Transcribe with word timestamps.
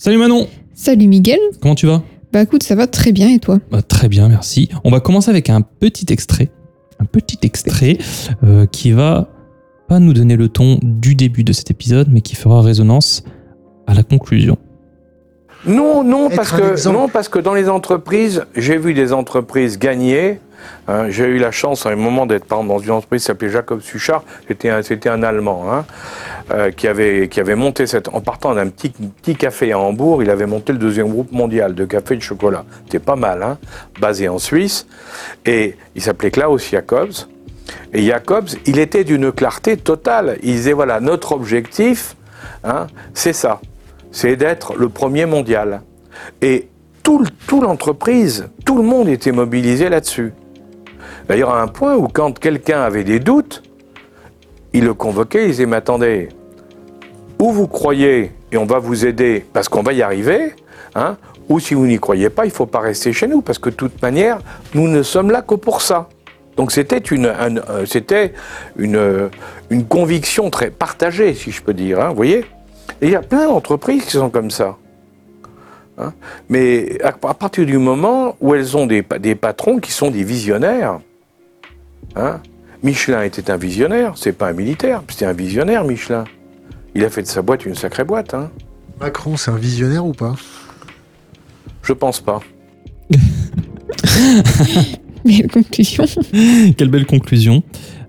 Salut 0.00 0.18
Manon 0.18 0.46
Salut 0.74 1.08
Miguel 1.08 1.40
Comment 1.60 1.74
tu 1.74 1.88
vas? 1.88 2.04
Bah 2.32 2.40
écoute, 2.42 2.62
ça 2.62 2.76
va 2.76 2.86
très 2.86 3.10
bien 3.10 3.30
et 3.34 3.40
toi? 3.40 3.58
Bah, 3.72 3.82
Très 3.82 4.08
bien, 4.08 4.28
merci. 4.28 4.68
On 4.84 4.90
va 4.90 5.00
commencer 5.00 5.28
avec 5.28 5.50
un 5.50 5.60
petit 5.60 6.06
extrait. 6.10 6.52
Un 7.00 7.04
petit 7.04 7.40
extrait 7.42 7.98
euh, 8.44 8.64
qui 8.66 8.92
va 8.92 9.26
pas 9.88 9.98
nous 9.98 10.12
donner 10.12 10.36
le 10.36 10.48
ton 10.48 10.78
du 10.84 11.16
début 11.16 11.42
de 11.42 11.52
cet 11.52 11.72
épisode, 11.72 12.06
mais 12.12 12.20
qui 12.20 12.36
fera 12.36 12.62
résonance 12.62 13.24
à 13.88 13.94
la 13.94 14.04
conclusion. 14.04 14.56
Non, 15.66 16.04
non, 16.04 16.30
parce 16.30 16.52
que 16.52 16.88
non, 16.92 17.08
parce 17.08 17.28
que 17.28 17.40
dans 17.40 17.54
les 17.54 17.68
entreprises, 17.68 18.44
j'ai 18.54 18.78
vu 18.78 18.94
des 18.94 19.12
entreprises 19.12 19.80
gagner. 19.80 20.38
Hein. 20.86 21.10
j'ai 21.10 21.26
eu 21.26 21.38
la 21.38 21.50
chance 21.50 21.86
à 21.86 21.90
un 21.90 21.96
moment 21.96 22.26
d'être 22.26 22.46
dans 22.48 22.78
une 22.78 22.90
entreprise 22.90 23.22
qui 23.22 23.26
s'appelait 23.26 23.50
Jacob 23.50 23.80
Suchard. 23.80 24.24
C'était 24.46 24.70
un, 24.70 24.82
un 25.12 25.22
Allemand 25.22 25.72
hein, 25.72 25.84
euh, 26.50 26.70
qui 26.70 26.88
avait 26.88 27.28
qui 27.28 27.40
avait 27.40 27.54
monté 27.54 27.84
en 28.12 28.20
partant 28.20 28.54
d'un 28.54 28.68
petit 28.68 28.90
petit 28.90 29.36
café 29.36 29.72
à 29.72 29.78
Hambourg, 29.78 30.22
il 30.22 30.30
avait 30.30 30.46
monté 30.46 30.72
le 30.72 30.78
deuxième 30.78 31.08
groupe 31.08 31.32
mondial 31.32 31.74
de 31.74 31.84
café 31.84 32.14
et 32.14 32.16
de 32.16 32.22
chocolat. 32.22 32.64
C'était 32.84 32.98
pas 32.98 33.16
mal, 33.16 33.42
hein, 33.42 33.58
basé 34.00 34.28
en 34.28 34.38
Suisse. 34.38 34.86
Et 35.44 35.76
il 35.94 36.02
s'appelait 36.02 36.30
Klaus 36.30 36.70
Jacobs. 36.70 37.12
Et 37.92 38.02
Jacobs, 38.02 38.48
il 38.66 38.78
était 38.78 39.04
d'une 39.04 39.32
clarté 39.32 39.76
totale. 39.76 40.38
Il 40.42 40.54
disait 40.54 40.72
voilà, 40.72 41.00
notre 41.00 41.32
objectif, 41.32 42.16
hein, 42.64 42.86
c'est 43.14 43.32
ça, 43.32 43.60
c'est 44.10 44.36
d'être 44.36 44.74
le 44.76 44.88
premier 44.88 45.26
mondial. 45.26 45.82
Et 46.42 46.68
tout, 47.02 47.24
tout 47.46 47.60
l'entreprise, 47.60 48.48
tout 48.64 48.76
le 48.76 48.82
monde 48.82 49.08
était 49.08 49.32
mobilisé 49.32 49.88
là-dessus. 49.88 50.32
D'ailleurs, 51.28 51.50
à 51.50 51.60
un 51.62 51.68
point 51.68 51.94
où 51.96 52.08
quand 52.08 52.38
quelqu'un 52.38 52.80
avait 52.80 53.04
des 53.04 53.20
doutes, 53.20 53.62
il 54.72 54.84
le 54.84 54.94
convoquait, 54.94 55.44
il 55.44 55.48
disait 55.50 55.66
mais 55.66 55.76
attendez, 55.76 56.28
ou 57.38 57.52
vous 57.52 57.68
croyez 57.68 58.32
et 58.50 58.56
on 58.56 58.64
va 58.64 58.78
vous 58.78 59.04
aider? 59.06 59.44
Parce 59.52 59.68
qu'on 59.68 59.82
va 59.82 59.92
y 59.92 60.02
arriver, 60.02 60.54
hein, 60.94 61.16
ou 61.48 61.60
si 61.60 61.74
vous 61.74 61.86
n'y 61.86 61.98
croyez 61.98 62.30
pas, 62.30 62.44
il 62.44 62.48
ne 62.48 62.52
faut 62.54 62.66
pas 62.66 62.80
rester 62.80 63.12
chez 63.12 63.26
nous 63.26 63.42
parce 63.42 63.58
que 63.58 63.70
de 63.70 63.74
toute 63.74 64.00
manière, 64.02 64.38
nous 64.74 64.88
ne 64.88 65.02
sommes 65.02 65.30
là 65.30 65.42
que 65.42 65.54
pour 65.54 65.82
ça. 65.82 66.08
Donc 66.56 66.72
c'était 66.72 66.98
une, 66.98 67.26
un- 67.26 67.56
euh, 67.70 67.86
c'était 67.86 68.32
une, 68.76 68.96
euh, 68.96 69.28
une 69.70 69.84
conviction 69.86 70.50
très 70.50 70.70
partagée, 70.70 71.34
si 71.34 71.50
je 71.52 71.62
peux 71.62 71.74
dire. 71.74 72.00
hein, 72.00 72.08
vous 72.08 72.16
voyez 72.16 72.38
Et 73.00 73.06
il 73.06 73.10
y 73.10 73.16
a 73.16 73.22
plein 73.22 73.46
d'entreprises 73.46 74.04
qui 74.06 74.12
sont 74.12 74.30
comme 74.30 74.50
ça. 74.50 74.76
Hein. 75.98 76.12
Mais 76.48 76.98
à, 77.02 77.08
à 77.28 77.34
partir 77.34 77.64
du 77.66 77.78
moment 77.78 78.34
où 78.40 78.54
elles 78.54 78.76
ont 78.76 78.86
des, 78.86 79.04
des 79.20 79.34
patrons 79.34 79.78
qui 79.78 79.92
sont 79.92 80.10
des 80.10 80.24
visionnaires, 80.24 80.98
hein, 82.16 82.40
Michelin 82.82 83.22
était 83.22 83.50
un 83.50 83.56
visionnaire, 83.56 84.12
c'est 84.16 84.32
pas 84.32 84.48
un 84.48 84.52
militaire, 84.52 85.02
c'était 85.08 85.26
un 85.26 85.32
visionnaire, 85.32 85.84
Michelin. 85.84 86.24
Il 86.94 87.04
a 87.04 87.10
fait 87.10 87.22
de 87.22 87.26
sa 87.26 87.42
boîte 87.42 87.66
une 87.66 87.74
sacrée 87.74 88.04
boîte. 88.04 88.34
Hein. 88.34 88.50
Macron, 89.00 89.36
c'est 89.36 89.50
un 89.50 89.56
visionnaire 89.56 90.06
ou 90.06 90.12
pas? 90.12 90.34
Je 91.82 91.92
pense 91.92 92.20
pas. 92.20 92.40
Mais 95.24 95.42
conclusion 95.42 96.04
Quelle 96.76 96.90
belle 96.90 97.06
conclusion. 97.06 97.62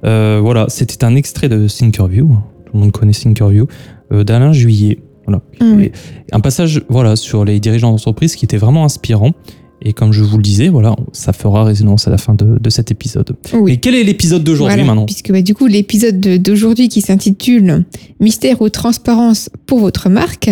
Euh, 0.06 0.40
voilà, 0.42 0.66
c'était 0.70 1.04
un 1.04 1.16
extrait 1.16 1.50
de 1.50 1.68
Thinkerview. 1.68 2.28
Tout 2.28 2.72
le 2.74 2.80
monde 2.80 2.92
connaît 2.92 3.12
Thinkerview. 3.14 3.68
euh, 4.12 4.24
D'Alain 4.24 4.54
Juillet. 4.54 5.00
Voilà. 5.26 5.42
Et 5.82 5.92
un 6.32 6.40
passage 6.40 6.84
voilà, 6.90 7.16
sur 7.16 7.46
les 7.46 7.60
dirigeants 7.60 7.92
d'entreprise 7.92 8.36
qui 8.36 8.46
était 8.46 8.58
vraiment 8.58 8.84
inspirant. 8.86 9.32
Et 9.82 9.94
comme 9.94 10.12
je 10.12 10.22
vous 10.24 10.38
le 10.38 10.44
disais, 10.44 10.68
voilà, 10.68 10.96
ça 11.14 11.32
fera 11.34 11.64
résonance 11.64 12.08
à 12.08 12.12
la 12.12 12.18
fin 12.18 12.34
de, 12.36 12.58
de 12.60 12.70
cet 12.70 12.92
épisode. 12.92 13.36
Oui. 13.54 13.74
Et 13.74 13.78
quel 13.78 13.96
est 13.96 14.04
l'épisode 14.04 14.44
d'aujourd'hui 14.44 14.76
Voilà, 14.76 14.88
maintenant 14.88 15.06
Puisque 15.06 15.32
bah, 15.32 15.42
du 15.42 15.54
coup, 15.54 15.68
l'épisode 15.68 16.20
de- 16.20 16.38
d'aujourd'hui 16.38 16.90
qui 16.90 17.02
s'intitule 17.02 17.86
Mystère 18.20 18.62
ou 18.62 18.70
transparence 18.70 19.50
pour 19.66 19.80
votre 19.80 20.10
marque. 20.10 20.50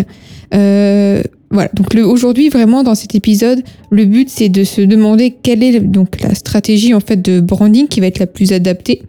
euh, 0.54 1.22
voilà, 1.50 1.70
donc 1.74 1.94
aujourd'hui, 1.94 2.48
vraiment, 2.50 2.82
dans 2.82 2.94
cet 2.94 3.14
épisode, 3.14 3.62
le 3.90 4.04
but, 4.04 4.28
c'est 4.28 4.48
de 4.50 4.64
se 4.64 4.80
demander 4.82 5.34
quelle 5.42 5.62
est 5.62 5.80
donc 5.80 6.20
la 6.20 6.34
stratégie 6.34 6.92
en 6.92 7.00
fait 7.00 7.20
de 7.22 7.40
branding 7.40 7.88
qui 7.88 8.00
va 8.00 8.06
être 8.06 8.18
la 8.18 8.26
plus 8.26 8.52
adaptée 8.52 9.02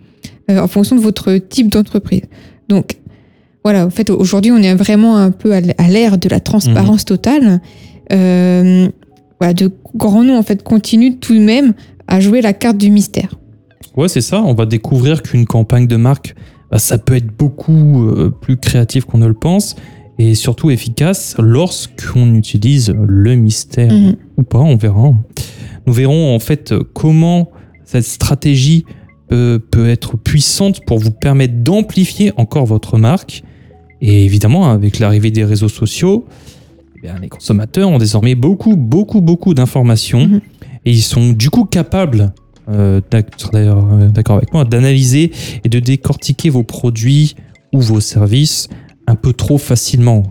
euh, 0.49 0.59
en 0.59 0.67
fonction 0.69 0.95
de 0.95 1.01
votre 1.01 1.35
type 1.37 1.69
d'entreprise. 1.69 2.21
Donc, 2.69 2.97
voilà, 3.63 3.85
en 3.85 3.89
fait, 3.89 4.09
aujourd'hui, 4.09 4.51
on 4.53 4.57
est 4.57 4.73
vraiment 4.73 5.17
un 5.17 5.31
peu 5.31 5.51
à 5.53 5.87
l'ère 5.89 6.17
de 6.17 6.29
la 6.29 6.39
transparence 6.39 7.03
totale. 7.03 7.59
Euh, 8.13 8.87
voilà, 9.39 9.53
de 9.53 9.71
grands 9.95 10.23
noms, 10.23 10.37
en 10.37 10.43
fait, 10.43 10.63
continuent 10.63 11.17
tout 11.19 11.33
de 11.33 11.39
même 11.39 11.73
à 12.07 12.19
jouer 12.19 12.41
la 12.41 12.53
carte 12.53 12.77
du 12.77 12.89
mystère. 12.91 13.35
Ouais, 13.95 14.07
c'est 14.07 14.21
ça. 14.21 14.41
On 14.43 14.53
va 14.53 14.65
découvrir 14.65 15.21
qu'une 15.23 15.45
campagne 15.45 15.87
de 15.87 15.95
marque, 15.95 16.35
bah, 16.71 16.79
ça 16.79 16.97
peut 16.97 17.15
être 17.15 17.35
beaucoup 17.37 18.07
euh, 18.07 18.29
plus 18.29 18.57
créatif 18.57 19.05
qu'on 19.05 19.17
ne 19.17 19.27
le 19.27 19.33
pense 19.33 19.75
et 20.17 20.35
surtout 20.35 20.69
efficace 20.69 21.35
lorsqu'on 21.39 22.35
utilise 22.35 22.93
le 22.95 23.35
mystère 23.35 23.91
Mhm. 23.91 24.15
ou 24.37 24.43
pas, 24.43 24.59
on 24.59 24.75
verra. 24.75 25.11
Nous 25.87 25.93
verrons 25.93 26.35
en 26.35 26.39
fait 26.39 26.73
comment 26.93 27.49
cette 27.85 28.03
stratégie 28.05 28.85
peut, 29.29 29.61
peut 29.71 29.87
être 29.89 30.17
puissante 30.17 30.85
pour 30.85 30.99
vous 30.99 31.11
permettre 31.11 31.53
d'amplifier 31.55 32.31
encore 32.37 32.65
votre 32.65 32.97
marque. 32.97 33.43
Et 34.01 34.25
évidemment, 34.25 34.69
avec 34.69 34.99
l'arrivée 34.99 35.31
des 35.31 35.43
réseaux 35.45 35.69
sociaux, 35.69 36.25
eh 36.99 37.07
bien, 37.07 37.17
les 37.21 37.29
consommateurs 37.29 37.89
ont 37.89 37.97
désormais 37.97 38.35
beaucoup, 38.35 38.75
beaucoup, 38.75 39.21
beaucoup 39.21 39.53
d'informations 39.53 40.27
Mhm. 40.27 40.41
et 40.85 40.91
ils 40.91 41.01
sont 41.01 41.31
du 41.31 41.49
coup 41.49 41.65
capables 41.65 42.33
euh, 42.69 43.01
euh, 43.55 44.07
d'accord 44.09 44.37
avec 44.37 44.53
moi, 44.53 44.63
d'analyser 44.65 45.31
et 45.63 45.69
de 45.69 45.79
décortiquer 45.79 46.49
vos 46.51 46.63
produits 46.63 47.35
ou 47.73 47.81
vos 47.81 47.99
services 47.99 48.67
un 49.07 49.15
peu 49.15 49.33
trop 49.33 49.57
facilement. 49.57 50.23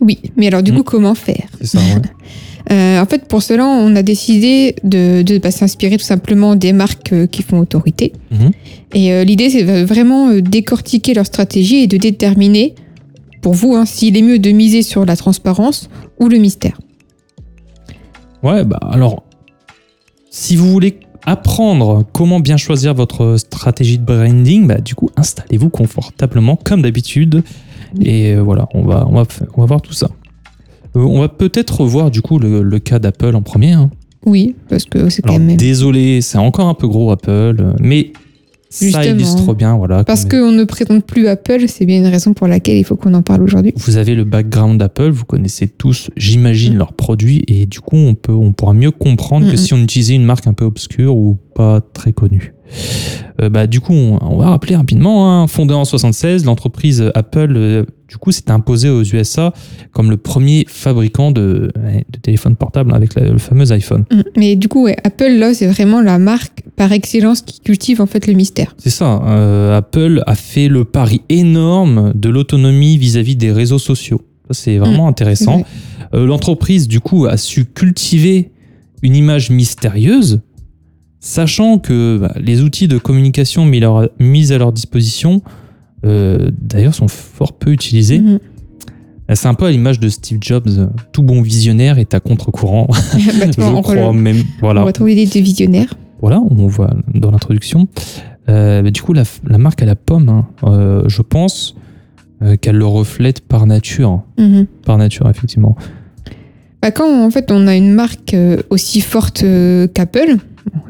Oui, 0.00 0.18
mais 0.36 0.46
alors 0.46 0.62
du 0.62 0.72
Mm. 0.72 0.76
coup, 0.76 0.82
comment 0.84 1.14
faire? 1.14 1.46
Ça, 1.62 1.78
ouais. 1.78 1.84
Euh, 2.72 3.00
En 3.00 3.06
fait, 3.06 3.28
pour 3.28 3.42
cela, 3.44 3.64
on 3.64 3.94
a 3.94 4.02
décidé 4.02 4.74
de, 4.82 5.22
de 5.22 5.38
bah, 5.38 5.52
s'inspirer 5.52 5.98
tout 5.98 6.04
simplement 6.04 6.56
des 6.56 6.72
marques 6.72 7.12
euh, 7.12 7.26
qui 7.28 7.42
font 7.44 7.60
autorité. 7.60 8.12
Mhm. 8.32 8.50
Et 8.94 9.24
l'idée, 9.24 9.50
c'est 9.50 9.84
vraiment 9.84 10.32
décortiquer 10.40 11.14
leur 11.14 11.26
stratégie 11.26 11.76
et 11.76 11.86
de 11.86 11.96
déterminer, 11.96 12.74
pour 13.42 13.54
vous, 13.54 13.74
hein, 13.74 13.86
s'il 13.86 14.16
est 14.16 14.22
mieux 14.22 14.38
de 14.38 14.50
miser 14.50 14.82
sur 14.82 15.04
la 15.04 15.16
transparence 15.16 15.88
ou 16.20 16.28
le 16.28 16.38
mystère. 16.38 16.78
Ouais, 18.42 18.64
bah 18.64 18.78
alors, 18.82 19.24
si 20.30 20.56
vous 20.56 20.70
voulez 20.70 21.00
apprendre 21.24 22.04
comment 22.12 22.38
bien 22.40 22.56
choisir 22.56 22.94
votre 22.94 23.36
stratégie 23.36 23.98
de 23.98 24.04
branding, 24.04 24.66
bah 24.66 24.78
du 24.78 24.94
coup, 24.94 25.10
installez-vous 25.16 25.70
confortablement 25.70 26.56
comme 26.56 26.82
d'habitude. 26.82 27.42
Et 28.00 28.34
euh, 28.34 28.42
voilà, 28.42 28.68
on 28.74 28.82
va, 28.84 29.06
on, 29.08 29.14
va, 29.14 29.24
fa- 29.24 29.46
on 29.54 29.60
va 29.62 29.66
voir 29.66 29.80
tout 29.82 29.92
ça. 29.94 30.08
Euh, 30.96 31.00
on 31.00 31.20
va 31.20 31.28
peut-être 31.28 31.84
voir 31.84 32.10
du 32.10 32.20
coup 32.22 32.38
le, 32.38 32.62
le 32.62 32.78
cas 32.78 32.98
d'Apple 32.98 33.34
en 33.34 33.42
premier. 33.42 33.72
hein. 33.72 33.90
Oui, 34.24 34.54
parce 34.68 34.84
que 34.84 35.08
c'est 35.08 35.22
quand 35.22 35.38
même... 35.38 35.56
désolé, 35.56 36.20
c'est 36.20 36.38
encore 36.38 36.68
un 36.68 36.74
peu 36.74 36.88
gros 36.88 37.10
Apple, 37.12 37.56
euh, 37.60 37.72
ça 38.70 39.04
illustre 39.04 39.54
bien. 39.54 39.76
Voilà, 39.76 40.04
Parce 40.04 40.24
qu'on 40.24 40.52
est- 40.52 40.56
ne 40.56 40.64
présente 40.64 41.04
plus 41.04 41.26
Apple, 41.28 41.64
c'est 41.68 41.86
bien 41.86 41.98
une 41.98 42.06
raison 42.06 42.34
pour 42.34 42.46
laquelle 42.48 42.76
il 42.76 42.84
faut 42.84 42.96
qu'on 42.96 43.14
en 43.14 43.22
parle 43.22 43.42
aujourd'hui. 43.42 43.72
Vous 43.76 43.96
avez 43.96 44.14
le 44.14 44.24
background 44.24 44.78
d'Apple, 44.78 45.10
vous 45.10 45.24
connaissez 45.24 45.68
tous, 45.68 46.10
j'imagine, 46.16 46.74
Mm. 46.74 46.78
leurs 46.78 46.92
produits, 46.92 47.44
et 47.48 47.66
du 47.66 47.80
coup, 47.80 47.96
on, 47.96 48.14
peut, 48.14 48.32
on 48.32 48.52
pourra 48.52 48.72
mieux 48.72 48.90
comprendre 48.90 49.50
que 49.50 49.56
si 49.56 49.72
on 49.74 49.78
utilisait 49.78 50.14
une 50.14 50.24
marque 50.24 50.46
un 50.46 50.52
peu 50.52 50.64
obscure 50.64 51.16
ou 51.16 51.38
pas 51.56 51.80
très 51.80 52.12
connue. 52.12 52.52
Euh, 53.40 53.48
bah, 53.48 53.66
du 53.66 53.80
coup, 53.80 53.92
on, 53.92 54.18
on 54.20 54.36
va 54.38 54.50
rappeler 54.50 54.76
rapidement, 54.76 55.30
hein, 55.42 55.46
fondée 55.46 55.74
en 55.74 55.84
76, 55.84 56.44
l'entreprise 56.44 57.10
Apple 57.14 57.52
euh, 57.56 57.84
du 58.08 58.16
coup, 58.18 58.32
s'est 58.32 58.50
imposé 58.50 58.88
aux 58.88 59.02
USA 59.02 59.52
comme 59.92 60.10
le 60.10 60.16
premier 60.16 60.64
fabricant 60.68 61.30
de, 61.32 61.70
de 61.74 62.18
téléphones 62.20 62.56
portables 62.56 62.94
avec 62.94 63.14
la- 63.14 63.28
le 63.30 63.38
fameux 63.38 63.70
iPhone. 63.72 64.04
Mm. 64.10 64.20
Mais 64.36 64.56
du 64.56 64.68
coup, 64.68 64.84
ouais, 64.84 64.96
Apple, 65.04 65.32
là, 65.38 65.54
c'est 65.54 65.66
vraiment 65.66 66.00
la 66.00 66.18
marque 66.18 66.62
par 66.76 66.92
excellence 66.92 67.40
qui 67.42 67.60
cultive 67.60 68.00
en 68.00 68.06
fait 68.06 68.26
le 68.26 68.34
mystère. 68.34 68.74
C'est 68.78 68.90
ça. 68.90 69.22
euh, 69.26 69.76
Apple 69.76 70.22
a 70.26 70.34
fait 70.34 70.68
le 70.68 70.84
pari 70.84 71.22
énorme 71.28 72.12
de 72.14 72.28
l'autonomie 72.28 72.96
vis-à-vis 72.98 73.36
des 73.36 73.52
réseaux 73.52 73.78
sociaux. 73.78 74.20
C'est 74.50 74.78
vraiment 74.78 75.08
intéressant. 75.08 75.56
Ouais. 75.58 75.64
Euh, 76.14 76.26
L'entreprise, 76.26 76.86
du 76.88 77.00
coup, 77.00 77.26
a 77.26 77.36
su 77.36 77.64
cultiver 77.64 78.50
une 79.02 79.16
image 79.16 79.50
mystérieuse, 79.50 80.40
sachant 81.26 81.78
que 81.78 82.18
bah, 82.18 82.32
les 82.36 82.62
outils 82.62 82.86
de 82.86 82.98
communication 82.98 83.64
mis, 83.64 83.80
leur- 83.80 84.08
mis 84.20 84.52
à 84.52 84.58
leur 84.58 84.72
disposition, 84.72 85.42
euh, 86.04 86.50
d'ailleurs, 86.60 86.94
sont 86.94 87.08
fort 87.08 87.54
peu 87.54 87.72
utilisés. 87.72 88.20
Mhm. 88.20 88.38
C'est 89.34 89.48
un 89.48 89.54
peu 89.54 89.64
à 89.66 89.72
l'image 89.72 89.98
de 89.98 90.08
Steve 90.08 90.38
Jobs, 90.40 90.68
tout 91.10 91.24
bon 91.24 91.42
visionnaire 91.42 91.98
est 91.98 92.14
à 92.14 92.20
contre-courant. 92.20 92.86
Bah, 92.90 93.46
Je 93.58 93.60
on, 93.60 93.82
crois 93.82 94.12
même. 94.12 94.36
on 94.36 94.60
Voilà. 94.60 94.84
retrouve 94.84 95.08
l'idée 95.08 95.26
de 95.26 95.44
visionnaire. 95.44 95.92
Voilà, 96.20 96.40
on 96.40 96.66
voit 96.68 96.94
dans 97.12 97.32
l'introduction. 97.32 97.88
Euh, 98.48 98.82
bah, 98.82 98.90
du 98.92 99.02
coup, 99.02 99.12
la, 99.12 99.24
la 99.48 99.58
marque 99.58 99.82
à 99.82 99.86
la 99.86 99.96
pomme, 99.96 100.28
hein, 100.28 100.46
euh, 100.62 101.02
je 101.08 101.22
pense 101.22 101.74
euh, 102.42 102.54
qu'elle 102.56 102.76
le 102.76 102.86
reflète 102.86 103.40
par 103.40 103.66
nature. 103.66 104.22
Mhm. 104.38 104.66
Par 104.84 104.96
nature, 104.96 105.28
effectivement. 105.28 105.74
Bah, 106.86 106.92
quand 106.92 107.24
en 107.24 107.32
fait 107.32 107.50
on 107.50 107.66
a 107.66 107.74
une 107.74 107.92
marque 107.92 108.32
euh, 108.32 108.62
aussi 108.70 109.00
forte 109.00 109.42
euh, 109.42 109.88
qu'Apple, 109.88 110.36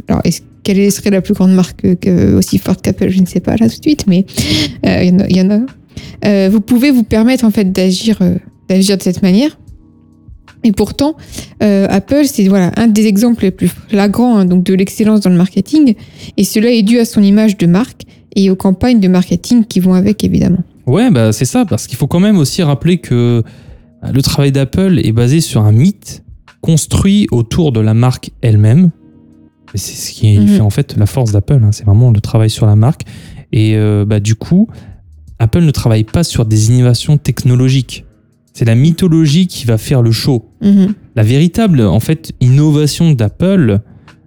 alors 0.09 0.21
quelle 0.63 0.93
serait 0.93 1.09
la 1.09 1.23
plus 1.23 1.33
grande 1.33 1.55
marque 1.55 1.87
euh, 1.87 2.37
aussi 2.37 2.59
forte 2.59 2.83
qu'Apple? 2.83 3.09
Je 3.09 3.19
ne 3.23 3.25
sais 3.25 3.41
pas 3.41 3.53
là 3.53 3.67
tout 3.71 3.79
de 3.79 3.83
suite, 3.83 4.07
mais 4.07 4.27
il 4.85 5.35
y 5.35 5.41
en 5.41 5.51
a. 5.51 6.49
vous 6.51 6.61
pouvez 6.61 6.91
vous 6.91 7.03
permettre 7.03 7.47
en 7.47 7.51
fait 7.51 7.73
d'agir 7.73 8.19
d'agir 8.69 8.99
de 8.99 9.03
cette 9.03 9.23
manière. 9.23 9.59
Et 10.65 10.73
pourtant, 10.73 11.17
Apple, 11.61 12.27
c'est 12.27 12.47
voilà 12.47 12.73
un 12.77 12.89
des 12.89 13.07
exemples 13.07 13.45
les 13.45 13.51
plus 13.51 13.69
flagrants 13.89 14.37
hein, 14.37 14.45
donc 14.45 14.65
de 14.65 14.75
l'excellence 14.75 15.21
dans 15.21 15.31
le 15.31 15.37
marketing, 15.37 15.95
et 16.37 16.45
cela 16.45 16.71
est 16.71 16.83
dû 16.83 16.99
à 16.99 17.07
son 17.07 17.23
image 17.23 17.57
de 17.57 17.67
marque 17.67 18.03
et 18.35 18.51
aux 18.51 18.57
campagnes 18.57 19.01
de 19.01 19.09
marketing 19.09 19.65
qui 19.65 19.81
vont 19.81 19.95
avec 19.95 20.25
évidemment. 20.25 20.63
Ouais, 20.87 21.11
bah, 21.11 21.33
c'est 21.33 21.47
ça, 21.47 21.65
parce 21.65 21.87
qu'il 21.87 21.97
faut 21.97 22.07
quand 22.07 22.21
même 22.21 22.39
aussi 22.39 22.63
rappeler 22.63 22.99
que 22.99 23.43
le 24.13 24.23
travail 24.23 24.53
d'Apple 24.53 25.01
est 25.03 25.13
basé 25.13 25.41
sur 25.41 25.63
un 25.63 25.73
mythe 25.73 26.23
construit 26.61 27.27
autour 27.31 27.73
de 27.73 27.81
la 27.81 27.95
marque 27.95 28.31
elle-même. 28.43 28.91
C'est 29.75 29.95
ce 29.95 30.13
qui 30.13 30.39
Mhm. 30.39 30.49
fait 30.49 30.61
en 30.61 30.71
fait 30.71 30.97
la 30.97 31.07
force 31.07 31.33
d'Apple, 31.33 31.61
hein, 31.63 31.71
c'est 31.73 31.85
vraiment 31.85 32.11
le 32.11 32.21
travail 32.21 32.49
sur 32.51 32.67
la 32.67 32.77
marque. 32.77 33.03
Et 33.53 33.75
euh, 33.77 34.05
bah, 34.07 34.21
du 34.21 34.35
coup, 34.35 34.69
Apple 35.39 35.63
ne 35.63 35.71
travaille 35.71 36.05
pas 36.05 36.25
sur 36.25 36.45
des 36.47 36.71
innovations 36.71 37.19
technologiques. 37.19 38.05
C'est 38.55 38.65
la 38.65 38.75
mythologie 38.75 39.47
qui 39.49 39.67
va 39.67 39.77
faire 39.77 40.01
le 40.03 40.13
show. 40.13 40.51
Mhm. 40.63 40.95
La 41.15 41.23
véritable 41.23 41.83
en 41.83 42.01
fait 42.01 42.33
innovation 42.41 43.13
d'Apple 43.13 43.81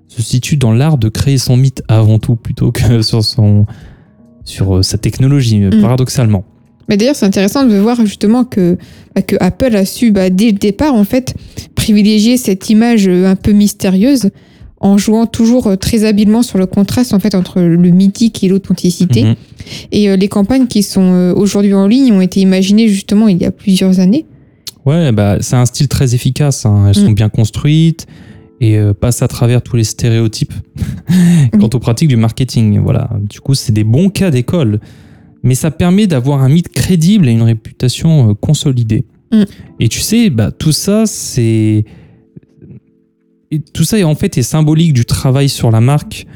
se 0.08 0.22
situe 0.22 0.58
dans 0.58 0.72
l'art 0.72 0.98
de 1.00 1.10
créer 1.10 1.38
son 1.40 1.58
mythe 1.58 1.82
avant 1.88 2.20
tout 2.20 2.36
plutôt 2.36 2.72
que 2.72 2.82
sur 3.02 3.24
son 3.24 3.66
sur 4.44 4.78
euh, 4.78 4.84
sa 4.84 4.98
technologie 4.98 5.60
Mm. 5.60 5.82
paradoxalement. 5.82 6.44
Mais 6.90 6.98
d'ailleurs, 6.98 7.16
c'est 7.16 7.26
intéressant 7.26 7.66
de 7.66 7.76
voir 7.78 8.04
justement 8.06 8.44
que, 8.44 8.78
bah, 9.16 9.22
que 9.22 9.36
Apple 9.40 9.76
a 9.76 9.86
su, 9.86 10.12
bah, 10.12 10.30
dès 10.30 10.48
le 10.48 10.58
départ, 10.58 10.96
en 10.96 11.04
fait, 11.04 11.36
privilégier 11.76 12.36
cette 12.38 12.70
image 12.70 13.08
euh, 13.08 13.28
un 13.28 13.36
peu 13.36 13.52
mystérieuse 13.52 14.30
en 14.82 14.98
jouant 14.98 15.26
toujours 15.26 15.68
euh, 15.68 15.76
très 15.76 16.04
habilement 16.06 16.42
sur 16.42 16.58
le 16.58 16.66
contraste 16.66 17.14
en 17.14 17.20
fait 17.20 17.36
entre 17.36 17.60
le 17.62 17.78
mythique 17.92 18.44
et 18.44 18.48
l'authenticité. 18.48 19.24
Mhm. 19.24 19.36
Et 19.92 20.10
euh, 20.10 20.16
les 20.16 20.28
campagnes 20.30 20.68
qui 20.68 20.84
sont 20.84 21.34
aujourd'hui 21.36 21.74
en 21.74 21.86
ligne 21.86 22.12
ont 22.14 22.22
été 22.22 22.40
imaginées 22.40 22.88
justement 22.88 23.28
il 23.28 23.38
y 23.38 23.46
a 23.46 23.52
plusieurs 23.52 24.00
années. 24.00 24.26
Ouais, 24.86 25.12
bah 25.12 25.38
c'est 25.42 25.58
un 25.58 25.66
style 25.66 25.90
très 25.90 26.16
efficace. 26.16 26.66
hein. 26.66 26.86
Elles 26.88 26.96
sont 26.96 27.12
Mm. 27.12 27.16
bien 27.16 27.30
construites 27.30 28.08
et 28.62 28.78
euh, 28.78 28.94
passent 28.94 29.22
à 29.22 29.28
travers 29.28 29.62
tous 29.62 29.76
les 29.76 29.84
stéréotypes 29.84 30.54
quant 31.60 31.70
aux 31.74 31.80
pratiques 31.80 32.08
du 32.08 32.16
marketing. 32.16 32.80
Voilà. 32.80 33.10
Du 33.30 33.42
coup, 33.42 33.56
c'est 33.56 33.74
des 33.74 33.84
bons 33.84 34.10
cas 34.10 34.32
d'école, 34.32 34.80
mais 35.44 35.56
ça 35.56 35.72
permet 35.72 36.08
d'avoir 36.08 36.42
un 36.44 36.50
mythe 36.50 36.70
crédible 36.70 37.28
et 37.28 37.32
une 37.32 37.42
réputation 37.42 38.32
euh, 38.32 38.34
consolidée. 38.34 39.06
Mm. 39.32 39.44
Et 39.80 39.90
tu 39.90 40.00
sais, 40.00 40.30
bah 40.30 40.52
tout 40.52 40.72
ça, 40.72 41.06
c'est 41.06 41.86
tout 43.74 43.84
ça 43.84 44.06
en 44.06 44.16
fait 44.16 44.38
est 44.38 44.44
symbolique 44.44 44.94
du 44.94 45.06
travail 45.06 45.50
sur 45.50 45.72
la 45.72 45.82
marque. 45.82 46.28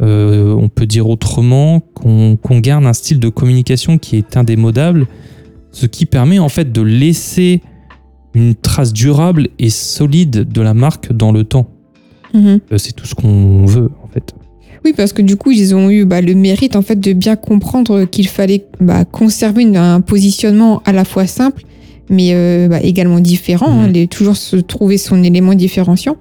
Euh, 0.00 0.52
on 0.54 0.68
peut 0.68 0.86
dire 0.86 1.08
autrement 1.08 1.80
qu'on 1.80 2.36
garde 2.58 2.84
un 2.86 2.92
style 2.92 3.20
de 3.20 3.28
communication 3.28 3.98
qui 3.98 4.16
est 4.16 4.36
indémodable, 4.36 5.06
ce 5.70 5.86
qui 5.86 6.06
permet 6.06 6.38
en 6.38 6.48
fait 6.48 6.72
de 6.72 6.82
laisser 6.82 7.60
une 8.34 8.54
trace 8.54 8.92
durable 8.92 9.48
et 9.58 9.70
solide 9.70 10.50
de 10.50 10.60
la 10.60 10.74
marque 10.74 11.12
dans 11.12 11.30
le 11.30 11.44
temps. 11.44 11.68
Mhm. 12.34 12.60
Euh, 12.72 12.78
C'est 12.78 12.92
tout 12.92 13.06
ce 13.06 13.14
qu'on 13.14 13.64
veut. 13.66 13.90
Oui, 14.84 14.92
parce 14.96 15.12
que 15.12 15.22
du 15.22 15.36
coup, 15.36 15.50
ils 15.52 15.74
ont 15.74 15.90
eu 15.90 16.04
bah, 16.04 16.20
le 16.20 16.34
mérite 16.34 16.74
en 16.76 16.82
fait 16.82 16.98
de 16.98 17.12
bien 17.12 17.36
comprendre 17.36 18.04
qu'il 18.04 18.26
fallait 18.28 18.64
bah, 18.80 19.04
conserver 19.04 19.62
une- 19.62 19.76
un 19.76 20.00
positionnement 20.00 20.82
à 20.84 20.92
la 20.92 21.04
fois 21.04 21.26
simple, 21.26 21.62
mais 22.10 22.30
euh, 22.34 22.68
bah, 22.68 22.80
également 22.82 23.20
différent. 23.20 23.70
hein, 23.70 23.86
les- 23.88 24.08
toujours 24.08 24.36
se 24.36 24.56
trouver 24.56 24.98
son 24.98 25.22
élément 25.22 25.54
différenciant. 25.54 26.16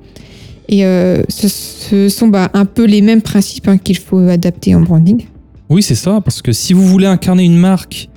Et 0.69 0.85
euh, 0.85 1.23
ce, 1.27 1.47
ce 1.47 2.07
sont 2.09 2.27
bah, 2.27 2.49
un 2.53 2.65
peu 2.65 2.85
les 2.85 3.01
mêmes 3.01 3.21
principes 3.23 3.67
hein, 3.67 3.77
qu'il 3.77 3.97
faut 3.97 4.19
adapter 4.19 4.75
en 4.75 4.81
branding. 4.81 5.25
Oui, 5.69 5.81
c'est 5.81 5.95
ça, 5.95 6.21
parce 6.23 6.41
que 6.41 6.51
si 6.51 6.73
vous 6.73 6.85
voulez 6.85 7.07
incarner 7.07 7.43
une 7.43 7.57
marque 7.57 8.09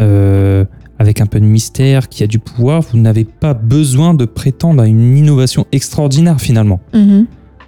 euh, 0.00 0.64
avec 0.98 1.20
un 1.20 1.26
peu 1.26 1.40
de 1.40 1.44
mystère, 1.44 2.08
qui 2.08 2.22
a 2.22 2.26
du 2.26 2.38
pouvoir, 2.38 2.82
vous 2.82 2.98
n'avez 2.98 3.24
pas 3.24 3.54
besoin 3.54 4.14
de 4.14 4.24
prétendre 4.24 4.82
à 4.82 4.86
une 4.86 5.16
innovation 5.16 5.66
extraordinaire 5.72 6.40
finalement. 6.40 6.80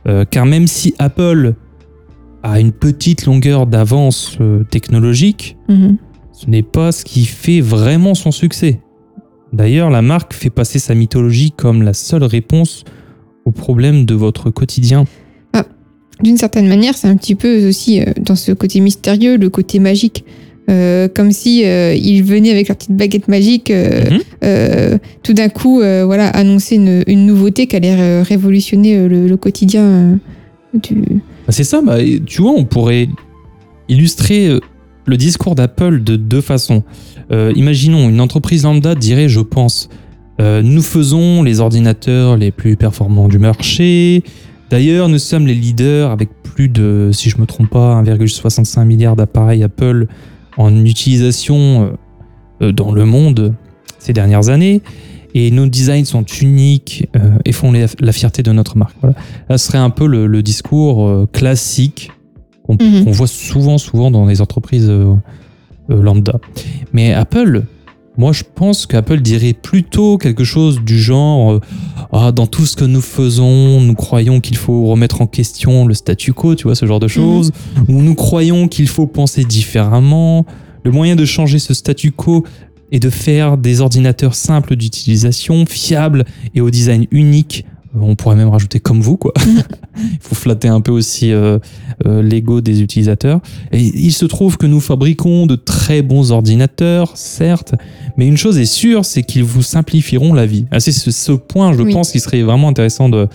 Euh, 0.07 0.25
car 0.31 0.47
même 0.47 0.67
si 0.67 0.95
Apple 0.99 1.55
a 2.45 2.61
une 2.61 2.71
petite 2.73 3.25
longueur 3.27 3.67
d'avance 3.67 4.37
euh, 4.41 4.63
technologique, 4.65 5.57
Mhm. 5.69 5.97
ce 6.33 6.49
n'est 6.51 6.63
pas 6.63 6.93
ce 6.93 7.05
qui 7.05 7.25
fait 7.25 7.61
vraiment 7.61 8.15
son 8.15 8.31
succès. 8.31 8.81
D'ailleurs, 9.53 9.89
la 9.91 10.03
marque 10.03 10.35
fait 10.35 10.51
passer 10.51 10.79
sa 10.79 10.95
mythologie 10.95 11.53
comme 11.57 11.83
la 11.83 11.95
seule 11.95 12.25
réponse 12.25 12.85
aux 13.47 13.51
problèmes 13.51 14.05
de 14.05 14.15
votre 14.15 14.51
quotidien. 14.51 15.07
D'une 16.23 16.37
certaine 16.37 16.69
manière, 16.69 16.97
c'est 16.97 17.09
un 17.09 17.17
petit 17.17 17.35
peu 17.35 17.67
aussi 17.69 18.01
euh, 18.01 18.05
dans 18.21 18.37
ce 18.37 18.53
côté 18.53 18.79
mystérieux, 18.79 19.37
le 19.37 19.51
côté 19.51 19.81
magique. 19.81 20.25
Euh, 20.71 21.09
comme 21.09 21.33
si 21.33 21.65
euh, 21.67 21.93
ils 21.95 22.23
venaient 22.23 22.51
avec 22.53 22.69
leur 22.69 22.77
petite 22.77 22.97
baguette 22.97 23.27
magique, 23.29 23.71
Mhm. 23.73 24.99
tout 25.25 25.33
d'un 25.33 25.49
coup, 25.49 25.79
voilà, 25.79 26.29
annoncer 26.29 26.77
une, 26.77 27.03
une 27.07 27.27
nouveauté 27.27 27.67
qui 27.67 27.77
allait 27.77 28.23
révolutionner 28.23 29.09
le, 29.09 29.27
le 29.27 29.37
quotidien 29.37 30.19
du. 30.75 31.03
Bah, 31.47 31.53
c'est 31.53 31.65
ça, 31.65 31.83
bah, 31.83 31.99
tu 32.27 32.43
vois, 32.43 32.53
on 32.53 32.65
pourrait 32.65 33.09
illustrer 33.89 34.49
euh, 34.49 34.61
le 35.07 35.17
discours 35.17 35.55
d'Apple 35.55 36.03
de 36.03 36.17
deux 36.17 36.41
façons. 36.41 36.83
Euh, 37.33 37.53
imaginons, 37.55 38.09
une 38.09 38.21
entreprise 38.21 38.65
lambda 38.65 38.95
dirait, 38.95 39.29
je 39.29 39.41
pense, 39.41 39.89
euh, 40.41 40.63
nous 40.63 40.83
faisons 40.83 41.43
les 41.43 41.61
ordinateurs 41.61 42.37
les 42.37 42.51
plus 42.51 42.77
performants 42.77 43.29
du 43.29 43.39
marché. 43.39 44.25
D'ailleurs, 44.71 45.09
nous 45.09 45.19
sommes 45.19 45.47
les 45.47 45.55
leaders 45.55 46.11
avec 46.11 46.31
plus 46.43 46.69
de, 46.69 47.11
si 47.13 47.29
je 47.29 47.39
me 47.39 47.47
trompe 47.47 47.71
pas, 47.71 48.03
1,65 48.03 48.85
milliard 48.85 49.17
d'appareils 49.17 49.63
Apple 49.63 50.07
en 50.57 50.85
utilisation 50.85 51.97
dans 52.61 52.93
le 52.93 53.05
monde 53.05 53.55
ces 53.99 54.13
dernières 54.13 54.49
années. 54.49 54.81
Et 55.35 55.51
nos 55.51 55.67
designs 55.67 56.05
sont 56.05 56.25
uniques 56.41 57.09
euh, 57.17 57.31
et 57.45 57.53
font 57.53 57.73
les- 57.73 57.87
la 58.01 58.13
fierté 58.13 58.43
de 58.43 58.53
notre 58.53 58.77
marque. 58.77 58.95
Voilà. 59.01 59.17
Là, 59.49 59.59
ce 59.59 59.67
serait 59.67 59.79
un 59.79 59.91
peu 59.91 60.07
le, 60.07 60.27
le 60.27 60.43
discours 60.43 61.07
euh, 61.07 61.29
classique 61.33 62.11
qu'on 62.63 62.77
Mhm. 62.81 63.05
qu'on 63.05 63.11
voit 63.11 63.27
souvent, 63.27 63.77
souvent 63.79 64.11
dans 64.11 64.27
les 64.27 64.41
entreprises 64.41 64.87
euh, 64.89 65.15
euh, 65.91 66.01
lambda. 66.03 66.39
Mais 66.93 67.13
Apple, 67.13 67.65
moi, 68.17 68.33
je 68.33 68.45
pense 68.55 68.87
qu'Apple 68.87 69.21
dirait 69.21 69.55
plutôt 69.55 70.19
quelque 70.19 70.45
chose 70.45 70.81
du 70.85 70.99
genre 71.01 71.61
Ah, 72.13 72.31
dans 72.31 72.47
tout 72.47 72.65
ce 72.65 72.77
que 72.77 72.85
nous 72.85 73.01
faisons, 73.01 73.81
nous 73.81 73.95
croyons 73.95 74.39
qu'il 74.41 74.57
faut 74.57 74.85
remettre 74.87 75.21
en 75.21 75.27
question 75.27 75.85
le 75.85 75.95
statu 75.95 76.33
quo, 76.33 76.55
tu 76.55 76.65
vois, 76.65 76.77
ce 76.77 76.87
genre 76.87 77.01
de 77.01 77.09
choses, 77.09 77.51
ou 77.89 78.03
nous 78.03 78.15
croyons 78.15 78.69
qu'il 78.69 78.87
faut 78.87 79.09
penser 79.09 79.45
différemment. 79.45 80.47
Le 80.85 80.93
moyen 80.93 81.17
de 81.17 81.25
changer 81.25 81.59
ce 81.59 81.75
statu 81.75 82.13
quo 82.13 82.45
est 82.95 83.01
de 83.01 83.11
faire 83.11 83.57
des 83.59 83.81
ordinateurs 83.81 84.35
simples 84.35 84.77
d'utilisation, 84.77 85.67
fiables 85.67 86.25
et 86.55 86.61
au 86.61 86.71
design 86.71 87.07
unique. 87.11 87.65
On 87.97 88.17
pourrait 88.17 88.35
même 88.35 88.49
rajouter 88.49 88.81
comme 88.81 89.01
vous, 89.01 89.17
quoi. 89.17 89.33
Il 89.97 90.19
faut 90.21 90.35
flatter 90.35 90.67
un 90.67 90.81
peu 90.81 90.91
aussi 90.91 91.31
euh, 91.31 91.59
euh, 92.07 92.23
l'ego 92.23 92.61
des 92.61 92.83
utilisateurs. 92.83 93.41
Et 93.71 93.79
il 93.81 94.11
se 94.13 94.25
trouve 94.25 94.57
que 94.57 94.67
nous 94.67 94.81
fabriquons 94.81 95.47
de 95.47 95.55
très 95.55 96.03
bons 96.03 96.33
ordinateurs, 96.33 97.17
certes, 97.17 97.75
mais 98.17 98.27
une 98.27 98.37
chose 98.37 98.59
est 98.59 98.65
sûre, 98.65 99.05
c'est 99.05 99.23
qu'ils 99.23 99.45
vous 99.45 99.63
simplifieront 99.63 100.35
la 100.35 100.45
vie. 100.45 100.67
Ah, 100.73 100.81
c'est 100.81 100.91
ce, 100.91 101.13
ce 101.13 101.31
point, 101.31 101.73
je 101.73 101.83
Oui. 101.83 101.93
pense, 101.93 102.11
qui 102.11 102.19
serait 102.19 102.43
vraiment 102.43 102.67
intéressant 102.69 103.09
de 103.09 103.29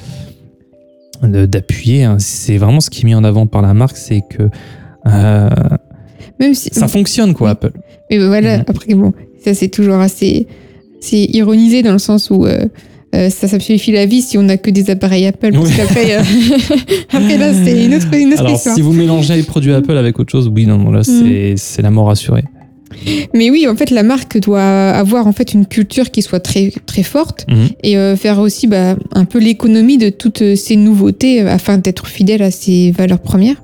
d'appuyer. 1.23 2.03
hein. 2.05 2.17
C'est 2.19 2.57
vraiment 2.57 2.79
ce 2.79 2.89
qui 2.89 3.01
est 3.01 3.05
mis 3.05 3.15
en 3.15 3.23
avant 3.23 3.45
par 3.47 3.61
la 3.61 3.73
marque, 3.73 3.97
c'est 3.97 4.21
que 4.29 4.43
euh, 5.07 5.49
Même 6.39 6.53
si. 6.53 6.69
ça 6.73 6.87
fonctionne, 6.87 7.33
quoi. 7.33 7.51
Apple. 7.51 7.71
Mais 8.09 8.17
voilà, 8.25 8.57
Mhm. 8.59 8.63
après, 8.67 8.93
bon, 8.93 9.13
Ça, 9.43 9.53
c'est 9.53 9.69
toujours 9.69 9.96
assez, 9.96 10.48
c'est 11.00 11.24
ironisé 11.34 11.81
dans 11.84 11.93
le 11.93 12.00
sens 12.00 12.29
où 12.29 12.46
euh, 12.46 12.65
euh, 13.15 13.29
ça 13.29 13.48
simplifie 13.48 13.91
la 13.91 14.05
vie 14.05 14.22
si 14.22 14.38
on 14.38 14.43
n'a 14.43 14.58
que 14.58 14.69
des 14.69 14.89
appareils 14.89 15.25
Apple. 15.25 15.51
Parce 15.53 15.69
Oui. 15.69 15.75
qu'après, 15.77 16.17
euh, 16.17 16.22
après 17.12 17.38
là, 17.38 17.51
c'est 17.53 17.86
une 17.86 17.96
autre, 17.96 18.08
une 18.13 18.34
autre 18.34 18.41
Alors, 18.41 18.53
histoire. 18.55 18.75
si 18.75 18.81
vous 18.81 18.93
mélangez 18.93 19.36
les 19.36 19.43
produits 19.43 19.74
Apple 19.74 19.98
avec 19.98 20.19
autre 20.19 20.31
chose, 20.31 20.51
oui, 20.53 20.65
non, 20.65 20.77
non, 20.77 20.91
là, 20.91 21.03
c'est 21.03 21.53
c'est 21.58 21.81
la 21.81 21.89
mort 21.91 22.10
assurée. 22.10 22.43
Mais 23.34 23.50
oui, 23.51 23.67
en 23.67 23.75
fait, 23.75 23.91
la 23.91 24.03
marque 24.03 24.39
doit 24.39 24.62
avoir 24.89 25.27
en 25.27 25.31
fait 25.31 25.53
une 25.53 25.65
culture 25.67 26.10
qui 26.12 26.22
soit 26.22 26.39
très 26.39 26.72
très 26.86 27.03
forte 27.03 27.46
Mhm. 27.48 27.67
et 27.84 27.98
euh, 27.98 28.15
faire 28.15 28.39
aussi 28.39 28.67
bah, 28.67 28.96
un 29.13 29.25
peu 29.25 29.39
l'économie 29.39 29.98
de 29.98 30.10
toutes 30.10 30.55
ces 30.55 30.75
nouveautés 30.75 31.41
afin 31.41 31.77
d'être 31.77 32.08
fidèle 32.08 32.41
à 32.41 32.51
ses 32.51 32.91
valeurs 32.91 33.19
premières. 33.19 33.62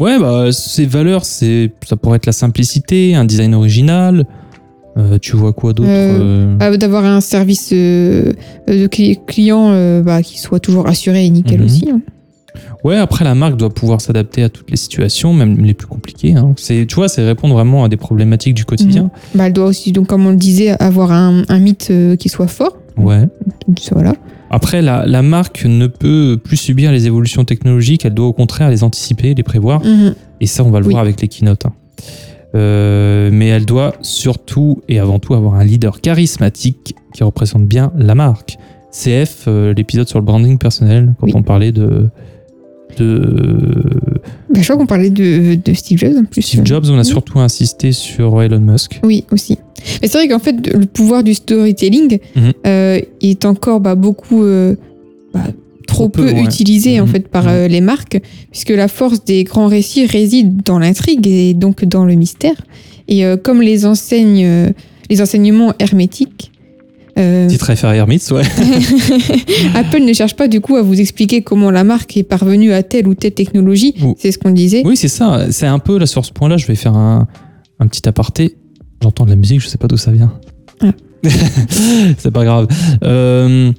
Ouais, 0.00 0.18
bah, 0.18 0.50
ces 0.52 0.84
valeurs, 0.86 1.24
c'est, 1.24 1.70
ça 1.86 1.96
pourrait 1.96 2.16
être 2.16 2.26
la 2.26 2.32
simplicité, 2.32 3.14
un 3.14 3.24
design 3.24 3.54
original. 3.54 4.26
Euh, 4.98 5.18
tu 5.18 5.36
vois 5.36 5.52
quoi 5.52 5.72
d'autre 5.72 5.88
Euh, 5.88 6.18
euh, 6.20 6.58
Euh, 6.60 6.76
D'avoir 6.76 7.04
un 7.04 7.20
service 7.20 7.70
de 7.72 8.34
cli- 8.68 9.18
client 9.26 10.02
bah, 10.02 10.22
qui 10.22 10.38
soit 10.38 10.60
toujours 10.60 10.86
assuré 10.88 11.24
et 11.24 11.30
nickel 11.30 11.60
Mhm. 11.60 11.64
aussi. 11.66 11.88
hein. 11.90 12.00
Ouais, 12.84 12.96
après, 12.96 13.24
la 13.24 13.34
marque 13.34 13.56
doit 13.56 13.70
pouvoir 13.72 14.00
s'adapter 14.00 14.42
à 14.42 14.48
toutes 14.48 14.70
les 14.70 14.76
situations, 14.76 15.32
même 15.32 15.56
les 15.64 15.72
plus 15.72 15.86
compliquées. 15.86 16.34
hein. 16.34 16.52
C'est, 16.56 16.84
tu 16.86 16.96
vois, 16.96 17.08
c'est 17.08 17.24
répondre 17.24 17.54
vraiment 17.54 17.84
à 17.84 17.88
des 17.88 17.96
problématiques 17.96 18.54
du 18.54 18.64
quotidien. 18.64 19.10
Bah, 19.34 19.46
elle 19.46 19.52
doit 19.52 19.66
aussi, 19.66 19.92
donc, 19.92 20.08
comme 20.08 20.26
on 20.26 20.30
le 20.30 20.36
disait, 20.36 20.70
avoir 20.82 21.12
un, 21.12 21.44
un 21.48 21.58
mythe 21.58 21.92
qui 22.18 22.28
soit 22.28 22.48
fort. 22.48 22.76
Ouais. 22.98 23.26
Voilà. 23.92 24.14
Après, 24.50 24.82
la, 24.82 25.06
la 25.06 25.22
marque 25.22 25.64
ne 25.64 25.86
peut 25.86 26.38
plus 26.42 26.58
subir 26.58 26.92
les 26.92 27.06
évolutions 27.06 27.44
technologiques, 27.44 28.04
elle 28.04 28.12
doit 28.14 28.26
au 28.26 28.32
contraire 28.34 28.68
les 28.68 28.84
anticiper, 28.84 29.32
les 29.34 29.42
prévoir. 29.42 29.82
Mhm. 29.82 30.14
Et 30.42 30.46
ça, 30.46 30.62
on 30.64 30.70
va 30.70 30.80
le 30.80 30.86
Oui. 30.86 30.92
voir 30.92 31.02
avec 31.02 31.20
les 31.22 31.28
keynotes. 31.28 31.64
hein. 31.64 31.72
Euh, 32.54 33.30
mais 33.32 33.48
elle 33.48 33.64
doit 33.64 33.94
surtout 34.02 34.82
et 34.88 34.98
avant 34.98 35.18
tout 35.18 35.34
avoir 35.34 35.54
un 35.54 35.64
leader 35.64 36.00
charismatique 36.00 36.94
qui 37.14 37.24
représente 37.24 37.64
bien 37.64 37.92
la 37.96 38.14
marque. 38.14 38.56
CF, 38.90 39.44
euh, 39.48 39.72
l'épisode 39.74 40.06
sur 40.08 40.18
le 40.18 40.24
branding 40.24 40.58
personnel, 40.58 41.14
quand 41.18 41.26
Oui. 41.26 41.32
on 41.34 41.42
parlait 41.42 41.72
de, 41.72 42.08
de 42.98 43.82
Bah, 44.50 44.60
je 44.60 44.64
crois 44.64 44.76
qu'on 44.76 44.86
parlait 44.86 45.08
de, 45.10 45.54
de 45.62 45.72
Steve 45.72 45.98
Jobs 45.98 46.16
en 46.18 46.24
plus. 46.24 46.42
Steve 46.42 46.66
Jobs, 46.66 46.84
on 46.90 46.98
a 46.98 47.04
surtout 47.04 47.38
insisté 47.38 47.92
sur 47.92 48.42
Elon 48.42 48.60
Musk. 48.60 49.00
Oui, 49.02 49.24
aussi. 49.32 49.58
Mais 50.02 50.08
c'est 50.08 50.18
vrai 50.18 50.28
qu'en 50.28 50.38
fait, 50.38 50.72
le 50.74 50.84
pouvoir 50.86 51.24
du 51.24 51.34
storytelling 51.34 52.18
euh, 52.66 53.00
est 53.22 53.44
encore 53.46 53.80
bah, 53.80 53.94
beaucoup 53.94 54.44
trop, 55.92 56.04
Trop 56.04 56.08
peu, 56.08 56.26
peu, 56.26 56.32
ouais. 56.32 56.42
utilisé 56.44 57.00
en 57.00 57.06
Mhm. 57.06 57.12
fait 57.12 57.28
par 57.28 57.44
Mhm. 57.44 57.50
euh, 57.50 57.68
les 57.68 57.80
marques, 57.80 58.20
puisque 58.50 58.70
la 58.70 58.88
force 58.88 59.24
des 59.24 59.44
grands 59.44 59.68
récits 59.68 60.06
réside 60.06 60.62
dans 60.64 60.78
l'intrigue 60.78 61.26
et 61.26 61.54
donc 61.54 61.84
dans 61.84 62.04
le 62.04 62.14
mystère. 62.14 62.54
Et 63.08 63.24
euh, 63.24 63.36
comme 63.36 63.62
les 63.62 63.84
enseignes, 63.86 64.44
euh, 64.44 64.70
les 65.10 65.20
enseignements 65.20 65.72
hermétiques. 65.78 66.50
euh, 67.18 67.46
Titre 67.46 67.74
FR 67.74 67.92
Hermits, 67.92 68.22
ouais. 68.30 68.42
Apple 69.74 70.00
ne 70.02 70.12
cherche 70.12 70.34
pas 70.34 70.48
du 70.48 70.60
coup 70.62 70.76
à 70.76 70.82
vous 70.82 70.98
expliquer 71.00 71.42
comment 71.42 71.70
la 71.70 71.84
marque 71.84 72.16
est 72.16 72.22
parvenue 72.22 72.72
à 72.72 72.82
telle 72.82 73.06
ou 73.06 73.14
telle 73.14 73.32
technologie. 73.32 73.94
Ou- 74.02 74.14
C'est 74.18 74.32
ce 74.32 74.38
qu'on 74.38 74.50
disait. 74.50 74.82
Oui, 74.84 74.96
c'est 74.96 75.08
ça. 75.08 75.46
C'est 75.50 75.66
un 75.66 75.78
peu 75.78 75.98
là 75.98 76.06
sur 76.06 76.24
ce 76.24 76.32
point-là. 76.32 76.56
Je 76.56 76.66
vais 76.66 76.74
faire 76.74 76.96
un, 76.96 77.28
un 77.80 77.86
petit 77.86 78.08
aparté. 78.08 78.56
J'entends 79.02 79.24
de 79.24 79.30
la 79.30 79.36
musique, 79.36 79.60
je 79.60 79.68
sais 79.68 79.78
pas 79.78 79.88
d'où 79.88 79.96
ça 79.98 80.10
vient. 80.12 80.32
Ah. 80.80 80.92
c'est 82.18 82.30
pas 82.30 82.44
grave. 82.44 82.66
Euh, 83.04 83.72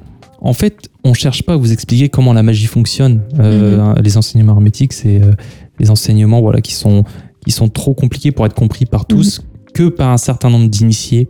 en 0.43 0.53
fait, 0.53 0.89
on 1.03 1.13
cherche 1.13 1.43
pas 1.43 1.53
à 1.53 1.55
vous 1.57 1.71
expliquer 1.71 2.09
comment 2.09 2.33
la 2.33 2.43
magie 2.43 2.65
fonctionne. 2.67 3.21
Euh, 3.39 3.93
Les 4.03 4.17
enseignements 4.17 4.53
hermétiques, 4.53 4.93
c'est 4.93 5.21
euh, 5.21 5.31
les 5.79 5.89
enseignements 5.89 6.41
voilà 6.41 6.61
qui 6.61 6.73
sont 6.73 7.03
qui 7.45 7.51
sont 7.51 7.67
trop 7.69 7.93
compliqués 7.93 8.31
pour 8.31 8.45
être 8.45 8.53
compris 8.53 8.85
par 8.85 9.05
tous 9.05 9.41
que 9.73 9.89
par 9.89 10.09
un 10.11 10.17
certain 10.17 10.49
nombre 10.49 10.69
d'initiés. 10.69 11.27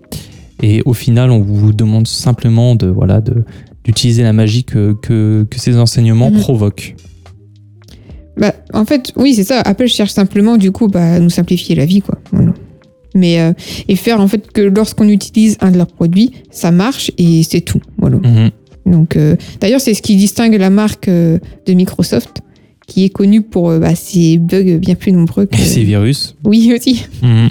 Et 0.62 0.82
au 0.86 0.94
final, 0.94 1.32
on 1.32 1.40
vous 1.42 1.74
demande 1.74 2.08
simplement 2.08 2.76
de 2.76 2.88
voilà 2.88 3.22
de 3.22 3.44
d'utiliser 3.84 4.24
la 4.24 4.32
magie 4.34 4.64
que, 4.64 4.94
que, 4.94 5.46
que 5.50 5.60
ces 5.60 5.78
enseignements 5.78 6.32
Mhm. 6.32 6.40
provoquent. 6.40 6.96
Bah, 8.38 8.54
en 8.74 8.86
fait, 8.86 9.12
oui, 9.16 9.34
c'est 9.36 9.44
ça. 9.44 9.62
Apple 9.62 9.88
cherche 9.88 10.12
simplement, 10.12 10.58
du 10.58 10.72
coup, 10.72 10.88
bah, 10.88 11.16
à 11.16 11.20
nous 11.20 11.30
simplifier 11.30 11.76
la 11.76 11.86
vie, 11.86 12.02
quoi. 12.02 12.18
Voilà. 12.32 12.54
Mais, 13.14 13.40
euh, 13.40 13.54
et 13.88 13.96
faire, 13.96 14.20
en 14.22 14.28
fait, 14.28 14.52
que 14.52 14.62
lorsqu'on 14.62 15.08
utilise 15.10 15.58
un 15.62 15.70
de 15.72 15.78
leurs 15.78 15.92
produits, 15.92 16.32
ça 16.50 16.72
marche 16.72 17.12
et 17.18 17.44
c'est 17.44 17.62
tout. 17.62 17.82
Voilà. 17.98 18.18
Mhm. 18.18 18.50
Donc, 18.86 19.16
euh, 19.16 19.36
d'ailleurs, 19.62 19.80
c'est 19.82 19.94
ce 19.94 20.02
qui 20.02 20.16
distingue 20.16 20.56
la 20.56 20.70
marque 20.70 21.08
euh, 21.08 21.40
de 21.66 21.74
Microsoft, 21.74 22.42
qui 22.88 23.06
est 23.06 23.10
connue 23.10 23.42
pour 23.42 23.70
euh, 23.70 23.80
bah, 23.80 23.96
ses 23.96 24.38
bugs 24.38 24.78
bien 24.78 24.96
plus 24.96 25.12
nombreux 25.14 25.46
que. 25.46 25.56
Et 25.56 25.60
ces 25.60 25.84
virus. 25.84 26.36
Oui, 26.44 26.74
aussi. 26.76 27.06
Mhm. 27.22 27.50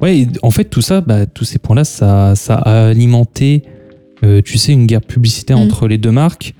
Ouais, 0.00 0.26
en 0.42 0.50
fait, 0.50 0.64
tout 0.64 0.82
ça, 0.82 1.00
bah, 1.00 1.26
tous 1.26 1.44
ces 1.44 1.58
points-là, 1.58 1.84
ça, 1.84 2.34
ça 2.34 2.56
a 2.56 2.88
alimenté, 2.88 3.62
tu 4.44 4.56
sais, 4.58 4.72
une 4.72 4.86
guerre 4.86 5.02
publicitaire 5.02 5.58
Mhm. 5.58 5.64
entre 5.64 5.86
les 5.86 5.98
deux 5.98 6.10
marques. 6.10 6.54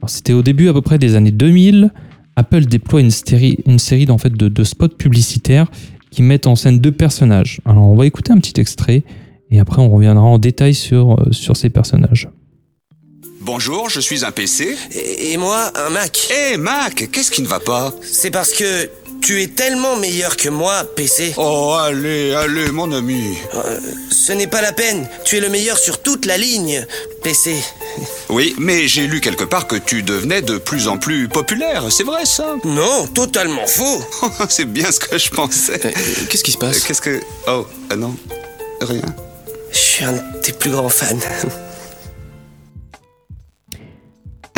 Alors, 0.00 0.08
C'était 0.10 0.32
au 0.32 0.42
début 0.42 0.68
à 0.68 0.72
peu 0.72 0.80
près 0.82 0.98
des 0.98 1.14
années 1.16 1.32
2000. 1.32 1.90
Apple 2.36 2.66
déploie 2.66 3.00
une 3.00 3.10
série, 3.10 3.58
une 3.66 3.80
série 3.80 4.08
en 4.08 4.16
fait, 4.18 4.32
de, 4.32 4.48
de 4.48 4.64
spots 4.64 4.88
publicitaires 4.96 5.66
qui 6.12 6.22
mettent 6.22 6.46
en 6.46 6.54
scène 6.54 6.78
deux 6.78 6.92
personnages. 6.92 7.60
Alors, 7.66 7.88
on 7.90 7.96
va 7.96 8.06
écouter 8.06 8.32
un 8.32 8.38
petit 8.38 8.60
extrait 8.60 9.02
et 9.50 9.58
après, 9.58 9.82
on 9.82 9.90
reviendra 9.90 10.24
en 10.24 10.38
détail 10.38 10.72
sur, 10.74 11.16
sur 11.32 11.56
ces 11.56 11.68
personnages. 11.70 12.28
Bonjour, 13.50 13.88
je 13.88 13.98
suis 13.98 14.26
un 14.26 14.30
PC. 14.30 14.76
Et, 14.92 15.32
et 15.32 15.36
moi, 15.38 15.72
un 15.74 15.88
Mac. 15.88 16.28
Hé 16.30 16.58
Mac, 16.58 17.08
qu'est-ce 17.10 17.30
qui 17.30 17.40
ne 17.40 17.46
va 17.48 17.60
pas? 17.60 17.94
C'est 18.02 18.30
parce 18.30 18.50
que 18.52 18.90
tu 19.22 19.40
es 19.42 19.46
tellement 19.46 19.96
meilleur 19.96 20.36
que 20.36 20.50
moi, 20.50 20.84
PC. 20.84 21.32
Oh, 21.38 21.74
allez, 21.80 22.34
allez, 22.34 22.70
mon 22.70 22.92
ami. 22.92 23.38
Euh, 23.54 23.80
ce 24.10 24.32
n'est 24.32 24.48
pas 24.48 24.60
la 24.60 24.74
peine. 24.74 25.08
Tu 25.24 25.38
es 25.38 25.40
le 25.40 25.48
meilleur 25.48 25.78
sur 25.78 26.02
toute 26.02 26.26
la 26.26 26.36
ligne, 26.36 26.86
PC. 27.22 27.56
Oui, 28.28 28.54
mais 28.58 28.86
j'ai 28.86 29.06
lu 29.06 29.22
quelque 29.22 29.44
part 29.44 29.66
que 29.66 29.76
tu 29.76 30.02
devenais 30.02 30.42
de 30.42 30.58
plus 30.58 30.86
en 30.86 30.98
plus 30.98 31.26
populaire, 31.26 31.84
c'est 31.90 32.04
vrai 32.04 32.26
ça? 32.26 32.54
Non, 32.66 33.06
totalement 33.06 33.66
faux. 33.66 34.02
C'est 34.50 34.66
bien 34.66 34.92
ce 34.92 35.00
que 35.00 35.16
je 35.16 35.30
pensais. 35.30 35.80
Qu'est-ce 36.28 36.44
qui 36.44 36.52
se 36.52 36.58
Euh, 36.62 36.70
Qu'est-ce 36.86 37.00
que... 37.00 37.18
Oh, 37.46 37.66
non, 37.96 38.14
rien. 38.82 39.00
Je 39.72 39.78
suis 39.78 40.04
un 40.04 40.12
de 40.12 40.20
tes 40.42 40.52
plus 40.52 40.70
grands 40.70 40.90
fans. 40.90 41.16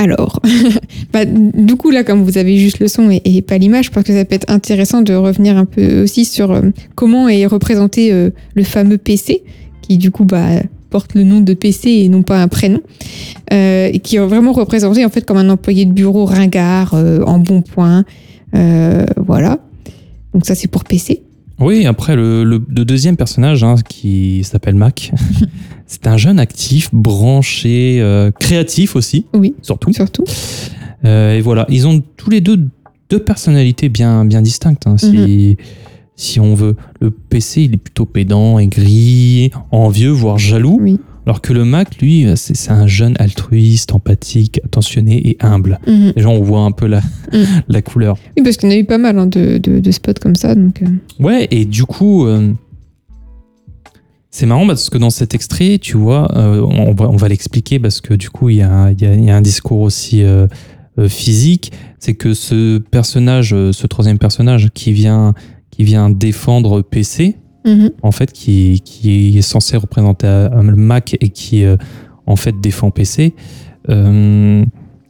Alors, 0.00 0.40
bah, 1.12 1.26
du 1.26 1.76
coup, 1.76 1.90
là, 1.90 2.04
comme 2.04 2.22
vous 2.22 2.38
avez 2.38 2.56
juste 2.56 2.78
le 2.78 2.88
son 2.88 3.10
et, 3.10 3.42
pas 3.42 3.58
l'image, 3.58 3.84
je 3.84 3.90
pense 3.90 4.02
que 4.02 4.14
ça 4.14 4.24
peut 4.24 4.34
être 4.34 4.50
intéressant 4.50 5.02
de 5.02 5.12
revenir 5.12 5.58
un 5.58 5.66
peu 5.66 6.02
aussi 6.02 6.24
sur 6.24 6.52
euh, 6.52 6.62
comment 6.94 7.28
est 7.28 7.44
représenté 7.44 8.10
euh, 8.10 8.30
le 8.54 8.64
fameux 8.64 8.96
PC, 8.96 9.42
qui 9.82 9.98
du 9.98 10.10
coup 10.10 10.24
bah, 10.24 10.62
porte 10.88 11.14
le 11.14 11.22
nom 11.22 11.42
de 11.42 11.52
PC 11.52 11.90
et 11.90 12.08
non 12.08 12.22
pas 12.22 12.40
un 12.40 12.48
prénom, 12.48 12.80
euh, 13.52 13.90
et 13.92 13.98
qui 13.98 14.16
est 14.16 14.20
vraiment 14.20 14.52
représenté 14.52 15.04
en 15.04 15.10
fait 15.10 15.26
comme 15.26 15.36
un 15.36 15.50
employé 15.50 15.84
de 15.84 15.92
bureau 15.92 16.24
ringard, 16.24 16.94
en 16.94 17.38
bon 17.38 17.60
point. 17.60 18.06
Voilà. 18.54 19.58
Donc 20.32 20.46
ça, 20.46 20.54
c'est 20.54 20.68
pour 20.68 20.84
PC. 20.84 21.24
Oui, 21.60 21.86
après, 21.86 22.16
le, 22.16 22.42
le- 22.44 22.64
le 22.68 22.84
deuxième 22.84 23.16
personnage, 23.16 23.62
hein, 23.64 23.74
qui 23.88 24.42
s'appelle 24.44 24.74
Mac, 24.74 25.12
c'est 25.86 26.06
un 26.06 26.16
jeune 26.16 26.38
actif, 26.38 26.88
branché, 26.92 27.98
euh, 28.00 28.30
créatif 28.30 28.96
aussi, 28.96 29.26
Oui, 29.34 29.54
surtout. 29.62 29.92
surtout. 29.92 30.24
Euh, 31.04 31.36
et 31.36 31.40
voilà, 31.40 31.66
ils 31.68 31.86
ont 31.86 32.02
tous 32.16 32.30
les 32.30 32.40
deux 32.40 32.68
deux 33.10 33.18
personnalités 33.18 33.88
bien, 33.88 34.24
bien 34.24 34.40
distinctes, 34.40 34.86
hein, 34.86 34.96
si, 34.96 35.56
si 36.14 36.38
on 36.38 36.54
veut. 36.54 36.76
Le 37.00 37.10
PC, 37.10 37.62
il 37.62 37.74
est 37.74 37.76
plutôt 37.76 38.04
pédant, 38.06 38.60
aigri, 38.60 39.50
envieux, 39.72 40.10
voire 40.12 40.38
jaloux. 40.38 40.78
Oui. 40.80 41.00
Alors 41.26 41.40
que 41.42 41.52
le 41.52 41.64
Mac, 41.64 41.98
lui, 42.00 42.26
c'est 42.36 42.56
c'est 42.56 42.70
un 42.70 42.86
jeune 42.86 43.14
altruiste, 43.18 43.92
empathique, 43.94 44.60
attentionné 44.64 45.28
et 45.28 45.36
humble. 45.40 45.78
Mhm. 45.86 46.12
Déjà, 46.16 46.28
on 46.28 46.40
voit 46.42 46.60
un 46.62 46.72
peu 46.72 46.86
la, 46.86 47.00
Mm. 47.00 47.02
la 47.68 47.82
couleur. 47.82 48.16
Oui, 48.36 48.42
parce 48.42 48.56
qu'il 48.56 48.68
y 48.70 48.72
en 48.72 48.76
a 48.76 48.78
eu 48.78 48.84
pas 48.84 48.98
mal 48.98 49.18
hein, 49.18 49.26
de, 49.26 49.58
de- 49.58 49.80
de 49.80 49.90
spots 49.90 50.14
comme 50.20 50.34
ça. 50.34 50.54
Donc, 50.54 50.82
euh, 50.82 50.86
Ouais, 51.22 51.46
et 51.50 51.64
du 51.66 51.84
coup, 51.84 52.26
euh, 52.26 52.52
c'est 54.30 54.46
marrant 54.46 54.66
parce 54.66 54.90
que 54.90 54.98
dans 54.98 55.10
cet 55.10 55.34
extrait, 55.34 55.78
tu 55.78 55.96
vois, 55.96 56.34
euh, 56.36 56.60
on 56.62 56.92
va, 56.94 57.08
on 57.10 57.16
va 57.16 57.28
l'expliquer 57.28 57.78
parce 57.78 58.00
que 58.00 58.14
du 58.14 58.30
coup, 58.30 58.48
il 58.48 58.56
y 58.56 58.62
a, 58.62 58.90
y 58.92 59.04
a- 59.04 59.14
il 59.14 59.24
y 59.24 59.30
a 59.30 59.36
un 59.36 59.40
discours 59.42 59.80
aussi 59.80 60.22
euh, 60.22 60.46
euh, 60.98 61.08
physique. 61.08 61.72
C'est 61.98 62.14
que 62.14 62.32
ce 62.34 62.78
personnage, 62.78 63.52
euh, 63.52 63.72
ce 63.72 63.86
troisième 63.86 64.18
personnage 64.18 64.70
qui 64.72 64.92
vient, 64.92 65.34
qui 65.70 65.84
vient 65.84 66.10
défendre 66.10 66.80
PC, 66.82 67.36
mhm. 67.64 67.90
en 68.02 68.12
fait, 68.12 68.32
qui, 68.32 68.80
qui 68.84 69.36
est 69.38 69.42
censé 69.42 69.76
représenter 69.76 70.48
le 70.52 70.76
Mac 70.76 71.16
et 71.20 71.28
qui, 71.28 71.64
euh, 71.64 71.76
en 72.26 72.36
fait, 72.36 72.60
défend 72.60 72.90
PC. 72.90 73.34
euh, 73.88 74.64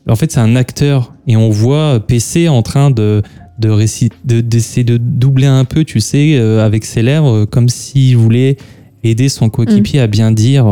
en 0.08 0.16
fait, 0.16 0.32
c'est 0.32 0.40
un 0.40 0.56
acteur 0.56 1.14
et 1.26 1.36
on 1.36 1.50
voit 1.50 2.00
PC 2.00 2.48
en 2.48 2.62
train 2.62 2.90
de 2.90 3.22
de 3.58 3.68
réci- 3.68 4.10
de- 4.24 4.40
d'essayer 4.40 4.84
de, 4.84 4.96
doubler 4.96 5.46
un 5.46 5.66
peu, 5.66 5.84
tu 5.84 6.00
sais, 6.00 6.38
euh, 6.38 6.64
avec 6.64 6.86
ses 6.86 7.02
lèvres, 7.02 7.44
comme 7.44 7.68
s'il 7.68 8.16
voulait 8.16 8.56
aider 9.04 9.28
son 9.28 9.50
coéquipier 9.50 10.00
à 10.00 10.06
bien 10.06 10.32
dire 10.32 10.66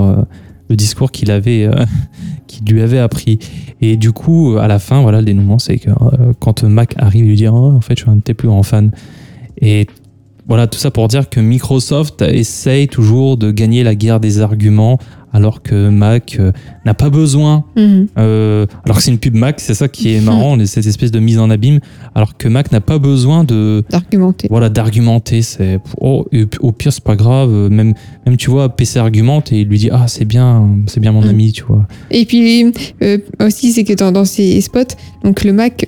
le 0.70 0.74
discours 0.76 1.10
qu'il 1.12 1.30
avait, 1.30 1.68
qu'il 2.46 2.64
lui 2.72 2.80
avait 2.80 2.98
appris. 2.98 3.38
Et 3.82 3.98
du 3.98 4.12
coup, 4.12 4.56
à 4.58 4.66
la 4.68 4.78
fin, 4.78 5.02
voilà, 5.02 5.18
le 5.20 5.26
dénouement, 5.26 5.58
c'est 5.58 5.78
que 5.78 5.90
quand 6.40 6.64
Mac 6.64 6.94
arrive, 6.96 7.26
il 7.26 7.28
lui 7.28 7.36
dit, 7.36 7.46
oh, 7.48 7.54
en 7.76 7.80
fait, 7.82 7.94
je 7.98 8.02
suis 8.04 8.10
un 8.10 8.16
de 8.16 8.22
tes 8.22 8.32
plus 8.34 8.48
grands 8.48 8.62
fans. 8.62 8.88
Et 9.60 9.86
voilà, 10.48 10.66
tout 10.66 10.78
ça 10.78 10.90
pour 10.90 11.06
dire 11.08 11.28
que 11.28 11.40
Microsoft 11.40 12.22
essaye 12.22 12.88
toujours 12.88 13.36
de 13.36 13.50
gagner 13.50 13.82
la 13.84 13.94
guerre 13.94 14.18
des 14.18 14.40
arguments, 14.40 14.98
alors 15.34 15.60
que 15.62 15.90
Mac 15.90 16.38
euh, 16.40 16.52
n'a 16.86 16.94
pas 16.94 17.10
besoin. 17.10 17.64
Mhm. 17.76 18.06
euh, 18.16 18.64
alors 18.86 18.96
que 18.96 19.02
c'est 19.02 19.10
une 19.10 19.18
pub 19.18 19.34
Mac, 19.34 19.60
c'est 19.60 19.74
ça 19.74 19.86
qui 19.86 20.14
est 20.14 20.22
marrant, 20.22 20.56
cette 20.64 20.86
espèce 20.86 21.10
de 21.10 21.20
mise 21.20 21.38
en 21.38 21.50
abîme. 21.50 21.80
Alors 22.14 22.38
que 22.38 22.48
Mac 22.48 22.72
n'a 22.72 22.80
pas 22.80 22.98
besoin 22.98 23.44
de 23.44 23.84
D'argumenter. 23.90 24.48
voilà 24.50 24.70
d'argumenter. 24.70 25.42
C'est 25.42 25.80
oh, 26.00 26.24
au 26.60 26.72
pire 26.72 26.94
c'est 26.94 27.04
pas 27.04 27.14
grave. 27.14 27.50
euh, 27.52 27.68
Même 27.68 27.92
même 28.24 28.38
tu 28.38 28.48
vois 28.50 28.70
PC 28.74 28.98
argumente 28.98 29.52
et 29.52 29.60
il 29.60 29.68
lui 29.68 29.76
dit 29.78 29.90
ah 29.92 30.06
c'est 30.08 30.24
bien 30.24 30.66
c'est 30.86 30.98
bien 31.00 31.12
mon 31.12 31.20
Mm. 31.22 31.28
ami 31.28 31.52
tu 31.52 31.64
vois. 31.64 31.86
Et 32.10 32.24
puis 32.24 32.72
euh, 33.02 33.18
aussi, 33.44 33.72
c'est 33.72 33.84
que 33.84 33.92
dans, 33.92 34.12
dans 34.12 34.24
ces 34.24 34.58
spots, 34.62 34.96
donc 35.24 35.44
le 35.44 35.52
Mac 35.52 35.86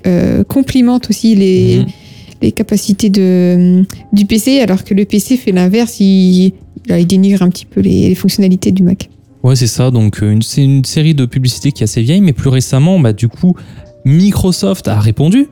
complimente 0.49 1.09
aussi 1.09 1.35
les, 1.35 1.79
Mhm. 1.79 1.87
Les 2.43 2.53
capacités 2.53 3.11
de, 3.11 3.85
du 4.13 4.25
PC, 4.27 4.61
alors 4.61 4.85
que 4.85 4.95
le 4.95 5.05
PC 5.05 5.37
fait 5.37 5.53
l'inverse, 5.53 6.01
il, 6.01 6.53
il 6.89 7.07
dénigre 7.07 7.43
un 7.43 7.49
petit 7.51 7.67
peu 7.67 7.81
les, 7.81 8.09
les 8.09 8.15
fonctionnalités 8.15 8.73
du 8.73 8.83
Mac. 8.83 9.11
Ouais, 9.43 9.57
c'est 9.57 9.67
ça. 9.67 9.91
Donc, 9.91 10.23
euh, 10.23 10.39
c'est 10.43 10.63
une 10.65 10.85
série 10.85 11.15
de 11.15 11.25
publicités 11.27 11.73
qui 11.73 11.83
est 11.83 11.85
assez 11.85 12.03
vieille, 12.03 12.21
mais 12.21 12.33
plus 12.33 12.51
récemment, 12.51 12.99
bah, 13.01 13.13
du 13.13 13.29
coup, 13.29 13.55
Microsoft 14.05 14.89
a 14.89 14.99
répondu, 15.01 15.49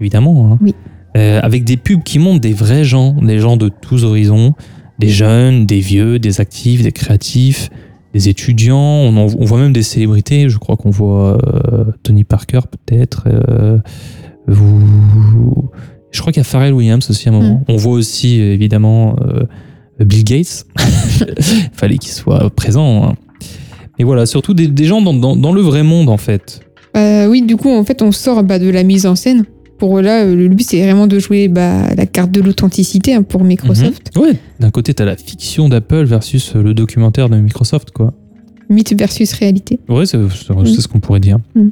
évidemment, 0.00 0.52
hein, 0.52 0.58
Oui. 0.60 0.74
euh, 1.16 1.40
avec 1.42 1.64
des 1.64 1.76
pubs 1.76 2.02
qui 2.02 2.18
montrent 2.18 2.40
des 2.40 2.52
vrais 2.52 2.84
gens, 2.84 3.12
des 3.14 3.38
gens 3.38 3.56
de 3.56 3.68
tous 3.68 4.04
horizons, 4.04 4.54
des 4.98 5.08
jeunes, 5.08 5.66
des 5.66 5.80
vieux, 5.80 6.18
des 6.18 6.40
actifs, 6.40 6.82
des 6.82 6.92
créatifs, 6.92 7.70
des 8.14 8.28
étudiants. 8.28 8.76
On, 8.78 9.16
en- 9.16 9.34
on 9.38 9.44
voit 9.44 9.58
même 9.60 9.72
des 9.72 9.82
célébrités. 9.82 10.48
Je 10.48 10.58
crois 10.58 10.76
qu'on 10.76 10.90
voit 10.90 11.38
euh, 11.72 11.84
Tony 12.02 12.24
Parker, 12.24 12.60
peut-être. 12.70 13.24
euh, 13.26 13.78
vous... 14.46 15.68
Je 16.12 16.20
crois 16.20 16.32
qu'il 16.32 16.40
y 16.40 16.42
a 16.42 16.44
Pharrell 16.44 16.72
Williams 16.72 17.08
aussi 17.10 17.28
à 17.28 17.32
un 17.32 17.34
moment. 17.40 17.64
On 17.68 17.76
voit 17.76 17.92
aussi, 17.92 18.34
évidemment, 18.40 19.16
euh, 19.20 19.44
Bill 20.04 20.24
Gates. 20.24 20.66
Fallait 21.72 21.98
qu'il 21.98 22.12
soit 22.12 22.50
présent. 22.50 23.04
hein. 23.10 23.14
Et 23.98 24.04
voilà, 24.04 24.26
surtout 24.26 24.54
des, 24.54 24.66
des 24.66 24.84
gens 24.86 25.02
dans, 25.02 25.14
dans- 25.14 25.36
dans 25.36 25.52
le 25.52 25.60
vrai 25.60 25.82
monde, 25.82 26.08
en 26.08 26.16
fait. 26.16 26.60
Euh, 26.96 27.26
oui, 27.28 27.42
du 27.42 27.56
coup, 27.56 27.68
en 27.70 27.84
fait, 27.84 28.02
on 28.02 28.12
sort 28.12 28.42
bah, 28.42 28.58
de 28.58 28.68
la 28.68 28.82
mise 28.82 29.06
en 29.06 29.14
scène. 29.14 29.44
Pour 29.78 30.00
là, 30.00 30.24
euh, 30.24 30.34
le 30.34 30.48
but, 30.48 30.66
c'est 30.68 30.82
vraiment 30.82 31.06
de 31.06 31.18
jouer 31.18 31.48
bah, 31.48 31.94
la 31.94 32.06
carte 32.06 32.30
de 32.32 32.40
l'authenticité 32.40 33.14
hein, 33.14 33.22
pour 33.22 33.44
Microsoft. 33.44 34.10
Mhm. 34.16 34.22
Ouais, 34.22 34.32
d'un 34.58 34.70
côté, 34.70 34.92
t'as 34.94 35.04
la 35.04 35.16
fiction 35.16 35.68
d'Apple 35.68 36.04
versus 36.04 36.54
le 36.54 36.74
documentaire 36.74 37.28
de 37.28 37.36
Microsoft, 37.36 37.90
quoi. 37.92 38.12
Mythe 38.68 38.98
versus 38.98 39.32
réalité. 39.32 39.80
Ouais, 39.88 40.06
c'est 40.06 40.18
c'est 40.28 40.80
ce 40.80 40.88
qu'on 40.88 41.00
pourrait 41.00 41.20
dire. 41.20 41.38
Mm. 41.54 41.68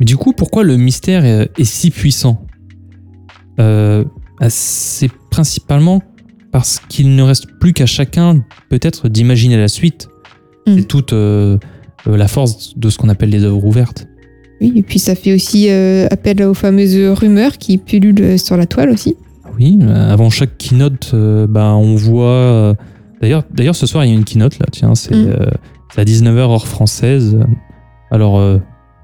Mais 0.00 0.06
du 0.06 0.16
coup, 0.16 0.32
pourquoi 0.32 0.62
le 0.64 0.76
mystère 0.76 1.24
est, 1.24 1.50
est 1.58 1.64
si 1.64 1.90
puissant? 1.90 2.45
Euh, 3.60 4.04
C'est 4.48 5.10
principalement 5.30 6.02
parce 6.52 6.80
qu'il 6.88 7.14
ne 7.16 7.22
reste 7.22 7.46
plus 7.60 7.72
qu'à 7.72 7.86
chacun, 7.86 8.42
peut-être, 8.68 9.08
d'imaginer 9.08 9.56
la 9.56 9.68
suite. 9.68 10.08
Mm. 10.66 10.74
C'est 10.76 10.84
toute 10.88 11.12
euh, 11.12 11.58
euh, 12.06 12.16
la 12.16 12.28
force 12.28 12.76
de 12.78 12.88
ce 12.90 12.98
qu'on 12.98 13.08
appelle 13.08 13.30
les 13.30 13.44
œuvres 13.44 13.64
ouvertes. 13.64 14.06
Oui, 14.60 14.72
et 14.76 14.82
puis 14.82 14.98
ça 14.98 15.14
fait 15.14 15.34
aussi 15.34 15.68
euh, 15.68 16.06
appel 16.10 16.42
aux 16.42 16.54
fameuses 16.54 16.96
rumeurs 17.18 17.58
qui 17.58 17.76
pullulent 17.78 18.38
sur 18.38 18.56
la 18.56 18.66
toile 18.66 18.90
aussi. 18.90 19.16
Oui, 19.58 19.78
avant 20.10 20.28
chaque 20.30 20.56
keynote, 20.58 21.14
bah, 21.48 21.74
on 21.74 21.94
voit. 21.94 22.74
D'ailleurs, 23.22 23.42
d'ailleurs, 23.52 23.74
ce 23.76 23.86
soir, 23.86 24.04
il 24.04 24.08
y 24.08 24.10
a 24.12 24.14
une 24.14 24.24
keynote 24.24 24.58
là. 24.58 24.66
Tiens, 24.70 24.94
c'est 24.94 25.14
Mm. 25.14 25.36
à 25.96 26.04
19h 26.04 26.38
heure 26.38 26.66
française. 26.66 27.38
Alors, 28.10 28.38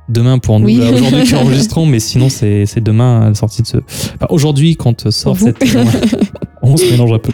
demain 0.09 0.39
pour 0.39 0.59
nous, 0.61 0.67
Oui. 0.67 0.77
là, 0.77 0.91
aujourd'hui 0.93 1.23
qui 1.27 1.35
enregistrons, 1.35 1.87
mais 1.87 2.01
sinon, 2.01 2.29
c'est 2.29 2.67
c'est 2.67 2.81
demain 2.83 3.23
à 3.23 3.29
la 3.29 3.35
sortie 3.35 3.63
de 3.63 3.67
ce. 3.67 3.77
Enfin, 3.79 4.27
aujourd'hui, 4.31 4.77
quand 4.77 5.11
sort 5.11 5.37
Pour 5.37 5.49
vous. 5.49 5.55
cette. 5.61 5.77
on 6.63 6.77
se 6.77 6.91
mélange 6.91 7.13
un 7.13 7.19
peu. 7.19 7.33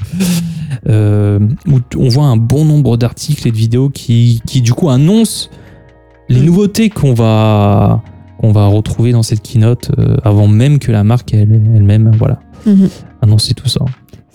Euh, 0.88 1.38
où 1.66 1.80
on 1.96 2.08
voit 2.08 2.26
un 2.26 2.36
bon 2.36 2.64
nombre 2.64 2.96
d'articles 2.96 3.46
et 3.48 3.50
de 3.50 3.56
vidéos 3.56 3.88
qui, 3.90 4.40
qui, 4.46 4.60
du 4.62 4.72
coup, 4.72 4.88
annoncent 4.90 5.48
les 6.28 6.40
Mm. 6.40 6.44
nouveautés 6.44 6.90
qu'on 6.90 7.14
va, 7.14 8.02
qu'on 8.38 8.52
va 8.52 8.66
retrouver 8.66 9.12
dans 9.12 9.22
cette 9.22 9.42
keynote 9.42 9.90
euh, 9.98 10.16
avant 10.22 10.46
même 10.46 10.78
que 10.78 10.92
la 10.92 11.02
marque 11.04 11.32
elle- 11.34 11.60
elle-même, 11.74 12.12
voilà, 12.18 12.40
Mhm. 12.66 12.88
annoncer 13.22 13.54
tout 13.54 13.68
ça. 13.68 13.80